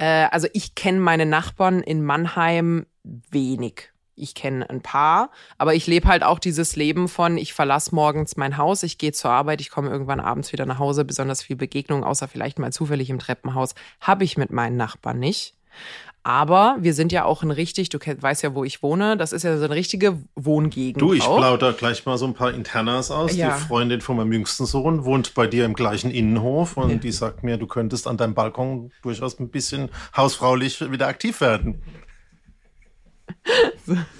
äh, 0.00 0.28
also 0.30 0.48
ich 0.54 0.74
kenne 0.74 0.98
meine 0.98 1.26
Nachbarn 1.26 1.80
in 1.82 2.02
Mannheim 2.02 2.86
wenig. 3.04 3.92
Ich 4.16 4.34
kenne 4.34 4.68
ein 4.68 4.82
paar, 4.82 5.30
aber 5.56 5.74
ich 5.74 5.86
lebe 5.86 6.08
halt 6.08 6.22
auch 6.22 6.38
dieses 6.38 6.76
Leben 6.76 7.08
von, 7.08 7.38
ich 7.38 7.54
verlasse 7.54 7.94
morgens 7.94 8.36
mein 8.36 8.58
Haus, 8.58 8.82
ich 8.82 8.98
gehe 8.98 9.12
zur 9.12 9.30
Arbeit, 9.30 9.62
ich 9.62 9.70
komme 9.70 9.88
irgendwann 9.88 10.20
abends 10.20 10.52
wieder 10.52 10.66
nach 10.66 10.78
Hause. 10.78 11.04
Besonders 11.04 11.42
viel 11.42 11.56
Begegnung, 11.56 12.04
außer 12.04 12.28
vielleicht 12.28 12.58
mal 12.58 12.72
zufällig 12.72 13.08
im 13.08 13.18
Treppenhaus, 13.18 13.74
habe 14.00 14.24
ich 14.24 14.36
mit 14.36 14.50
meinen 14.50 14.76
Nachbarn 14.76 15.18
nicht. 15.18 15.54
Aber 16.22 16.76
wir 16.80 16.92
sind 16.92 17.12
ja 17.12 17.24
auch 17.24 17.42
ein 17.42 17.50
richtig, 17.50 17.88
du 17.88 17.98
weißt 17.98 18.42
ja, 18.42 18.54
wo 18.54 18.62
ich 18.62 18.82
wohne, 18.82 19.16
das 19.16 19.32
ist 19.32 19.42
ja 19.42 19.56
so 19.56 19.64
eine 19.64 19.74
richtige 19.74 20.18
Wohngegend. 20.34 21.00
Du, 21.00 21.14
ich 21.14 21.24
plauder 21.24 21.72
gleich 21.72 22.04
mal 22.04 22.18
so 22.18 22.26
ein 22.26 22.34
paar 22.34 22.52
Internas 22.52 23.10
aus. 23.10 23.34
Ja. 23.34 23.56
Die 23.56 23.62
Freundin 23.62 24.02
von 24.02 24.16
meinem 24.16 24.32
jüngsten 24.32 24.66
Sohn 24.66 25.04
wohnt 25.04 25.34
bei 25.34 25.46
dir 25.46 25.64
im 25.64 25.72
gleichen 25.72 26.10
Innenhof 26.10 26.76
und 26.76 26.90
ja. 26.90 26.96
die 26.96 27.12
sagt 27.12 27.42
mir, 27.42 27.56
du 27.56 27.66
könntest 27.66 28.06
an 28.06 28.18
deinem 28.18 28.34
Balkon 28.34 28.92
durchaus 29.02 29.40
ein 29.40 29.48
bisschen 29.48 29.88
hausfraulich 30.14 30.90
wieder 30.90 31.06
aktiv 31.06 31.40
werden. 31.40 31.82
so. 33.86 33.96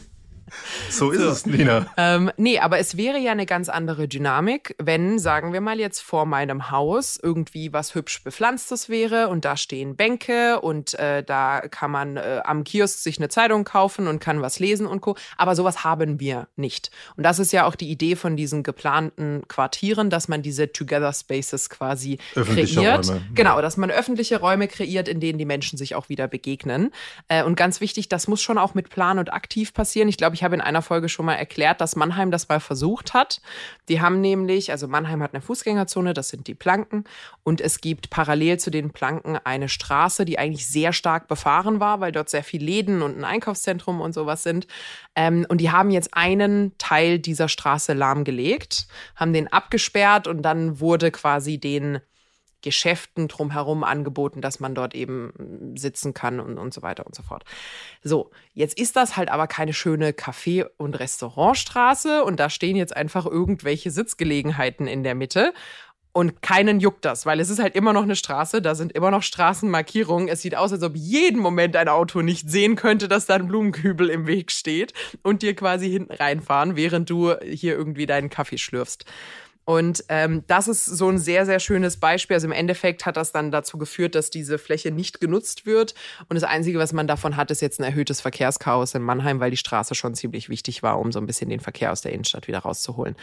So 0.91 1.11
ist 1.11 1.21
so. 1.21 1.29
es, 1.29 1.47
Nina. 1.47 1.87
Ähm, 1.97 2.31
nee, 2.37 2.59
aber 2.59 2.79
es 2.79 2.97
wäre 2.97 3.19
ja 3.19 3.33
eine 3.33 3.47
ganz 3.47 3.69
andere 3.69 4.09
Dynamik, 4.09 4.75
wenn, 4.79 5.19
sagen 5.19 5.53
wir 5.53 5.61
mal 5.61 5.79
jetzt 5.79 6.01
vor 6.01 6.27
meinem 6.27 6.71
Haus 6.71 7.19
irgendwie 7.21 7.73
was 7.73 7.95
hübsch 7.95 8.23
bepflanztes 8.25 8.89
wäre 8.89 9.29
und 9.29 9.45
da 9.45 9.57
stehen 9.57 9.97
Bänke 9.97 10.61
und 10.61 10.95
äh, 10.95 11.23
da 11.23 11.61
kann 11.61 11.91
man 11.91 12.17
äh, 12.17 12.41
am 12.45 12.65
Kiosk 12.65 12.99
sich 12.99 13.19
eine 13.19 13.29
Zeitung 13.29 13.65
kaufen 13.65 14.09
und 14.09 14.21
kann 14.21 14.43
was 14.43 14.59
lesen 14.59 14.87
und 14.87 15.01
co. 15.01 15.17
Aber 15.37 15.55
sowas 15.55 15.85
haben 15.85 16.21
wir 16.21 16.49
nicht. 16.57 16.91
Und 17.17 17.25
das 17.25 17.39
ist 17.39 17.53
ja 17.53 17.67
auch 17.67 17.75
die 17.75 17.91
Idee 17.91 18.17
von 18.17 18.37
diesen 18.37 18.63
geplanten 18.63 19.43
Quartieren, 19.49 20.11
dass 20.11 20.29
man 20.29 20.43
diese 20.43 20.73
Together 20.73 21.13
Spaces 21.13 21.71
quasi 21.71 22.19
öffentliche 22.35 22.81
kreiert. 22.81 23.09
Räume. 23.09 23.23
Genau, 23.35 23.61
dass 23.61 23.77
man 23.77 23.91
öffentliche 23.91 24.41
Räume 24.41 24.69
kreiert, 24.69 25.09
in 25.09 25.21
denen 25.21 25.39
die 25.39 25.45
Menschen 25.45 25.79
sich 25.79 25.95
auch 25.95 26.09
wieder 26.09 26.29
begegnen. 26.29 26.91
Äh, 27.29 27.45
und 27.45 27.57
ganz 27.57 27.81
wichtig, 27.81 28.09
das 28.09 28.29
muss 28.29 28.43
schon 28.43 28.59
auch 28.59 28.75
mit 28.75 28.91
Plan 28.91 29.19
und 29.19 29.33
aktiv 29.33 29.73
passieren. 29.73 30.09
Ich 30.09 30.17
glaube, 30.17 30.35
ich 30.35 30.39
habe 30.44 30.55
in 30.55 30.61
einer 30.61 30.83
Folge 30.83 31.09
schon 31.09 31.26
mal 31.26 31.35
erklärt, 31.35 31.81
dass 31.81 31.96
Mannheim 31.96 32.31
das 32.31 32.48
mal 32.48 32.61
versucht 32.61 33.14
hat. 33.14 33.40
Die 33.88 34.00
haben 34.00 34.20
nämlich, 34.20 34.70
also 34.70 34.88
Mannheim 34.88 35.22
hat 35.22 35.35
eine 35.35 35.42
Fußgängerzone, 35.42 36.14
das 36.14 36.29
sind 36.29 36.46
die 36.46 36.55
Planken. 36.55 37.05
Und 37.42 37.61
es 37.61 37.81
gibt 37.81 38.11
parallel 38.11 38.59
zu 38.59 38.70
den 38.70 38.90
Planken 38.90 39.38
eine 39.44 39.68
Straße, 39.68 40.24
die 40.24 40.38
eigentlich 40.38 40.66
sehr 40.66 40.92
stark 40.92 41.29
befahren 41.29 41.81
war, 41.81 42.00
weil 42.00 42.12
dort 42.12 42.29
sehr 42.29 42.44
viele 42.44 42.64
Läden 42.64 43.03
und 43.03 43.18
ein 43.18 43.24
Einkaufszentrum 43.24 44.00
und 44.00 44.12
sowas 44.12 44.42
sind. 44.42 44.66
Ähm, 45.16 45.46
und 45.48 45.61
die 45.61 45.70
haben 45.70 45.90
jetzt 45.90 46.14
einen 46.14 46.76
Teil 46.79 47.18
dieser 47.18 47.48
Straße 47.48 47.92
lahmgelegt, 47.92 48.87
haben 49.16 49.33
den 49.33 49.53
abgesperrt 49.53 50.26
und 50.26 50.42
dann 50.42 50.81
wurde 50.81 51.11
quasi 51.11 51.59
den 51.59 52.00
Geschäften 52.62 53.29
drumherum 53.29 53.85
angeboten, 53.85 54.40
dass 54.40 54.61
man 54.61 54.75
dort 54.75 54.94
eben 54.94 55.33
hm, 55.37 55.77
sitzen 55.77 56.14
kann 56.14 56.40
und, 56.40 56.59
und 56.59 56.75
so 56.75 56.83
weiter 56.83 57.07
und 57.07 57.14
so 57.14 57.23
fort. 57.23 57.44
So, 58.03 58.31
jetzt 58.55 58.79
ist 58.79 58.96
das 58.96 59.16
halt 59.16 59.31
aber 59.31 59.46
keine 59.46 59.73
schöne 59.73 60.11
Café- 60.12 60.66
und 60.77 60.99
Restaurantstraße 60.99 62.25
und 62.25 62.40
da 62.40 62.51
stehen 62.51 62.77
jetzt 62.77 62.96
einfach 62.96 63.27
irgendwelche 63.27 63.90
Sitzgelegenheiten 63.90 64.87
in 64.87 65.03
der 65.03 65.14
Mitte. 65.14 65.53
Und 66.12 66.42
keinen 66.42 66.81
juckt 66.81 67.05
das, 67.05 67.25
weil 67.25 67.38
es 67.38 67.51
ist 67.51 67.61
halt 67.61 67.77
immer 67.77 67.92
noch 67.92 68.03
eine 68.03 68.16
Straße, 68.16 68.61
da 68.61 68.75
sind 68.75 68.90
immer 68.90 69.12
noch 69.12 69.23
Straßenmarkierungen. 69.23 70.27
Es 70.27 70.42
sieht 70.42 70.57
aus, 70.57 70.73
als 70.73 70.83
ob 70.83 70.96
jeden 70.96 71.40
Moment 71.40 71.77
ein 71.77 71.88
Auto 71.88 72.20
nicht 72.20 72.51
sehen 72.51 72.75
könnte, 72.75 73.07
dass 73.07 73.27
da 73.27 73.37
ein 73.37 73.46
Blumenkübel 73.46 74.11
im 74.11 74.27
Weg 74.27 74.51
steht 74.51 74.92
und 75.23 75.42
dir 75.42 75.55
quasi 75.55 75.88
hinten 75.88 76.12
reinfahren, 76.12 76.75
während 76.75 77.09
du 77.11 77.37
hier 77.40 77.77
irgendwie 77.77 78.07
deinen 78.07 78.29
Kaffee 78.29 78.59
schlürfst. 78.59 79.05
Und 79.64 80.05
ähm, 80.09 80.42
das 80.46 80.68
ist 80.68 80.85
so 80.85 81.09
ein 81.09 81.18
sehr, 81.18 81.46
sehr 81.46 81.61
schönes 81.61 81.99
Beispiel. 81.99 82.35
Also 82.35 82.46
im 82.46 82.53
Endeffekt 82.53 83.07
hat 83.07 83.16
das 83.16 83.31
dann 83.31 83.51
dazu 83.51 83.79
geführt, 83.79 84.14
dass 84.14 84.31
diese 84.31 84.59
Fläche 84.59 84.90
nicht 84.90 85.20
genutzt 85.20 85.66
wird. 85.66 85.94
Und 86.29 86.35
das 86.35 86.44
Einzige, 86.44 86.79
was 86.79 86.92
man 86.92 87.07
davon 87.07 87.37
hat, 87.37 87.51
ist 87.51 87.61
jetzt 87.61 87.79
ein 87.79 87.85
erhöhtes 87.85 88.20
Verkehrschaos 88.20 88.94
in 88.94 89.03
Mannheim, 89.03 89.38
weil 89.38 89.51
die 89.51 89.57
Straße 89.57 89.94
schon 89.94 90.14
ziemlich 90.14 90.49
wichtig 90.49 90.83
war, 90.83 90.99
um 90.99 91.12
so 91.12 91.20
ein 91.20 91.27
bisschen 91.27 91.51
den 91.51 91.61
Verkehr 91.61 91.92
aus 91.92 92.01
der 92.01 92.12
Innenstadt 92.12 92.49
wieder 92.49 92.61
rauszuholen. 92.61 93.16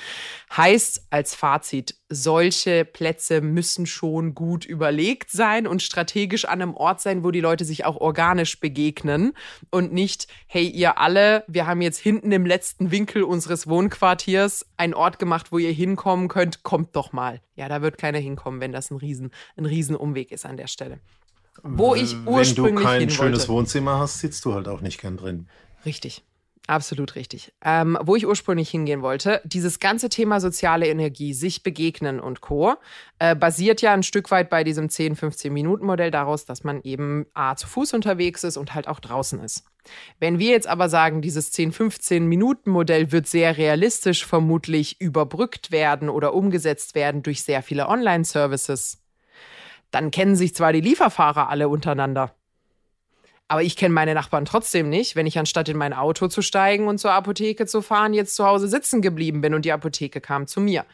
Heißt 0.56 1.08
als 1.10 1.36
Fazit, 1.36 1.96
solche 2.10 2.86
Plätze 2.86 3.42
müssen 3.42 3.86
schon 3.86 4.34
gut 4.34 4.66
überlegt 4.66 5.30
sein 5.32 5.68
und 5.68 5.82
strategisch 5.82 6.46
an 6.46 6.62
einem 6.62 6.74
Ort 6.74 7.02
sein, 7.02 7.24
wo 7.24 7.32
die 7.32 7.42
Leute 7.42 7.66
sich 7.66 7.86
auch 7.86 7.98
organisch 7.98 8.60
begegnen 8.60 9.34
und 9.72 9.94
nicht, 9.94 10.28
hey, 10.48 10.68
ihr 10.68 10.98
alle, 11.00 11.44
wir 11.48 11.68
haben 11.68 11.82
jetzt 11.82 12.00
hinten 12.00 12.32
im 12.32 12.46
letzten 12.46 12.92
Winkel 12.92 13.24
unseres 13.24 13.68
Wohnquartiers 13.68 14.66
einen 14.78 14.94
Ort 14.94 15.20
gemacht, 15.20 15.52
wo 15.52 15.58
ihr 15.58 15.72
hinkommen 15.72 16.30
könnt, 16.30 16.64
kommt 16.64 16.96
doch 16.96 17.12
mal. 17.12 17.42
Ja, 17.56 17.68
da 17.68 17.82
wird 17.82 17.98
keiner 17.98 18.20
hinkommen, 18.20 18.62
wenn 18.62 18.72
das 18.72 18.90
ein 18.92 18.98
riesen, 18.98 19.32
ein 19.58 19.66
riesen 19.66 19.96
Umweg 19.96 20.32
ist 20.32 20.46
an 20.46 20.58
der 20.58 20.68
Stelle. 20.68 21.00
Wo 21.64 21.96
ich 21.96 22.16
ursprünglich 22.26 22.86
Wenn 22.86 23.00
du 23.00 23.06
kein 23.08 23.10
schönes 23.10 23.50
Wohnzimmer 23.50 24.00
hast, 24.00 24.20
sitzt 24.20 24.46
du 24.46 24.54
halt 24.54 24.68
auch 24.68 24.82
nicht 24.82 25.02
gern 25.02 25.18
drin. 25.18 25.48
Richtig. 25.86 26.24
Absolut 26.68 27.16
richtig. 27.16 27.54
Ähm, 27.64 27.98
wo 28.02 28.18
ich 28.18 28.28
ursprünglich 28.28 28.70
hingehen 28.70 29.02
wollte, 29.02 29.42
dieses 29.46 29.80
ganze 29.80 30.10
Thema 30.10 30.42
soziale 30.42 30.88
Energie, 30.88 31.34
sich 31.34 31.64
begegnen 31.64 32.20
und 32.20 32.42
Co. 32.42 32.76
Äh, 33.20 33.38
basiert 33.38 33.82
ja 33.82 33.94
ein 33.94 34.04
Stück 34.04 34.30
weit 34.32 34.50
bei 34.50 34.66
diesem 34.66 34.90
10, 34.90 35.16
15 35.16 35.54
Minuten 35.54 35.86
Modell 35.86 36.12
daraus, 36.12 36.44
dass 36.44 36.66
man 36.66 36.82
eben 36.82 37.26
A 37.34 37.56
zu 37.56 37.68
Fuß 37.68 37.94
unterwegs 37.94 38.44
ist 38.44 38.58
und 38.58 38.76
halt 38.76 38.90
auch 38.90 39.00
draußen 39.00 39.40
ist. 39.40 39.64
Wenn 40.20 40.40
wir 40.40 40.52
jetzt 40.52 40.68
aber 40.68 40.90
sagen, 40.90 41.22
dieses 41.22 41.54
10, 41.54 41.72
15 41.72 42.28
Minuten 42.28 42.70
Modell 42.70 43.14
wird 43.14 43.28
sehr 43.28 43.58
realistisch 43.58 44.26
vermutlich 44.26 45.00
überbrückt 45.00 45.72
werden 45.72 46.10
oder 46.10 46.34
umgesetzt 46.34 46.96
werden 46.96 47.24
durch 47.24 47.44
sehr 47.44 47.64
viele 47.64 47.88
Online-Services, 47.88 49.02
dann 49.92 50.12
kennen 50.12 50.36
sich 50.36 50.54
zwar 50.54 50.74
die 50.74 50.82
Lieferfahrer 50.82 51.48
alle 51.48 51.70
untereinander. 51.70 52.36
Aber 53.48 53.64
ich 53.64 53.78
kenne 53.78 53.94
meine 53.94 54.14
Nachbarn 54.14 54.46
trotzdem 54.46 54.90
nicht, 54.90 55.16
wenn 55.16 55.26
ich 55.26 55.40
anstatt 55.40 55.70
in 55.70 55.78
mein 55.78 55.94
Auto 55.94 56.28
zu 56.28 56.42
steigen 56.42 56.88
und 56.88 56.98
zur 56.98 57.14
Apotheke 57.14 57.66
zu 57.66 57.82
fahren, 57.82 58.14
jetzt 58.14 58.36
zu 58.36 58.46
Hause 58.46 58.68
sitzen 58.68 59.02
geblieben 59.02 59.42
bin 59.42 59.54
und 59.54 59.64
die 59.64 59.72
Apotheke 59.72 60.20
kam 60.20 60.48
zu 60.48 60.60
mir. 60.60 60.86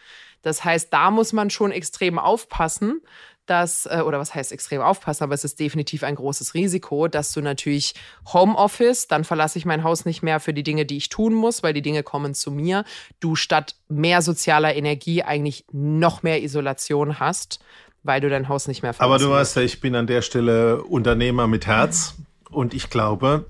Das 0.44 0.64
heißt, 0.64 0.94
da 0.94 1.10
muss 1.10 1.34
man 1.34 1.50
schon 1.50 1.72
extrem 1.72 2.20
aufpassen, 2.20 3.02
dass, 3.46 3.86
äh, 3.86 4.02
oder 4.06 4.20
was 4.20 4.36
heißt 4.36 4.52
extrem 4.52 4.82
aufpassen, 4.82 5.24
aber 5.24 5.34
es 5.34 5.44
ist 5.44 5.60
definitiv 5.60 6.04
ein 6.04 6.16
großes 6.16 6.54
Risiko, 6.54 7.08
dass 7.08 7.32
du 7.34 7.42
natürlich 7.42 7.94
Homeoffice, 8.32 9.08
dann 9.08 9.24
verlasse 9.24 9.58
ich 9.58 9.66
mein 9.66 9.84
Haus 9.84 10.06
nicht 10.06 10.24
mehr 10.24 10.40
für 10.40 10.54
die 10.54 10.64
Dinge, 10.64 10.86
die 10.86 10.98
ich 10.98 11.10
tun 11.10 11.34
muss, 11.34 11.64
weil 11.64 11.74
die 11.74 11.82
Dinge 11.82 12.04
kommen 12.04 12.36
zu 12.36 12.52
mir, 12.52 12.86
du 13.20 13.36
statt 13.36 13.76
mehr 13.90 14.22
sozialer 14.22 14.76
Energie 14.76 15.24
eigentlich 15.24 15.66
noch 15.72 16.24
mehr 16.24 16.42
Isolation 16.42 17.20
hast, 17.20 17.60
weil 18.04 18.22
du 18.22 18.30
dein 18.30 18.48
Haus 18.48 18.68
nicht 18.68 18.82
mehr 18.82 18.94
verlässt. 18.94 19.24
Aber 19.24 19.32
du 19.32 19.38
weißt 19.38 19.58
ja, 19.58 19.62
ich 19.62 19.82
bin 19.82 19.96
an 19.96 20.08
der 20.08 20.22
Stelle 20.22 20.84
Unternehmer 20.84 21.48
mit 21.48 21.68
Herz. 21.68 22.16
Mhm. 22.18 22.26
Und 22.54 22.74
ich 22.74 22.90
glaube, 22.90 23.46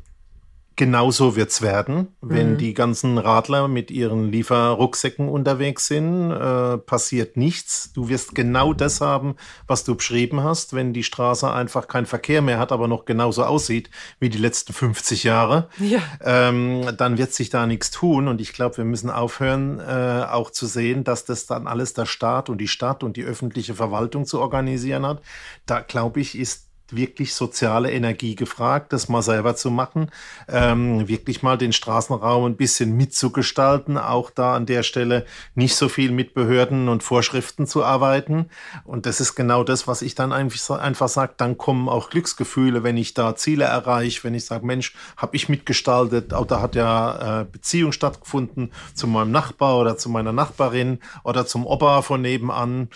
genauso 0.75 1.35
wird's 1.35 1.61
werden, 1.61 2.07
wenn 2.21 2.53
mhm. 2.53 2.57
die 2.57 2.73
ganzen 2.73 3.17
Radler 3.17 3.67
mit 3.67 3.91
ihren 3.91 4.31
Lieferrucksäcken 4.31 5.29
unterwegs 5.29 5.87
sind. 5.87 6.31
Äh, 6.31 6.77
passiert 6.79 7.37
nichts. 7.37 7.91
Du 7.93 8.09
wirst 8.09 8.33
genau 8.33 8.73
das 8.73 8.99
haben, 8.99 9.35
was 9.67 9.83
du 9.83 9.95
beschrieben 9.95 10.43
hast, 10.43 10.73
wenn 10.73 10.93
die 10.93 11.03
Straße 11.03 11.51
einfach 11.51 11.87
keinen 11.87 12.05
Verkehr 12.07 12.41
mehr 12.41 12.57
hat, 12.57 12.71
aber 12.71 12.87
noch 12.87 13.05
genauso 13.05 13.43
aussieht 13.43 13.89
wie 14.19 14.29
die 14.29 14.39
letzten 14.39 14.73
50 14.73 15.23
Jahre. 15.23 15.69
Ja. 15.79 15.99
Ähm, 16.21 16.95
dann 16.97 17.17
wird 17.17 17.33
sich 17.33 17.49
da 17.49 17.67
nichts 17.67 17.91
tun. 17.91 18.27
Und 18.27 18.41
ich 18.41 18.53
glaube, 18.53 18.77
wir 18.77 18.85
müssen 18.85 19.11
aufhören, 19.11 19.79
äh, 19.79 20.25
auch 20.29 20.49
zu 20.49 20.65
sehen, 20.65 21.03
dass 21.03 21.25
das 21.25 21.45
dann 21.45 21.67
alles 21.67 21.93
der 21.93 22.05
Staat 22.05 22.49
und 22.49 22.59
die 22.59 22.67
Stadt 22.67 23.03
und 23.03 23.15
die 23.15 23.23
öffentliche 23.23 23.75
Verwaltung 23.75 24.25
zu 24.25 24.39
organisieren 24.39 25.05
hat. 25.05 25.21
Da 25.65 25.81
glaube 25.81 26.19
ich, 26.19 26.37
ist 26.37 26.72
wirklich 26.95 27.33
soziale 27.33 27.91
Energie 27.91 28.35
gefragt, 28.35 28.93
das 28.93 29.09
mal 29.09 29.21
selber 29.21 29.55
zu 29.55 29.71
machen, 29.71 30.11
ähm, 30.47 31.07
wirklich 31.07 31.43
mal 31.43 31.57
den 31.57 31.73
Straßenraum 31.73 32.45
ein 32.45 32.55
bisschen 32.55 32.95
mitzugestalten, 32.95 33.97
auch 33.97 34.29
da 34.29 34.55
an 34.55 34.65
der 34.65 34.83
Stelle 34.83 35.25
nicht 35.55 35.75
so 35.75 35.89
viel 35.89 36.11
mit 36.11 36.33
Behörden 36.33 36.89
und 36.89 37.03
Vorschriften 37.03 37.67
zu 37.67 37.83
arbeiten. 37.83 38.49
Und 38.83 39.05
das 39.05 39.19
ist 39.19 39.35
genau 39.35 39.63
das, 39.63 39.87
was 39.87 40.01
ich 40.01 40.15
dann 40.15 40.33
einfach, 40.33 40.79
einfach 40.79 41.07
sage, 41.07 41.33
dann 41.37 41.57
kommen 41.57 41.89
auch 41.89 42.09
Glücksgefühle, 42.09 42.83
wenn 42.83 42.97
ich 42.97 43.13
da 43.13 43.35
Ziele 43.35 43.65
erreiche, 43.65 44.23
wenn 44.23 44.35
ich 44.35 44.45
sage, 44.45 44.65
Mensch, 44.65 44.93
habe 45.17 45.35
ich 45.35 45.49
mitgestaltet, 45.49 46.33
auch 46.33 46.45
da 46.45 46.61
hat 46.61 46.75
ja 46.75 47.41
äh, 47.41 47.45
Beziehung 47.45 47.91
stattgefunden 47.91 48.71
zu 48.93 49.07
meinem 49.07 49.31
Nachbar 49.31 49.79
oder 49.79 49.97
zu 49.97 50.09
meiner 50.09 50.33
Nachbarin 50.33 50.99
oder 51.23 51.45
zum 51.45 51.65
Opa 51.65 52.01
von 52.01 52.21
nebenan. 52.21 52.89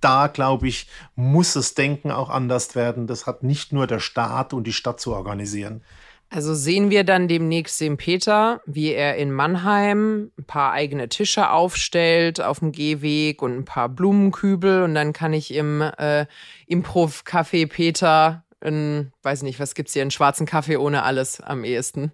Da, 0.00 0.26
glaube 0.26 0.68
ich, 0.68 0.88
muss 1.14 1.54
das 1.54 1.74
Denken 1.74 2.10
auch 2.10 2.30
anders 2.30 2.74
werden. 2.74 3.06
Das 3.06 3.26
hat 3.26 3.31
hat 3.32 3.42
nicht 3.42 3.72
nur 3.72 3.86
der 3.86 3.98
Staat 3.98 4.52
und 4.52 4.66
die 4.66 4.72
Stadt 4.72 5.00
zu 5.00 5.14
organisieren. 5.14 5.82
Also 6.30 6.54
sehen 6.54 6.88
wir 6.88 7.04
dann 7.04 7.28
demnächst 7.28 7.78
den 7.80 7.98
Peter, 7.98 8.62
wie 8.64 8.92
er 8.92 9.16
in 9.16 9.32
Mannheim 9.32 10.30
ein 10.38 10.44
paar 10.44 10.72
eigene 10.72 11.10
Tische 11.10 11.50
aufstellt 11.50 12.40
auf 12.40 12.60
dem 12.60 12.72
Gehweg 12.72 13.42
und 13.42 13.54
ein 13.54 13.64
paar 13.66 13.90
Blumenkübel 13.90 14.82
und 14.82 14.94
dann 14.94 15.12
kann 15.12 15.34
ich 15.34 15.52
im 15.52 15.82
äh, 15.82 16.24
Improv-Café 16.66 17.68
Peter, 17.68 18.44
in, 18.62 19.12
weiß 19.22 19.42
nicht, 19.42 19.60
was 19.60 19.74
gibt's 19.74 19.92
hier, 19.92 20.00
einen 20.00 20.10
schwarzen 20.10 20.46
Kaffee 20.46 20.78
ohne 20.78 21.02
alles 21.02 21.42
am 21.42 21.64
ehesten 21.64 22.12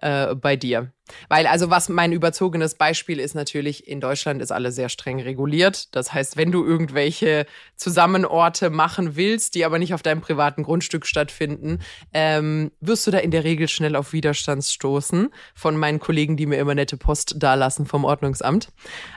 äh, 0.00 0.36
bei 0.36 0.54
dir. 0.54 0.92
Weil 1.28 1.46
also 1.46 1.70
was 1.70 1.88
mein 1.88 2.12
überzogenes 2.12 2.74
Beispiel 2.74 3.20
ist 3.20 3.34
natürlich, 3.34 3.86
in 3.88 4.00
Deutschland 4.00 4.42
ist 4.42 4.52
alles 4.52 4.74
sehr 4.74 4.88
streng 4.88 5.20
reguliert. 5.20 5.94
Das 5.94 6.12
heißt, 6.12 6.36
wenn 6.36 6.52
du 6.52 6.64
irgendwelche 6.64 7.46
Zusammenorte 7.76 8.70
machen 8.70 9.16
willst, 9.16 9.54
die 9.54 9.64
aber 9.64 9.78
nicht 9.78 9.94
auf 9.94 10.02
deinem 10.02 10.20
privaten 10.20 10.62
Grundstück 10.62 11.06
stattfinden, 11.06 11.80
ähm, 12.12 12.70
wirst 12.80 13.06
du 13.06 13.10
da 13.10 13.18
in 13.18 13.30
der 13.30 13.44
Regel 13.44 13.68
schnell 13.68 13.96
auf 13.96 14.12
Widerstand 14.12 14.64
stoßen 14.64 15.28
von 15.54 15.76
meinen 15.76 15.98
Kollegen, 15.98 16.36
die 16.36 16.46
mir 16.46 16.58
immer 16.58 16.74
nette 16.74 16.96
Post 16.96 17.36
dalassen 17.38 17.86
vom 17.86 18.04
Ordnungsamt. 18.04 18.68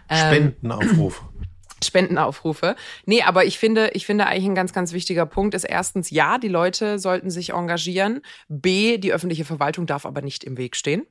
Ähm, 0.09 0.17
Spendenaufruf. 0.17 1.23
Spendenaufrufe. 1.83 2.75
Nee, 3.05 3.23
aber 3.23 3.45
ich 3.45 3.57
finde, 3.57 3.89
ich 3.93 4.05
finde 4.05 4.27
eigentlich 4.27 4.45
ein 4.45 4.55
ganz, 4.55 4.73
ganz 4.73 4.93
wichtiger 4.93 5.25
Punkt 5.25 5.55
ist 5.55 5.63
erstens, 5.63 6.09
ja, 6.09 6.37
die 6.37 6.47
Leute 6.47 6.99
sollten 6.99 7.29
sich 7.29 7.53
engagieren. 7.53 8.21
B, 8.47 8.97
die 8.97 9.13
öffentliche 9.13 9.45
Verwaltung 9.45 9.85
darf 9.87 10.05
aber 10.05 10.21
nicht 10.21 10.43
im 10.43 10.57
Weg 10.57 10.75
stehen. 10.75 11.05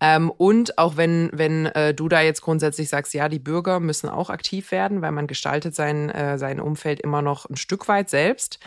Ähm, 0.00 0.30
und 0.30 0.78
auch 0.78 0.96
wenn, 0.96 1.30
wenn 1.32 1.66
äh, 1.66 1.94
du 1.94 2.08
da 2.08 2.20
jetzt 2.20 2.42
grundsätzlich 2.42 2.88
sagst, 2.88 3.14
ja, 3.14 3.28
die 3.28 3.38
Bürger 3.38 3.80
müssen 3.80 4.08
auch 4.08 4.30
aktiv 4.30 4.70
werden, 4.70 5.02
weil 5.02 5.12
man 5.12 5.26
gestaltet 5.26 5.74
sein, 5.74 6.10
äh, 6.10 6.38
sein 6.38 6.60
Umfeld 6.60 7.00
immer 7.00 7.22
noch 7.22 7.48
ein 7.48 7.56
Stück 7.56 7.88
weit 7.88 8.08
selbst. 8.08 8.60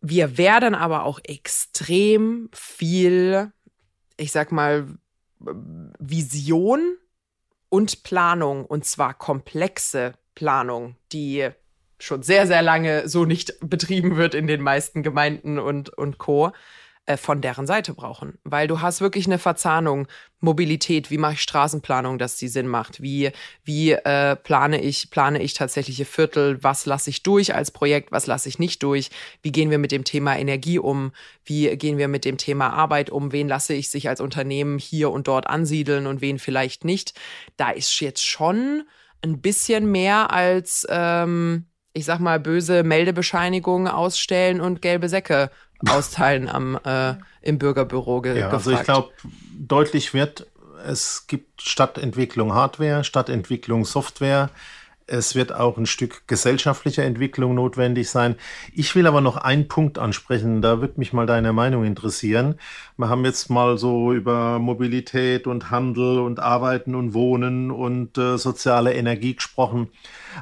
Wir 0.00 0.38
werden 0.38 0.74
aber 0.74 1.04
auch 1.04 1.20
extrem 1.24 2.48
viel, 2.52 3.52
ich 4.16 4.32
sag 4.32 4.52
mal, 4.52 4.86
Vision 5.98 6.96
und 7.68 8.02
Planung, 8.02 8.64
und 8.64 8.84
zwar 8.84 9.14
komplexe 9.14 10.14
Planung, 10.34 10.96
die 11.12 11.48
schon 11.98 12.22
sehr, 12.22 12.46
sehr 12.46 12.62
lange 12.62 13.08
so 13.08 13.24
nicht 13.24 13.54
betrieben 13.60 14.16
wird 14.16 14.34
in 14.34 14.46
den 14.46 14.62
meisten 14.62 15.02
Gemeinden 15.02 15.58
und, 15.58 15.90
und 15.90 16.18
Co., 16.18 16.52
von 17.16 17.40
deren 17.40 17.66
Seite 17.66 17.94
brauchen. 17.94 18.38
Weil 18.42 18.66
du 18.66 18.80
hast 18.80 19.00
wirklich 19.00 19.26
eine 19.26 19.38
Verzahnung, 19.38 20.08
Mobilität, 20.40 21.10
wie 21.10 21.18
mache 21.18 21.34
ich 21.34 21.42
Straßenplanung, 21.42 22.18
dass 22.18 22.36
die 22.36 22.48
Sinn 22.48 22.66
macht, 22.66 23.00
wie, 23.00 23.30
wie 23.64 23.92
äh, 23.92 24.34
plane 24.34 24.82
ich, 24.82 25.10
plane 25.10 25.40
ich 25.40 25.54
tatsächliche 25.54 26.04
Viertel, 26.04 26.62
was 26.62 26.84
lasse 26.84 27.10
ich 27.10 27.22
durch 27.22 27.54
als 27.54 27.70
Projekt, 27.70 28.10
was 28.10 28.26
lasse 28.26 28.48
ich 28.48 28.58
nicht 28.58 28.82
durch, 28.82 29.10
wie 29.42 29.52
gehen 29.52 29.70
wir 29.70 29.78
mit 29.78 29.92
dem 29.92 30.04
Thema 30.04 30.36
Energie 30.36 30.78
um, 30.78 31.12
wie 31.44 31.76
gehen 31.76 31.96
wir 31.96 32.08
mit 32.08 32.24
dem 32.24 32.38
Thema 32.38 32.70
Arbeit 32.70 33.10
um, 33.10 33.32
wen 33.32 33.48
lasse 33.48 33.74
ich 33.74 33.88
sich 33.88 34.08
als 34.08 34.20
Unternehmen 34.20 34.78
hier 34.78 35.10
und 35.10 35.28
dort 35.28 35.46
ansiedeln 35.46 36.06
und 36.06 36.20
wen 36.20 36.38
vielleicht 36.38 36.84
nicht. 36.84 37.14
Da 37.56 37.70
ist 37.70 38.00
jetzt 38.00 38.26
schon 38.26 38.82
ein 39.22 39.40
bisschen 39.40 39.90
mehr 39.90 40.32
als 40.32 40.86
ähm, 40.90 41.66
ich 41.96 42.04
sag 42.04 42.20
mal, 42.20 42.38
böse 42.38 42.82
Meldebescheinigungen 42.82 43.88
ausstellen 43.88 44.60
und 44.60 44.82
gelbe 44.82 45.08
Säcke 45.08 45.50
austeilen 45.88 46.48
am, 46.48 46.78
äh, 46.84 47.14
im 47.42 47.58
Bürgerbüro 47.58 48.20
ge 48.22 48.38
ja, 48.38 48.50
Also 48.50 48.70
ich 48.70 48.82
glaube, 48.82 49.10
deutlich 49.58 50.14
wird, 50.14 50.46
es 50.86 51.26
gibt 51.26 51.62
Stadtentwicklung 51.62 52.54
Hardware, 52.54 53.04
Stadtentwicklung 53.04 53.84
Software. 53.84 54.50
Es 55.08 55.36
wird 55.36 55.52
auch 55.52 55.78
ein 55.78 55.86
Stück 55.86 56.26
gesellschaftlicher 56.26 57.04
Entwicklung 57.04 57.54
notwendig 57.54 58.10
sein. 58.10 58.34
Ich 58.72 58.96
will 58.96 59.06
aber 59.06 59.20
noch 59.20 59.36
einen 59.36 59.68
Punkt 59.68 59.98
ansprechen, 59.98 60.62
da 60.62 60.80
würde 60.80 60.94
mich 60.96 61.12
mal 61.12 61.26
deine 61.26 61.52
Meinung 61.52 61.84
interessieren. 61.84 62.58
Wir 62.96 63.08
haben 63.08 63.24
jetzt 63.24 63.48
mal 63.48 63.78
so 63.78 64.12
über 64.12 64.58
Mobilität 64.58 65.46
und 65.46 65.70
Handel 65.70 66.18
und 66.18 66.40
Arbeiten 66.40 66.96
und 66.96 67.14
Wohnen 67.14 67.70
und 67.70 68.18
äh, 68.18 68.36
soziale 68.36 68.94
Energie 68.94 69.36
gesprochen. 69.36 69.90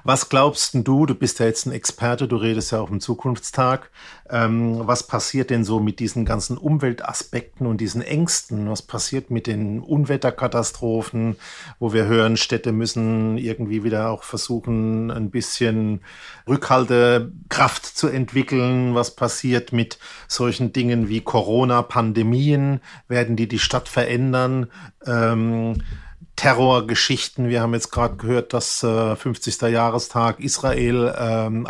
Was 0.02 0.28
glaubst 0.28 0.74
du, 0.74 1.06
du 1.06 1.14
bist 1.14 1.38
ja 1.38 1.46
jetzt 1.46 1.66
ein 1.66 1.72
Experte, 1.72 2.26
du 2.26 2.36
redest 2.36 2.72
ja 2.72 2.80
auch 2.80 2.90
im 2.90 3.00
Zukunftstag, 3.00 3.90
ähm, 4.30 4.80
was 4.86 5.06
passiert 5.06 5.50
denn 5.50 5.64
so 5.64 5.80
mit 5.80 6.00
diesen 6.00 6.24
ganzen 6.24 6.56
Umweltaspekten 6.56 7.66
und 7.66 7.80
diesen 7.80 8.02
Ängsten? 8.02 8.70
Was 8.70 8.82
passiert 8.82 9.30
mit 9.30 9.46
den 9.46 9.80
Unwetterkatastrophen, 9.80 11.36
wo 11.78 11.92
wir 11.92 12.06
hören, 12.06 12.36
Städte 12.36 12.72
müssen 12.72 13.36
irgendwie 13.36 13.84
wieder 13.84 14.10
auch 14.10 14.22
versuchen, 14.22 15.10
ein 15.10 15.30
bisschen 15.30 16.00
Rückhaltekraft 16.48 17.84
zu 17.84 18.08
entwickeln? 18.08 18.94
Was 18.94 19.14
passiert 19.14 19.72
mit 19.72 19.98
solchen 20.26 20.72
Dingen 20.72 21.08
wie 21.08 21.20
Corona, 21.20 21.82
Pandemien? 21.82 22.80
Werden 23.08 23.36
die 23.36 23.48
die 23.48 23.58
Stadt 23.58 23.88
verändern? 23.88 24.70
Ähm, 25.06 25.82
Terrorgeschichten. 26.36 27.48
Wir 27.48 27.60
haben 27.60 27.74
jetzt 27.74 27.90
gerade 27.90 28.16
gehört, 28.16 28.52
dass 28.52 28.82
äh, 28.82 29.16
50. 29.16 29.62
Jahrestag 29.62 30.40
Israel 30.40 31.14
ähm, 31.16 31.66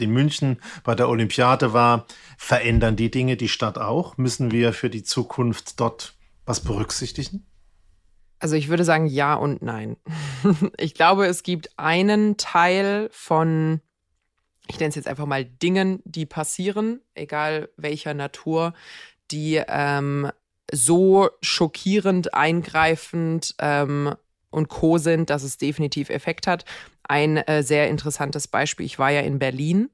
in 0.00 0.10
München 0.10 0.60
bei 0.84 0.94
der 0.94 1.08
Olympiade 1.08 1.72
war. 1.72 2.06
Verändern 2.38 2.96
die 2.96 3.10
Dinge 3.10 3.36
die 3.36 3.48
Stadt 3.48 3.78
auch? 3.78 4.16
Müssen 4.16 4.50
wir 4.50 4.72
für 4.72 4.90
die 4.90 5.02
Zukunft 5.02 5.80
dort 5.80 6.14
was 6.46 6.60
berücksichtigen? 6.60 7.46
Also 8.38 8.56
ich 8.56 8.68
würde 8.68 8.84
sagen 8.84 9.06
ja 9.06 9.34
und 9.34 9.62
nein. 9.62 9.96
ich 10.78 10.94
glaube, 10.94 11.26
es 11.26 11.42
gibt 11.42 11.70
einen 11.78 12.36
Teil 12.36 13.08
von, 13.10 13.80
ich 14.68 14.78
nenne 14.78 14.90
es 14.90 14.96
jetzt 14.96 15.08
einfach 15.08 15.26
mal 15.26 15.44
Dingen, 15.44 16.02
die 16.04 16.26
passieren, 16.26 17.00
egal 17.14 17.70
welcher 17.76 18.14
Natur, 18.14 18.74
die 19.30 19.62
ähm, 19.66 20.30
so 20.74 21.30
schockierend, 21.40 22.34
eingreifend 22.34 23.54
ähm, 23.58 24.14
und 24.50 24.68
co 24.68 24.98
sind, 24.98 25.30
dass 25.30 25.42
es 25.42 25.58
definitiv 25.58 26.10
Effekt 26.10 26.46
hat. 26.46 26.64
Ein 27.06 27.36
äh, 27.36 27.62
sehr 27.62 27.88
interessantes 27.88 28.48
Beispiel, 28.48 28.86
ich 28.86 28.98
war 28.98 29.10
ja 29.10 29.20
in 29.20 29.38
Berlin 29.38 29.90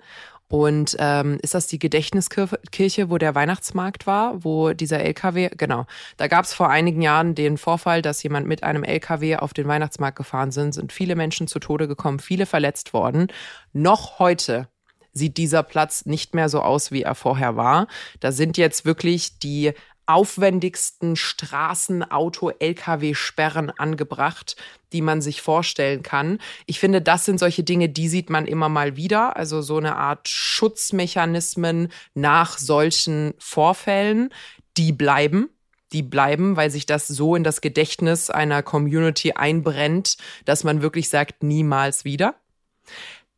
und 0.50 0.96
ähm, 0.98 1.38
ist 1.42 1.54
das 1.54 1.68
die 1.68 1.78
Gedächtniskirche, 1.78 3.08
wo 3.08 3.18
der 3.18 3.36
Weihnachtsmarkt 3.36 4.08
war, 4.08 4.42
wo 4.42 4.72
dieser 4.72 4.98
LKW, 4.98 5.50
genau, 5.56 5.86
da 6.16 6.26
gab 6.26 6.44
es 6.44 6.52
vor 6.52 6.68
einigen 6.68 7.02
Jahren 7.02 7.36
den 7.36 7.56
Vorfall, 7.56 8.02
dass 8.02 8.22
jemand 8.24 8.48
mit 8.48 8.64
einem 8.64 8.82
LKW 8.82 9.36
auf 9.36 9.54
den 9.54 9.68
Weihnachtsmarkt 9.68 10.18
gefahren 10.18 10.50
sind, 10.50 10.74
sind 10.74 10.92
viele 10.92 11.14
Menschen 11.14 11.46
zu 11.46 11.60
Tode 11.60 11.86
gekommen, 11.86 12.18
viele 12.18 12.46
verletzt 12.46 12.92
worden. 12.92 13.28
Noch 13.72 14.18
heute 14.18 14.66
sieht 15.12 15.36
dieser 15.36 15.62
Platz 15.62 16.04
nicht 16.04 16.34
mehr 16.34 16.48
so 16.48 16.60
aus, 16.62 16.90
wie 16.90 17.02
er 17.02 17.14
vorher 17.14 17.54
war. 17.54 17.86
Da 18.18 18.32
sind 18.32 18.56
jetzt 18.56 18.84
wirklich 18.84 19.38
die 19.38 19.72
aufwendigsten 20.10 21.14
Straßen, 21.14 22.10
Auto, 22.10 22.50
Lkw-Sperren 22.50 23.70
angebracht, 23.70 24.56
die 24.92 25.02
man 25.02 25.22
sich 25.22 25.40
vorstellen 25.40 26.02
kann. 26.02 26.38
Ich 26.66 26.80
finde, 26.80 27.00
das 27.00 27.24
sind 27.24 27.38
solche 27.38 27.62
Dinge, 27.62 27.88
die 27.88 28.08
sieht 28.08 28.28
man 28.28 28.46
immer 28.46 28.68
mal 28.68 28.96
wieder. 28.96 29.36
Also 29.36 29.62
so 29.62 29.76
eine 29.76 29.96
Art 29.96 30.28
Schutzmechanismen 30.28 31.88
nach 32.14 32.58
solchen 32.58 33.34
Vorfällen, 33.38 34.30
die 34.76 34.92
bleiben. 34.92 35.48
Die 35.92 36.02
bleiben, 36.02 36.56
weil 36.56 36.70
sich 36.70 36.86
das 36.86 37.08
so 37.08 37.34
in 37.34 37.42
das 37.42 37.60
Gedächtnis 37.60 38.30
einer 38.30 38.62
Community 38.62 39.32
einbrennt, 39.32 40.16
dass 40.44 40.62
man 40.62 40.82
wirklich 40.82 41.08
sagt, 41.08 41.42
niemals 41.42 42.04
wieder. 42.04 42.36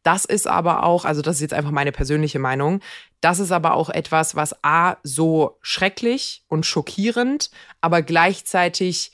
Das 0.02 0.24
ist 0.24 0.46
aber 0.46 0.84
auch, 0.84 1.04
also 1.04 1.22
das 1.22 1.36
ist 1.36 1.42
jetzt 1.42 1.54
einfach 1.54 1.70
meine 1.70 1.92
persönliche 1.92 2.38
Meinung, 2.38 2.80
das 3.20 3.38
ist 3.38 3.52
aber 3.52 3.74
auch 3.74 3.88
etwas, 3.88 4.34
was 4.34 4.64
A, 4.64 4.96
so 5.02 5.58
schrecklich 5.62 6.44
und 6.48 6.66
schockierend, 6.66 7.50
aber 7.80 8.02
gleichzeitig 8.02 9.12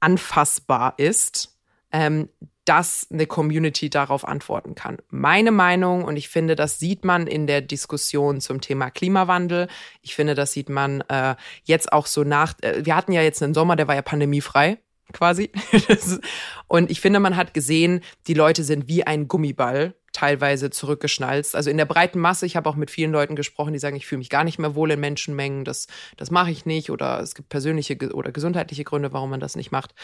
anfassbar 0.00 0.94
ist, 0.96 1.58
ähm, 1.92 2.28
dass 2.64 3.06
eine 3.10 3.26
Community 3.26 3.90
darauf 3.90 4.26
antworten 4.26 4.74
kann. 4.74 4.98
Meine 5.08 5.50
Meinung, 5.50 6.04
und 6.04 6.16
ich 6.16 6.28
finde, 6.28 6.56
das 6.56 6.78
sieht 6.78 7.04
man 7.04 7.26
in 7.26 7.46
der 7.46 7.62
Diskussion 7.62 8.40
zum 8.40 8.60
Thema 8.60 8.90
Klimawandel. 8.90 9.66
Ich 10.02 10.14
finde, 10.14 10.34
das 10.34 10.52
sieht 10.52 10.68
man 10.68 11.00
äh, 11.08 11.34
jetzt 11.64 11.92
auch 11.92 12.06
so 12.06 12.22
nach. 12.22 12.54
Äh, 12.60 12.84
wir 12.84 12.94
hatten 12.94 13.12
ja 13.12 13.22
jetzt 13.22 13.42
einen 13.42 13.54
Sommer, 13.54 13.76
der 13.76 13.88
war 13.88 13.94
ja 13.94 14.02
pandemiefrei 14.02 14.78
quasi. 15.12 15.50
und 16.68 16.90
ich 16.90 17.00
finde, 17.00 17.18
man 17.18 17.36
hat 17.36 17.54
gesehen, 17.54 18.02
die 18.26 18.34
Leute 18.34 18.62
sind 18.62 18.86
wie 18.88 19.04
ein 19.04 19.26
Gummiball 19.26 19.94
teilweise 20.12 20.70
zurückgeschnalzt. 20.70 21.54
Also 21.54 21.70
in 21.70 21.76
der 21.76 21.84
breiten 21.84 22.18
Masse, 22.18 22.46
ich 22.46 22.56
habe 22.56 22.68
auch 22.68 22.76
mit 22.76 22.90
vielen 22.90 23.12
Leuten 23.12 23.36
gesprochen, 23.36 23.72
die 23.72 23.78
sagen, 23.78 23.96
ich 23.96 24.06
fühle 24.06 24.18
mich 24.18 24.30
gar 24.30 24.44
nicht 24.44 24.58
mehr 24.58 24.74
wohl 24.74 24.90
in 24.90 25.00
Menschenmengen, 25.00 25.64
das, 25.64 25.86
das 26.16 26.30
mache 26.30 26.50
ich 26.50 26.66
nicht 26.66 26.90
oder 26.90 27.20
es 27.20 27.34
gibt 27.34 27.48
persönliche 27.48 27.96
oder 28.12 28.32
gesundheitliche 28.32 28.84
Gründe, 28.84 29.12
warum 29.12 29.30
man 29.30 29.40
das 29.40 29.56
nicht 29.56 29.70
macht. 29.70 29.94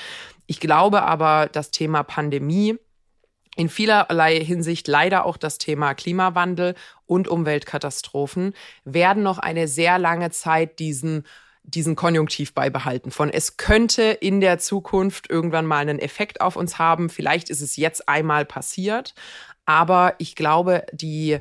Ich 0.47 0.61
glaube 0.61 1.03
aber, 1.03 1.49
das 1.51 1.71
Thema 1.71 2.03
Pandemie, 2.03 2.77
in 3.57 3.71
vielerlei 3.71 4.39
Hinsicht 4.45 4.87
leider 4.87 5.25
auch 5.25 5.39
das 5.39 5.57
Thema 5.59 5.95
Klimawandel 5.95 6.75
und 7.07 7.27
Umweltkatastrophen 7.27 8.53
werden 8.85 9.23
noch 9.23 9.39
eine 9.39 9.67
sehr 9.67 9.99
lange 9.99 10.31
Zeit 10.31 10.79
diesen 10.79 11.25
diesen 11.69 11.97
Konjunktiv 11.97 12.55
beibehalten 12.55 13.11
von 13.11 13.29
es 13.29 13.57
könnte 13.57 14.03
in 14.03 14.41
der 14.41 14.59
Zukunft 14.59 15.29
irgendwann 15.29 15.67
mal 15.67 15.79
einen 15.79 15.99
Effekt 15.99 16.41
auf 16.41 16.55
uns 16.55 16.79
haben. 16.79 17.09
Vielleicht 17.11 17.51
ist 17.51 17.61
es 17.61 17.75
jetzt 17.75 18.09
einmal 18.09 18.45
passiert, 18.45 19.15
aber 19.67 20.15
ich 20.19 20.37
glaube, 20.37 20.87
die 20.93 21.39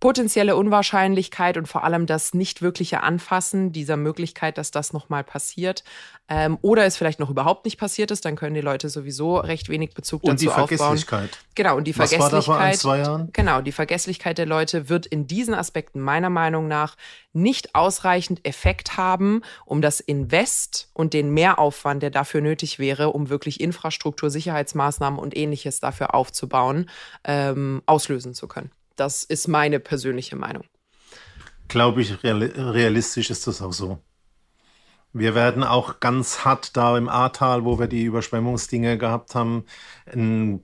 potenzielle 0.00 0.56
Unwahrscheinlichkeit 0.56 1.56
und 1.56 1.66
vor 1.66 1.84
allem 1.84 2.06
das 2.06 2.34
nicht 2.34 2.62
wirkliche 2.62 3.02
Anfassen 3.02 3.70
dieser 3.70 3.96
Möglichkeit, 3.96 4.58
dass 4.58 4.70
das 4.70 4.92
nochmal 4.92 5.22
passiert 5.22 5.84
ähm, 6.28 6.58
oder 6.62 6.86
es 6.86 6.96
vielleicht 6.96 7.20
noch 7.20 7.28
überhaupt 7.28 7.66
nicht 7.66 7.76
passiert 7.76 8.10
ist, 8.10 8.24
dann 8.24 8.36
können 8.36 8.54
die 8.54 8.60
Leute 8.60 8.88
sowieso 8.88 9.36
recht 9.36 9.68
wenig 9.68 9.94
Bezug 9.94 10.22
und 10.22 10.40
dazu 10.40 10.48
aufbauen. 10.50 10.62
Und 10.62 10.70
die 10.70 10.76
Vergesslichkeit. 10.76 11.38
Genau, 11.54 11.76
und 11.76 11.84
die 11.84 11.98
Was 11.98 12.10
Vergesslichkeit. 12.10 12.32
War 12.32 12.40
da 12.40 12.42
vor 12.42 12.58
ein, 12.58 12.74
zwei 12.74 12.98
Jahren? 13.00 13.28
Genau, 13.32 13.60
die 13.60 13.72
Vergesslichkeit 13.72 14.38
der 14.38 14.46
Leute 14.46 14.88
wird 14.88 15.06
in 15.06 15.26
diesen 15.26 15.54
Aspekten 15.54 16.00
meiner 16.00 16.30
Meinung 16.30 16.68
nach 16.68 16.96
nicht 17.32 17.74
ausreichend 17.74 18.46
Effekt 18.46 18.96
haben, 18.96 19.42
um 19.66 19.82
das 19.82 20.00
Invest 20.00 20.88
und 20.94 21.12
den 21.12 21.30
Mehraufwand, 21.30 22.02
der 22.02 22.10
dafür 22.10 22.40
nötig 22.40 22.78
wäre, 22.78 23.10
um 23.10 23.28
wirklich 23.28 23.60
Infrastruktur, 23.60 24.30
Sicherheitsmaßnahmen 24.30 25.18
und 25.18 25.36
ähnliches 25.36 25.80
dafür 25.80 26.14
aufzubauen, 26.14 26.88
ähm, 27.24 27.82
auslösen 27.86 28.34
zu 28.34 28.48
können. 28.48 28.70
Das 29.00 29.24
ist 29.24 29.48
meine 29.48 29.80
persönliche 29.80 30.36
Meinung. 30.36 30.64
Glaube 31.68 32.02
ich, 32.02 32.22
realistisch 32.22 33.30
ist 33.30 33.46
das 33.46 33.62
auch 33.62 33.72
so. 33.72 33.98
Wir 35.14 35.34
werden 35.34 35.64
auch 35.64 36.00
ganz 36.00 36.44
hart 36.44 36.76
da 36.76 36.98
im 36.98 37.08
Ahrtal, 37.08 37.64
wo 37.64 37.78
wir 37.78 37.86
die 37.86 38.04
Überschwemmungsdinge 38.04 38.98
gehabt 38.98 39.34
haben, 39.34 39.64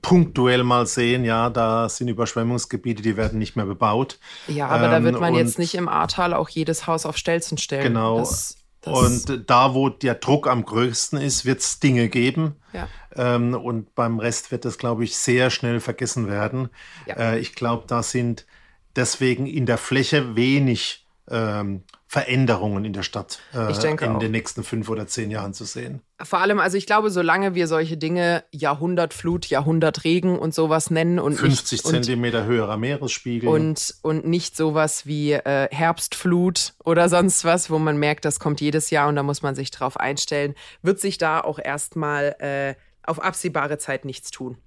punktuell 0.02 0.64
mal 0.64 0.86
sehen. 0.86 1.24
Ja, 1.24 1.48
da 1.48 1.88
sind 1.88 2.08
Überschwemmungsgebiete, 2.08 3.02
die 3.02 3.16
werden 3.16 3.38
nicht 3.38 3.56
mehr 3.56 3.64
bebaut. 3.64 4.18
Ja, 4.48 4.68
aber 4.68 4.84
ähm, 4.84 4.90
da 4.90 5.02
wird 5.02 5.18
man 5.18 5.34
jetzt 5.34 5.58
nicht 5.58 5.74
im 5.74 5.88
Ahrtal 5.88 6.34
auch 6.34 6.50
jedes 6.50 6.86
Haus 6.86 7.06
auf 7.06 7.16
Stelzen 7.16 7.56
stellen. 7.56 7.84
Genau. 7.84 8.18
Das, 8.18 8.58
das 8.86 9.24
und 9.26 9.50
da, 9.50 9.74
wo 9.74 9.88
der 9.88 10.14
Druck 10.14 10.46
am 10.46 10.64
größten 10.64 11.20
ist, 11.20 11.44
wird 11.44 11.60
es 11.60 11.80
Dinge 11.80 12.08
geben. 12.08 12.56
Ja. 12.72 12.88
Ähm, 13.14 13.54
und 13.54 13.94
beim 13.94 14.18
Rest 14.18 14.50
wird 14.50 14.64
das, 14.64 14.78
glaube 14.78 15.04
ich, 15.04 15.16
sehr 15.16 15.50
schnell 15.50 15.80
vergessen 15.80 16.28
werden. 16.28 16.70
Ja. 17.06 17.16
Äh, 17.16 17.38
ich 17.38 17.54
glaube, 17.54 17.84
da 17.86 18.02
sind 18.02 18.46
deswegen 18.94 19.46
in 19.46 19.66
der 19.66 19.78
Fläche 19.78 20.36
wenig 20.36 21.06
ähm, 21.30 21.82
Veränderungen 22.08 22.84
in 22.84 22.92
der 22.92 23.02
Stadt 23.02 23.40
äh, 23.52 23.72
in 23.82 24.10
auch. 24.10 24.18
den 24.20 24.30
nächsten 24.30 24.62
fünf 24.62 24.88
oder 24.88 25.08
zehn 25.08 25.30
Jahren 25.30 25.54
zu 25.54 25.64
sehen. 25.64 26.02
Vor 26.22 26.38
allem, 26.38 26.60
also 26.60 26.76
ich 26.76 26.86
glaube, 26.86 27.10
solange 27.10 27.56
wir 27.56 27.66
solche 27.66 27.96
Dinge 27.96 28.44
Jahrhundertflut, 28.52 29.46
Jahrhundertregen 29.46 30.38
und 30.38 30.54
sowas 30.54 30.90
nennen 30.90 31.18
und 31.18 31.34
50 31.34 31.82
nicht, 31.82 31.86
Zentimeter 31.86 32.42
und, 32.42 32.46
höherer 32.46 32.76
Meeresspiegel 32.76 33.48
und, 33.48 33.96
und 34.02 34.24
nicht 34.24 34.56
sowas 34.56 35.06
wie 35.06 35.32
äh, 35.32 35.68
Herbstflut 35.72 36.74
oder 36.84 37.08
sonst 37.08 37.44
was, 37.44 37.70
wo 37.70 37.78
man 37.80 37.98
merkt, 37.98 38.24
das 38.24 38.38
kommt 38.38 38.60
jedes 38.60 38.90
Jahr 38.90 39.08
und 39.08 39.16
da 39.16 39.24
muss 39.24 39.42
man 39.42 39.56
sich 39.56 39.72
drauf 39.72 39.98
einstellen, 39.98 40.54
wird 40.82 41.00
sich 41.00 41.18
da 41.18 41.40
auch 41.40 41.58
erstmal 41.58 42.36
äh, 42.38 42.74
auf 43.02 43.20
absehbare 43.20 43.78
Zeit 43.78 44.04
nichts 44.04 44.30
tun. 44.30 44.58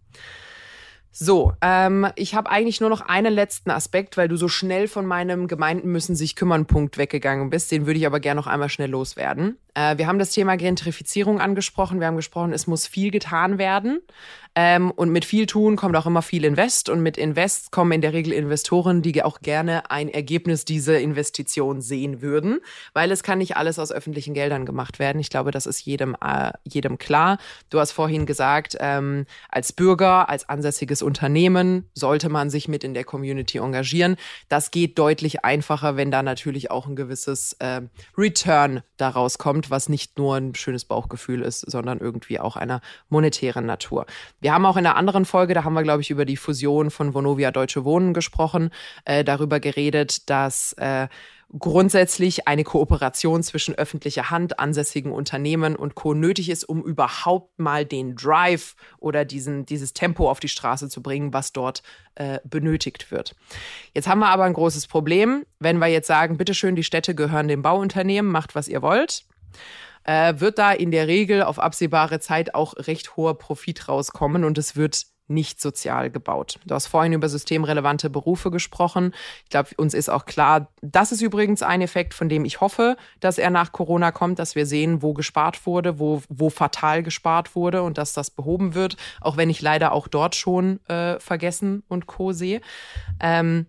So, 1.12 1.53
ähm, 1.62 2.07
ich 2.16 2.36
habe 2.36 2.49
eigentlich 2.49 2.82
nur 2.82 2.89
noch 2.89 3.01
einen 3.01 3.34
letzten 3.34 3.72
Aspekt, 3.72 4.16
weil 4.16 4.28
du 4.28 4.36
so 4.36 4.47
schnell 4.47 4.88
von 4.88 5.05
meinem 5.05 5.47
Gemeinden 5.47 5.91
müssen 5.91 6.16
sich 6.16 6.36
kümmern 6.36 6.66
Punkt 6.66 6.97
weggegangen 6.97 7.49
bist. 7.49 7.72
Den 7.72 7.88
würde 7.88 7.99
ich 7.99 8.05
aber 8.05 8.20
gerne 8.20 8.39
noch 8.39 8.47
einmal 8.47 8.70
schnell 8.70 8.91
loswerden. 8.91 9.57
Äh, 9.74 9.97
wir 9.97 10.07
haben 10.07 10.20
das 10.20 10.32
Thema 10.32 10.55
Gentrifizierung 10.55 11.41
angesprochen. 11.41 11.99
Wir 11.99 12.07
haben 12.07 12.16
gesprochen, 12.16 12.53
es 12.53 12.68
muss 12.68 12.86
viel 12.86 13.10
getan 13.12 13.57
werden. 13.57 14.01
Ähm, 14.62 14.91
und 14.91 15.10
mit 15.12 15.24
viel 15.24 15.45
tun 15.45 15.78
kommt 15.78 15.95
auch 15.95 16.05
immer 16.05 16.22
viel 16.22 16.43
Invest. 16.43 16.89
Und 16.89 16.99
mit 17.01 17.18
Invest 17.18 17.72
kommen 17.72 17.93
in 17.93 18.01
der 18.01 18.12
Regel 18.12 18.34
Investoren, 18.34 19.01
die 19.01 19.24
auch 19.24 19.39
gerne 19.39 19.89
ein 19.89 20.10
Ergebnis 20.10 20.66
dieser 20.66 20.99
Investition 20.99 21.80
sehen 21.80 22.22
würden, 22.22 22.60
weil 22.91 23.10
es 23.14 23.24
kann 23.24 23.38
nicht 23.38 23.55
alles 23.55 23.80
aus 23.80 23.89
öffentlichen 23.89 24.34
Geldern 24.34 24.66
gemacht 24.66 24.99
werden. 24.99 25.20
Ich 25.20 25.30
glaube, 25.30 25.51
das 25.51 25.66
ist 25.66 25.80
jedem, 25.86 26.14
äh, 26.22 26.51
jedem 26.66 26.97
klar. 26.97 27.38
Du 27.70 27.80
hast 27.80 27.93
vorhin 27.93 28.26
gesagt, 28.26 28.76
ähm, 28.82 29.28
als 29.47 29.72
Bürger, 29.72 30.28
als 30.28 30.49
ansässiges 30.49 31.01
Unternehmen 31.01 31.89
sollte 31.93 32.28
man 32.28 32.49
sich 32.49 32.68
mit 32.68 32.84
in 32.84 32.93
der 32.93 33.05
Community 33.05 33.60
engagieren. 33.60 34.18
Das 34.49 34.72
geht 34.72 34.99
deutlich 34.99 35.45
einfacher, 35.45 35.95
wenn 35.95 36.12
da 36.12 36.22
natürlich 36.22 36.70
auch 36.70 36.86
ein 36.86 36.97
gewisses 36.97 37.53
äh, 37.60 37.84
Return 38.18 38.82
daraus 38.97 39.38
kommt, 39.38 39.72
was 39.72 39.88
nicht 39.88 40.18
nur 40.18 40.36
ein 40.36 40.53
schönes 40.53 40.84
Bauchgefühl 40.84 41.43
ist, 41.43 41.62
sondern 41.62 41.99
irgendwie 41.99 42.41
auch 42.41 42.57
einer 42.57 42.82
monetären 43.07 43.66
Natur. 43.66 44.05
Wir 44.41 44.49
haben 44.54 44.66
auch 44.66 44.78
in 44.78 44.86
einer 44.86 44.95
anderen 44.95 45.26
Folge, 45.26 45.54
da 45.54 45.64
haben 45.64 45.74
wir, 45.74 45.84
glaube 45.84 46.02
ich, 46.02 46.10
über 46.10 46.26
die 46.26 46.38
Fusion 46.38 46.91
von 46.91 47.14
Vonovia 47.14 47.52
Deutsche 47.52 47.86
Wohnen 47.86 48.14
gesprochen, 48.14 48.72
äh, 49.06 49.24
darüber 49.24 49.60
geredet, 49.60 50.30
dass 50.30 50.74
äh, 50.74 51.08
grundsätzlich 51.58 52.47
eine 52.47 52.64
Kooperation 52.64 53.41
zwischen 53.41 53.74
öffentlicher 53.74 54.30
Hand, 54.30 54.60
ansässigen 54.60 55.12
Unternehmen 55.12 55.76
und 55.76 55.95
Co. 55.95 56.14
nötig 56.14 56.50
ist, 56.50 56.64
um 56.64 56.84
überhaupt 56.84 57.60
mal 57.60 57.86
den 57.86 58.16
Drive 58.16 58.76
oder 59.00 59.26
diesen, 59.26 59.66
dieses 59.66 59.93
Tempo 59.93 60.30
auf 60.30 60.39
die 60.39 60.47
Straße 60.47 60.89
zu 60.89 61.02
bringen, 61.02 61.34
was 61.34 61.52
dort 61.52 61.82
äh, 62.16 62.39
benötigt 62.43 63.12
wird. 63.12 63.36
Jetzt 63.95 64.08
haben 64.08 64.20
wir 64.20 64.28
aber 64.28 64.43
ein 64.43 64.54
großes 64.54 64.88
Problem, 64.88 65.43
wenn 65.60 65.80
wir 65.80 65.88
jetzt 65.88 66.08
sagen, 66.08 66.38
bitteschön, 66.38 66.76
die 66.76 66.84
Städte 66.84 67.16
gehören 67.16 67.47
dem 67.47 67.64
Bauunternehmen, 67.64 68.32
macht 68.32 68.54
was 68.54 68.68
ihr 68.68 68.82
wollt 68.82 69.24
äh, 70.04 70.36
wird 70.38 70.58
da 70.58 70.72
in 70.72 70.91
der 70.91 71.08
Regel 71.08 71.43
auf 71.43 71.60
absehbare 71.60 72.20
Zeit 72.20 72.56
auch 72.56 72.74
recht 72.78 73.16
hoher 73.16 73.38
Profit 73.38 73.88
rauskommen 73.88 74.43
und 74.43 74.58
es 74.58 74.76
wird 74.76 75.06
nicht 75.30 75.62
sozial 75.62 76.10
gebaut. 76.10 76.60
Du 76.66 76.76
hast 76.76 76.88
vorhin 76.88 77.14
über 77.14 77.30
systemrelevante 77.30 78.10
Berufe 78.10 78.52
gesprochen. 78.52 79.14
Ich 79.43 79.50
glaube, 79.50 79.70
uns 79.78 79.93
ist 79.93 80.10
auch 80.10 80.26
klar, 80.26 80.74
das 80.82 81.12
ist 81.12 81.22
übrigens 81.22 81.62
ein 81.62 81.82
Effekt, 81.82 82.14
von 82.14 82.30
dem 82.30 82.45
ich 82.45 82.62
hoffe, 82.62 82.97
dass 83.20 83.38
er 83.38 83.52
nach 83.52 83.72
Corona 83.72 84.12
kommt, 84.12 84.39
dass 84.39 84.56
wir 84.56 84.66
sehen, 84.66 85.02
wo 85.02 85.14
gespart 85.14 85.66
wurde, 85.66 86.00
wo, 86.00 86.24
wo 86.30 86.50
fatal 86.50 87.04
gespart 87.04 87.56
wurde 87.56 87.84
und 87.84 87.97
dass 87.97 88.14
das 88.14 88.32
behoben 88.32 88.74
wird, 88.74 88.97
auch 89.22 89.38
wenn 89.38 89.50
ich 89.50 89.62
leider 89.62 89.91
auch 89.91 90.08
dort 90.08 90.36
schon 90.36 90.84
äh, 90.88 91.20
vergessen 91.20 91.84
und 91.88 92.08
co 92.08 92.32
sehe. 92.32 92.62
Ähm, 93.20 93.68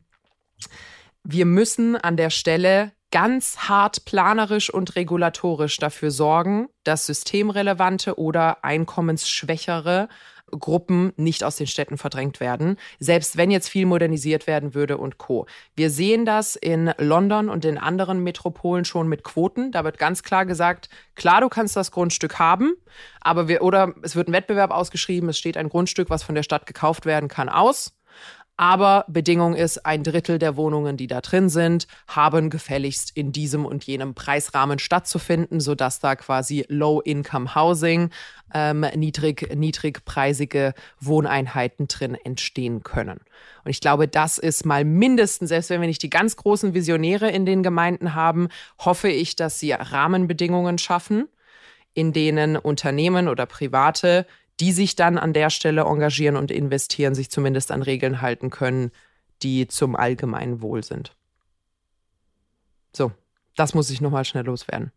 wir 1.23 1.45
müssen 1.45 1.97
an 1.97 2.17
der 2.17 2.31
Stelle 2.31 2.93
ganz 3.11 3.69
hart 3.69 4.05
planerisch 4.05 4.73
und 4.73 4.97
regulatorisch 4.97 5.77
dafür 5.79 6.11
sorgen, 6.11 6.69
dass 6.85 7.07
systemrelevante 7.07 8.19
oder 8.19 8.65
einkommensschwächere 8.65 10.09
Gruppen 10.51 11.13
nicht 11.17 11.45
aus 11.45 11.57
den 11.57 11.67
Städten 11.67 11.97
verdrängt 11.97 12.41
werden, 12.41 12.77
selbst 12.99 13.37
wenn 13.37 13.51
jetzt 13.51 13.69
viel 13.69 13.87
modernisiert 13.87 14.47
werden 14.47 14.75
würde 14.75 14.99
und 14.99 15.19
co. 15.19 15.47
Wir 15.77 15.91
sehen 15.91 16.25
das 16.25 16.57
in 16.57 16.93
London 16.99 17.49
und 17.49 17.65
in 17.65 17.79
anderen 17.79 18.23
Metropolen 18.23 18.85
schon 18.85 19.09
mit 19.09 19.23
Quoten. 19.23 19.71
Da 19.73 19.85
wird 19.85 19.99
ganz 19.99 20.23
klar 20.23 20.47
gesagt, 20.47 20.89
klar, 21.15 21.41
du 21.41 21.49
kannst 21.49 21.77
das 21.77 21.93
Grundstück 21.93 22.39
haben, 22.39 22.75
aber 23.21 23.49
wir, 23.49 23.63
oder 23.63 23.95
es 24.03 24.17
wird 24.17 24.29
ein 24.29 24.33
Wettbewerb 24.33 24.71
ausgeschrieben, 24.71 25.29
es 25.29 25.39
steht 25.39 25.57
ein 25.57 25.69
Grundstück, 25.69 26.11
was 26.11 26.23
von 26.23 26.35
der 26.35 26.43
Stadt 26.43 26.67
gekauft 26.67 27.07
werden 27.07 27.29
kann, 27.29 27.49
aus 27.49 27.93
Aber 28.61 29.07
Bedingung 29.09 29.55
ist, 29.55 29.87
ein 29.87 30.03
Drittel 30.03 30.39
der 30.39 30.55
Wohnungen, 30.55 30.99
die 30.99 31.07
da 31.07 31.23
drin 31.23 31.49
sind, 31.49 31.87
haben 32.07 32.51
gefälligst 32.51 33.11
in 33.17 33.33
diesem 33.33 33.65
und 33.65 33.85
jenem 33.85 34.13
Preisrahmen 34.13 34.79
stattzufinden, 34.79 35.61
sodass 35.61 35.99
da 35.99 36.15
quasi 36.15 36.67
Low-Income-Housing, 36.69 38.11
ähm, 38.53 38.85
niedrig, 38.97 39.49
niedrigpreisige 39.57 40.75
Wohneinheiten 41.01 41.89
drin 41.89 42.15
entstehen 42.23 42.83
können. 42.83 43.21
Und 43.65 43.71
ich 43.71 43.81
glaube, 43.81 44.09
das 44.09 44.37
ist 44.37 44.67
mal 44.67 44.85
mindestens, 44.85 45.49
selbst 45.49 45.71
wenn 45.71 45.81
wir 45.81 45.89
nicht 45.89 46.03
die 46.03 46.11
ganz 46.11 46.37
großen 46.37 46.75
Visionäre 46.75 47.31
in 47.31 47.47
den 47.47 47.63
Gemeinden 47.63 48.15
haben, 48.15 48.49
hoffe 48.79 49.09
ich, 49.09 49.37
dass 49.37 49.59
sie 49.59 49.73
Rahmenbedingungen 49.73 50.77
schaffen, 50.77 51.29
in 51.95 52.13
denen 52.13 52.57
Unternehmen 52.57 53.27
oder 53.27 53.47
Private 53.47 54.27
die 54.61 54.73
sich 54.73 54.95
dann 54.95 55.19
an 55.19 55.33
der 55.33 55.51
Stelle 55.51 55.83
engagieren 55.83 56.37
und 56.37 56.51
investieren, 56.51 57.15
sich 57.15 57.31
zumindest 57.31 57.73
an 57.73 57.83
Regeln 57.83 58.21
halten 58.21 58.51
können, 58.51 58.91
die 59.43 59.67
zum 59.67 59.97
allgemeinen 59.97 60.61
Wohl 60.61 60.85
sind. 60.85 61.17
So, 62.95 63.13
das 63.57 63.75
muss 63.75 63.91
ich 63.91 64.01
nochmal 64.01 64.25
schnell 64.25 64.45
loswerden. 64.45 64.93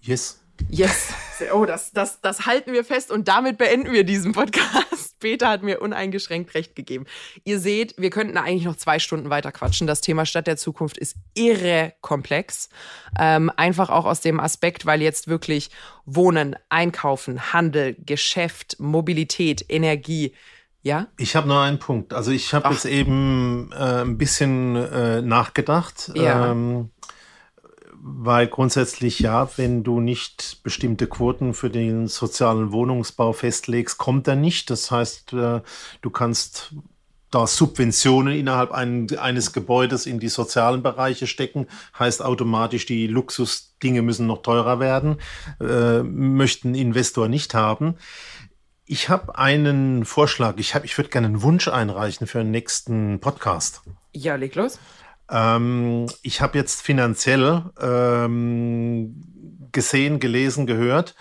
Yes. 0.00 0.40
Yes. 0.68 1.12
Oh, 1.52 1.64
das, 1.64 1.92
das, 1.92 2.20
das 2.20 2.46
halten 2.46 2.72
wir 2.72 2.84
fest 2.84 3.12
und 3.12 3.28
damit 3.28 3.58
beenden 3.58 3.92
wir 3.92 4.02
diesen 4.02 4.32
Podcast. 4.32 4.97
Peter 5.18 5.48
hat 5.48 5.62
mir 5.62 5.80
uneingeschränkt 5.80 6.54
recht 6.54 6.74
gegeben. 6.74 7.06
Ihr 7.44 7.58
seht, 7.58 7.94
wir 7.98 8.10
könnten 8.10 8.36
eigentlich 8.36 8.64
noch 8.64 8.76
zwei 8.76 8.98
Stunden 8.98 9.30
weiter 9.30 9.52
quatschen. 9.52 9.86
Das 9.86 10.00
Thema 10.00 10.26
Stadt 10.26 10.46
der 10.46 10.56
Zukunft 10.56 10.98
ist 10.98 11.16
irre 11.34 11.94
komplex. 12.00 12.68
Ähm, 13.18 13.50
einfach 13.56 13.90
auch 13.90 14.04
aus 14.04 14.20
dem 14.20 14.40
Aspekt, 14.40 14.86
weil 14.86 15.02
jetzt 15.02 15.28
wirklich 15.28 15.70
Wohnen, 16.04 16.56
Einkaufen, 16.68 17.52
Handel, 17.52 17.96
Geschäft, 18.04 18.76
Mobilität, 18.78 19.64
Energie, 19.68 20.32
ja? 20.82 21.08
Ich 21.18 21.36
habe 21.36 21.48
nur 21.48 21.60
einen 21.60 21.78
Punkt. 21.78 22.14
Also 22.14 22.30
ich 22.30 22.54
habe 22.54 22.70
jetzt 22.70 22.84
eben 22.84 23.70
äh, 23.72 24.02
ein 24.02 24.16
bisschen 24.16 24.76
äh, 24.76 25.22
nachgedacht. 25.22 26.12
Ja. 26.14 26.52
Ähm, 26.52 26.90
weil 28.02 28.46
grundsätzlich 28.46 29.20
ja, 29.20 29.50
wenn 29.56 29.84
du 29.84 30.00
nicht 30.00 30.60
bestimmte 30.62 31.06
Quoten 31.06 31.54
für 31.54 31.70
den 31.70 32.06
sozialen 32.06 32.72
Wohnungsbau 32.72 33.32
festlegst, 33.32 33.98
kommt 33.98 34.28
er 34.28 34.36
nicht. 34.36 34.70
Das 34.70 34.90
heißt, 34.90 35.32
äh, 35.32 35.60
du 36.00 36.10
kannst 36.10 36.74
da 37.30 37.46
Subventionen 37.46 38.34
innerhalb 38.34 38.72
ein, 38.72 39.06
eines 39.18 39.52
Gebäudes 39.52 40.06
in 40.06 40.18
die 40.18 40.28
sozialen 40.28 40.82
Bereiche 40.82 41.26
stecken, 41.26 41.66
heißt 41.98 42.22
automatisch, 42.22 42.86
die 42.86 43.06
Luxusdinge 43.06 44.02
müssen 44.02 44.26
noch 44.26 44.42
teurer 44.42 44.80
werden, 44.80 45.16
äh, 45.60 46.02
möchten 46.02 46.74
Investor 46.74 47.28
nicht 47.28 47.54
haben. 47.54 47.96
Ich 48.86 49.10
habe 49.10 49.36
einen 49.36 50.06
Vorschlag. 50.06 50.54
Ich, 50.56 50.74
ich 50.82 50.96
würde 50.96 51.10
gerne 51.10 51.26
einen 51.26 51.42
Wunsch 51.42 51.68
einreichen 51.68 52.26
für 52.26 52.38
den 52.38 52.50
nächsten 52.50 53.20
Podcast. 53.20 53.82
Ja, 54.14 54.36
leg 54.36 54.54
los. 54.54 54.78
Ähm, 55.30 56.06
ich 56.22 56.40
habe 56.40 56.58
jetzt 56.58 56.82
finanziell 56.82 57.64
ähm, 57.80 59.68
gesehen, 59.72 60.20
gelesen, 60.20 60.66
gehört, 60.66 61.14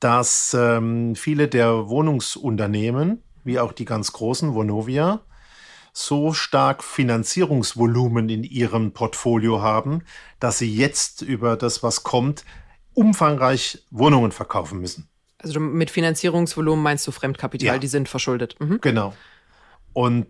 dass 0.00 0.54
ähm, 0.58 1.14
viele 1.16 1.48
der 1.48 1.88
Wohnungsunternehmen, 1.88 3.22
wie 3.44 3.58
auch 3.58 3.72
die 3.72 3.84
ganz 3.84 4.12
großen, 4.12 4.54
Vonovia, 4.54 5.20
so 5.92 6.32
stark 6.32 6.84
Finanzierungsvolumen 6.84 8.28
in 8.28 8.44
ihrem 8.44 8.92
Portfolio 8.92 9.62
haben, 9.62 10.02
dass 10.38 10.58
sie 10.58 10.72
jetzt 10.72 11.22
über 11.22 11.56
das, 11.56 11.82
was 11.82 12.04
kommt, 12.04 12.44
umfangreich 12.94 13.84
Wohnungen 13.90 14.30
verkaufen 14.30 14.80
müssen. 14.80 15.08
Also 15.38 15.60
mit 15.60 15.90
Finanzierungsvolumen 15.90 16.82
meinst 16.82 17.06
du 17.06 17.10
Fremdkapital, 17.12 17.74
Ja. 17.74 17.78
die 17.78 17.86
sind 17.86 18.08
verschuldet. 18.08 18.56
Mhm. 18.60 18.80
Genau. 18.80 19.14
Und 19.92 20.26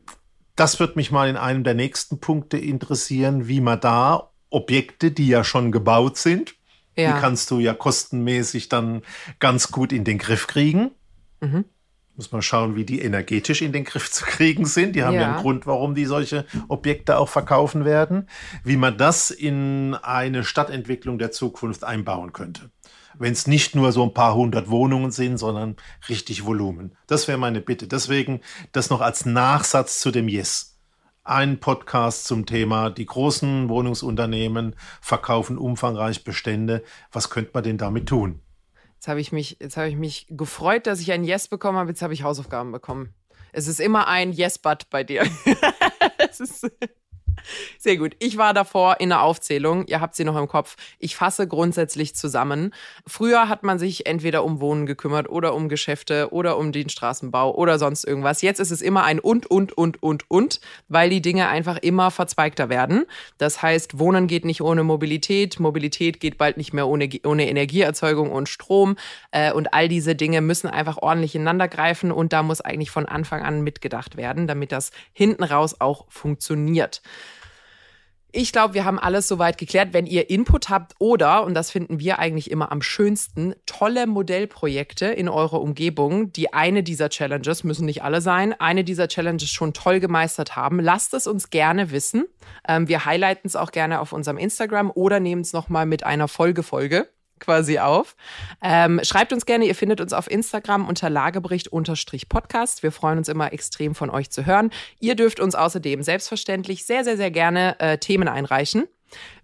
das 0.59 0.81
wird 0.81 0.97
mich 0.97 1.11
mal 1.11 1.29
in 1.29 1.37
einem 1.37 1.65
der 1.65 1.75
nächsten 1.75 2.21
Punkte 2.21 2.59
interessieren, 2.59 3.49
wie 3.49 3.61
man 3.61 3.81
da 3.81 4.31
Objekte, 4.51 5.11
die 5.11 5.29
ja 5.29 5.45
schon 5.45 5.73
gebaut 5.73 6.17
sind, 6.17 6.55
Ja. 6.97 7.15
die 7.15 7.21
kannst 7.21 7.51
du 7.51 7.59
ja 7.61 7.75
kostenmäßig 7.75 8.69
dann 8.69 9.03
ganz 9.39 9.71
gut 9.71 9.93
in 9.93 10.05
den 10.05 10.19
Griff 10.19 10.47
kriegen. 10.47 10.91
Mhm. 11.41 11.65
Muss 12.17 12.33
man 12.33 12.43
schauen, 12.43 12.75
wie 12.75 12.85
die 12.85 13.01
energetisch 13.01 13.63
in 13.63 13.71
den 13.73 13.85
Griff 13.85 14.11
zu 14.11 14.25
kriegen 14.25 14.65
sind. 14.67 14.97
Die 14.97 15.05
haben 15.05 15.15
ja, 15.15 15.21
Ja. 15.21 15.29
einen 15.35 15.41
Grund, 15.43 15.67
warum 15.69 15.95
die 15.95 16.07
solche 16.07 16.45
Objekte 16.67 17.17
auch 17.19 17.29
verkaufen 17.29 17.85
werden. 17.85 18.29
Wie 18.65 18.77
man 18.77 18.99
das 18.99 19.31
in 19.31 19.95
eine 20.03 20.43
Stadtentwicklung 20.43 21.19
der 21.19 21.31
Zukunft 21.31 21.85
einbauen 21.85 22.33
könnte. 22.33 22.71
Wenn 23.19 23.33
es 23.33 23.47
nicht 23.47 23.75
nur 23.75 23.93
so 23.93 24.03
ein 24.03 24.15
paar 24.15 24.35
hundert 24.35 24.71
Wohnungen 24.71 25.11
sind, 25.11 25.39
sondern 25.39 25.77
richtig 26.09 26.45
Volumen. 26.45 26.97
Das 27.07 27.29
wäre 27.29 27.39
meine 27.39 27.61
Bitte. 27.61 27.89
Deswegen 27.89 28.41
das 28.73 28.91
noch 28.91 29.01
als 29.01 29.27
Nachsatz 29.27 29.99
zu 30.01 30.11
dem 30.11 30.29
Yes. 30.29 30.79
Ein 31.25 31.61
Podcast 31.61 32.25
zum 32.25 32.47
Thema, 32.47 32.91
die 32.91 33.05
großen 33.05 33.69
Wohnungsunternehmen 33.69 34.77
verkaufen 35.01 35.59
umfangreich 35.59 36.25
Bestände. 36.25 36.83
Was 37.13 37.29
könnte 37.29 37.51
man 37.53 37.65
denn 37.65 37.77
damit 37.77 38.09
tun? 38.09 38.41
Jetzt 38.95 39.09
habe 39.09 39.21
ich 39.21 39.31
mich, 39.31 39.59
habe 39.77 39.89
ich 39.89 39.97
mich 39.97 40.27
gefreut, 40.31 40.87
dass 40.87 41.01
ich 41.01 41.13
ein 41.13 41.25
Yes 41.25 41.49
bekommen 41.49 41.79
habe. 41.79 41.91
Jetzt 41.91 42.03
habe 42.03 42.15
ich 42.15 42.23
Hausaufgaben 42.23 42.73
bekommen. 42.73 43.15
Es 43.53 43.67
ist 43.67 43.81
immer 43.81 44.09
ein 44.09 44.33
Yes-But 44.33 44.91
bei 44.91 45.05
dir. 45.05 45.27
es 46.19 46.41
ist 46.41 46.71
sehr 47.79 47.97
gut. 47.97 48.17
Ich 48.19 48.37
war 48.37 48.55
davor 48.55 49.01
in 49.01 49.11
der 49.11 49.23
Aufzählung. 49.23 49.87
Ihr 49.87 50.01
habt 50.01 50.15
sie 50.15 50.25
noch 50.25 50.37
im 50.37 50.49
Kopf. 50.49 50.77
Ich 50.99 51.17
fasse 51.17 51.47
grundsätzlich 51.47 52.15
zusammen. 52.15 52.75
Früher 53.07 53.49
hat 53.49 53.63
man 53.63 53.79
sich 53.79 54.07
entweder 54.07 54.45
um 54.45 54.61
Wohnen 54.61 54.87
gekümmert 54.87 55.29
oder 55.29 55.55
um 55.55 55.69
Geschäfte 55.69 56.33
oder 56.33 56.59
um 56.59 56.73
den 56.73 56.89
Straßenbau 56.89 57.55
oder 57.55 57.79
sonst 57.79 58.05
irgendwas. 58.05 58.43
Jetzt 58.43 58.61
ist 58.61 58.71
es 58.71 58.83
immer 58.83 59.05
ein 59.05 59.19
und, 59.19 59.47
und, 59.51 59.77
und, 59.77 60.03
und, 60.03 60.31
und, 60.31 60.61
weil 60.89 61.11
die 61.11 61.23
Dinge 61.23 61.49
einfach 61.49 61.79
immer 61.79 62.11
verzweigter 62.11 62.69
werden. 62.69 63.05
Das 63.39 63.63
heißt, 63.63 63.99
Wohnen 63.99 64.27
geht 64.27 64.45
nicht 64.45 64.63
ohne 64.63 64.85
Mobilität. 64.85 65.61
Mobilität 65.61 66.21
geht 66.21 66.39
bald 66.39 66.57
nicht 66.57 66.73
mehr 66.73 66.89
ohne, 66.89 67.09
ohne 67.25 67.49
Energieerzeugung 67.49 68.31
und 68.31 68.49
Strom. 68.49 68.97
Äh, 69.31 69.53
und 69.53 69.75
all 69.75 69.89
diese 69.89 70.15
Dinge 70.15 70.41
müssen 70.41 70.69
einfach 70.69 70.99
ordentlich 70.99 71.35
ineinander 71.35 71.69
greifen. 71.69 72.13
Und 72.13 72.33
da 72.33 72.43
muss 72.43 72.61
eigentlich 72.61 72.91
von 72.91 73.07
Anfang 73.07 73.43
an 73.43 73.63
mitgedacht 73.63 74.17
werden, 74.17 74.47
damit 74.47 74.73
das 74.73 74.91
hinten 75.13 75.45
raus 75.45 75.81
auch 75.81 76.07
funktioniert. 76.09 77.03
Ich 78.41 78.53
glaube, 78.53 78.75
wir 78.75 78.85
haben 78.85 79.01
alles 79.01 79.27
soweit 79.27 79.59
geklärt. 79.59 79.89
Wenn 79.93 80.07
ihr 80.07 80.31
Input 80.31 80.69
habt 80.69 80.95
oder, 81.01 81.43
und 81.43 81.55
das 81.55 81.73
finden 81.73 81.99
wir 81.99 82.21
eigentlich 82.21 82.53
immer 82.53 82.71
am 82.71 82.83
schönsten, 82.83 83.53
tolle 83.67 84.07
Modellprojekte 84.07 85.07
in 85.07 85.29
eurer 85.29 85.61
Umgebung, 85.61 86.33
die 86.33 86.53
eine 86.53 86.85
dieser 86.85 87.09
Challenges, 87.09 87.65
müssen 87.65 87.85
nicht 87.85 88.05
alle 88.05 88.21
sein, 88.21 88.55
eine 88.61 88.85
dieser 88.85 89.09
Challenges 89.09 89.51
schon 89.51 89.73
toll 89.73 89.99
gemeistert 89.99 90.55
haben, 90.55 90.79
lasst 90.79 91.15
es 91.15 91.27
uns 91.27 91.51
gerne 91.51 91.91
wissen. 91.91 92.27
Ähm, 92.69 92.87
wir 92.87 93.05
highlighten 93.05 93.49
es 93.49 93.57
auch 93.57 93.73
gerne 93.73 93.99
auf 93.99 94.13
unserem 94.13 94.39
Instagram 94.39 94.93
oder 94.95 95.19
nehmen 95.19 95.43
es 95.43 95.53
nochmal 95.53 95.87
mit 95.87 96.05
einer 96.05 96.29
Folgefolge 96.29 97.09
quasi 97.39 97.79
auf. 97.79 98.17
Ähm, 98.63 99.01
schreibt 99.03 99.33
uns 99.33 99.47
gerne, 99.47 99.67
ihr 99.67 99.75
findet 99.75 100.01
uns 100.01 100.13
auf 100.13 100.31
Instagram 100.31 100.89
unter 100.89 101.11
Lagebericht-Podcast. 101.11 102.83
Wir 102.83 102.93
freuen 102.93 103.19
uns 103.19 103.29
immer 103.29 103.53
extrem 103.53 103.95
von 103.95 104.11
euch 104.11 104.31
zu 104.31 104.47
hören. 104.47 104.71
Ihr 105.01 105.15
dürft 105.15 105.41
uns 105.41 105.55
außerdem 105.55 106.03
selbstverständlich 106.03 106.85
sehr, 106.85 107.05
sehr, 107.05 107.17
sehr 107.17 107.31
gerne 107.31 107.79
äh, 107.81 107.99
Themen 107.99 108.29
einreichen. 108.29 108.85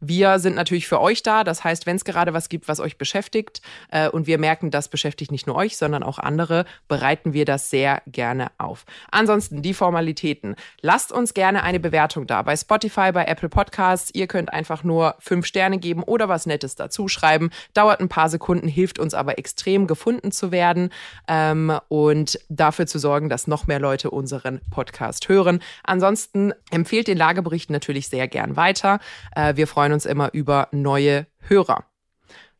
Wir 0.00 0.38
sind 0.38 0.56
natürlich 0.56 0.86
für 0.86 1.00
euch 1.00 1.22
da. 1.22 1.44
Das 1.44 1.64
heißt, 1.64 1.86
wenn 1.86 1.96
es 1.96 2.04
gerade 2.04 2.34
was 2.34 2.48
gibt, 2.48 2.68
was 2.68 2.80
euch 2.80 2.98
beschäftigt 2.98 3.62
äh, 3.90 4.08
und 4.08 4.26
wir 4.26 4.38
merken, 4.38 4.70
das 4.70 4.88
beschäftigt 4.88 5.30
nicht 5.30 5.46
nur 5.46 5.56
euch, 5.56 5.76
sondern 5.76 6.02
auch 6.02 6.18
andere, 6.18 6.64
bereiten 6.88 7.32
wir 7.32 7.44
das 7.44 7.70
sehr 7.70 8.02
gerne 8.06 8.48
auf. 8.58 8.84
Ansonsten 9.10 9.62
die 9.62 9.74
Formalitäten. 9.74 10.56
Lasst 10.80 11.12
uns 11.12 11.34
gerne 11.34 11.62
eine 11.62 11.80
Bewertung 11.80 12.26
da 12.26 12.42
bei 12.42 12.56
Spotify, 12.56 13.12
bei 13.12 13.24
Apple 13.24 13.48
Podcasts. 13.48 14.10
Ihr 14.14 14.26
könnt 14.26 14.52
einfach 14.52 14.84
nur 14.84 15.16
fünf 15.18 15.46
Sterne 15.46 15.78
geben 15.78 16.02
oder 16.02 16.28
was 16.28 16.46
Nettes 16.46 16.74
dazu 16.74 17.08
schreiben. 17.08 17.50
Dauert 17.72 18.00
ein 18.00 18.08
paar 18.08 18.28
Sekunden, 18.28 18.68
hilft 18.68 18.98
uns 18.98 19.14
aber 19.14 19.38
extrem 19.38 19.86
gefunden 19.86 20.32
zu 20.32 20.52
werden 20.52 20.90
ähm, 21.28 21.78
und 21.88 22.38
dafür 22.48 22.86
zu 22.86 22.98
sorgen, 22.98 23.28
dass 23.28 23.46
noch 23.46 23.66
mehr 23.66 23.80
Leute 23.80 24.10
unseren 24.10 24.60
Podcast 24.70 25.28
hören. 25.28 25.60
Ansonsten 25.82 26.52
empfehlt 26.70 27.08
den 27.08 27.18
Lagebericht 27.18 27.70
natürlich 27.70 28.08
sehr 28.08 28.28
gern 28.28 28.56
weiter. 28.56 29.00
Äh, 29.34 29.53
weil 29.54 29.58
wir 29.58 29.66
freuen 29.68 29.92
uns 29.92 30.04
immer 30.04 30.34
über 30.34 30.66
neue 30.72 31.28
Hörer. 31.38 31.84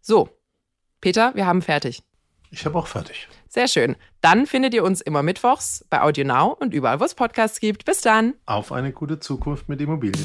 So, 0.00 0.28
Peter, 1.00 1.34
wir 1.34 1.44
haben 1.44 1.60
fertig. 1.60 2.04
Ich 2.50 2.64
habe 2.64 2.78
auch 2.78 2.86
fertig. 2.86 3.28
Sehr 3.48 3.66
schön. 3.66 3.96
Dann 4.20 4.46
findet 4.46 4.74
ihr 4.74 4.84
uns 4.84 5.00
immer 5.00 5.24
mittwochs 5.24 5.84
bei 5.90 6.02
Audio 6.02 6.24
Now 6.24 6.56
und 6.60 6.72
überall, 6.72 7.00
wo 7.00 7.04
es 7.04 7.16
Podcasts 7.16 7.58
gibt. 7.58 7.84
Bis 7.84 8.00
dann. 8.00 8.34
Auf 8.46 8.70
eine 8.70 8.92
gute 8.92 9.18
Zukunft 9.18 9.68
mit 9.68 9.80
Immobilien. 9.80 10.24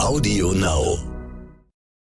Audio 0.00 0.52
Now. 0.52 1.05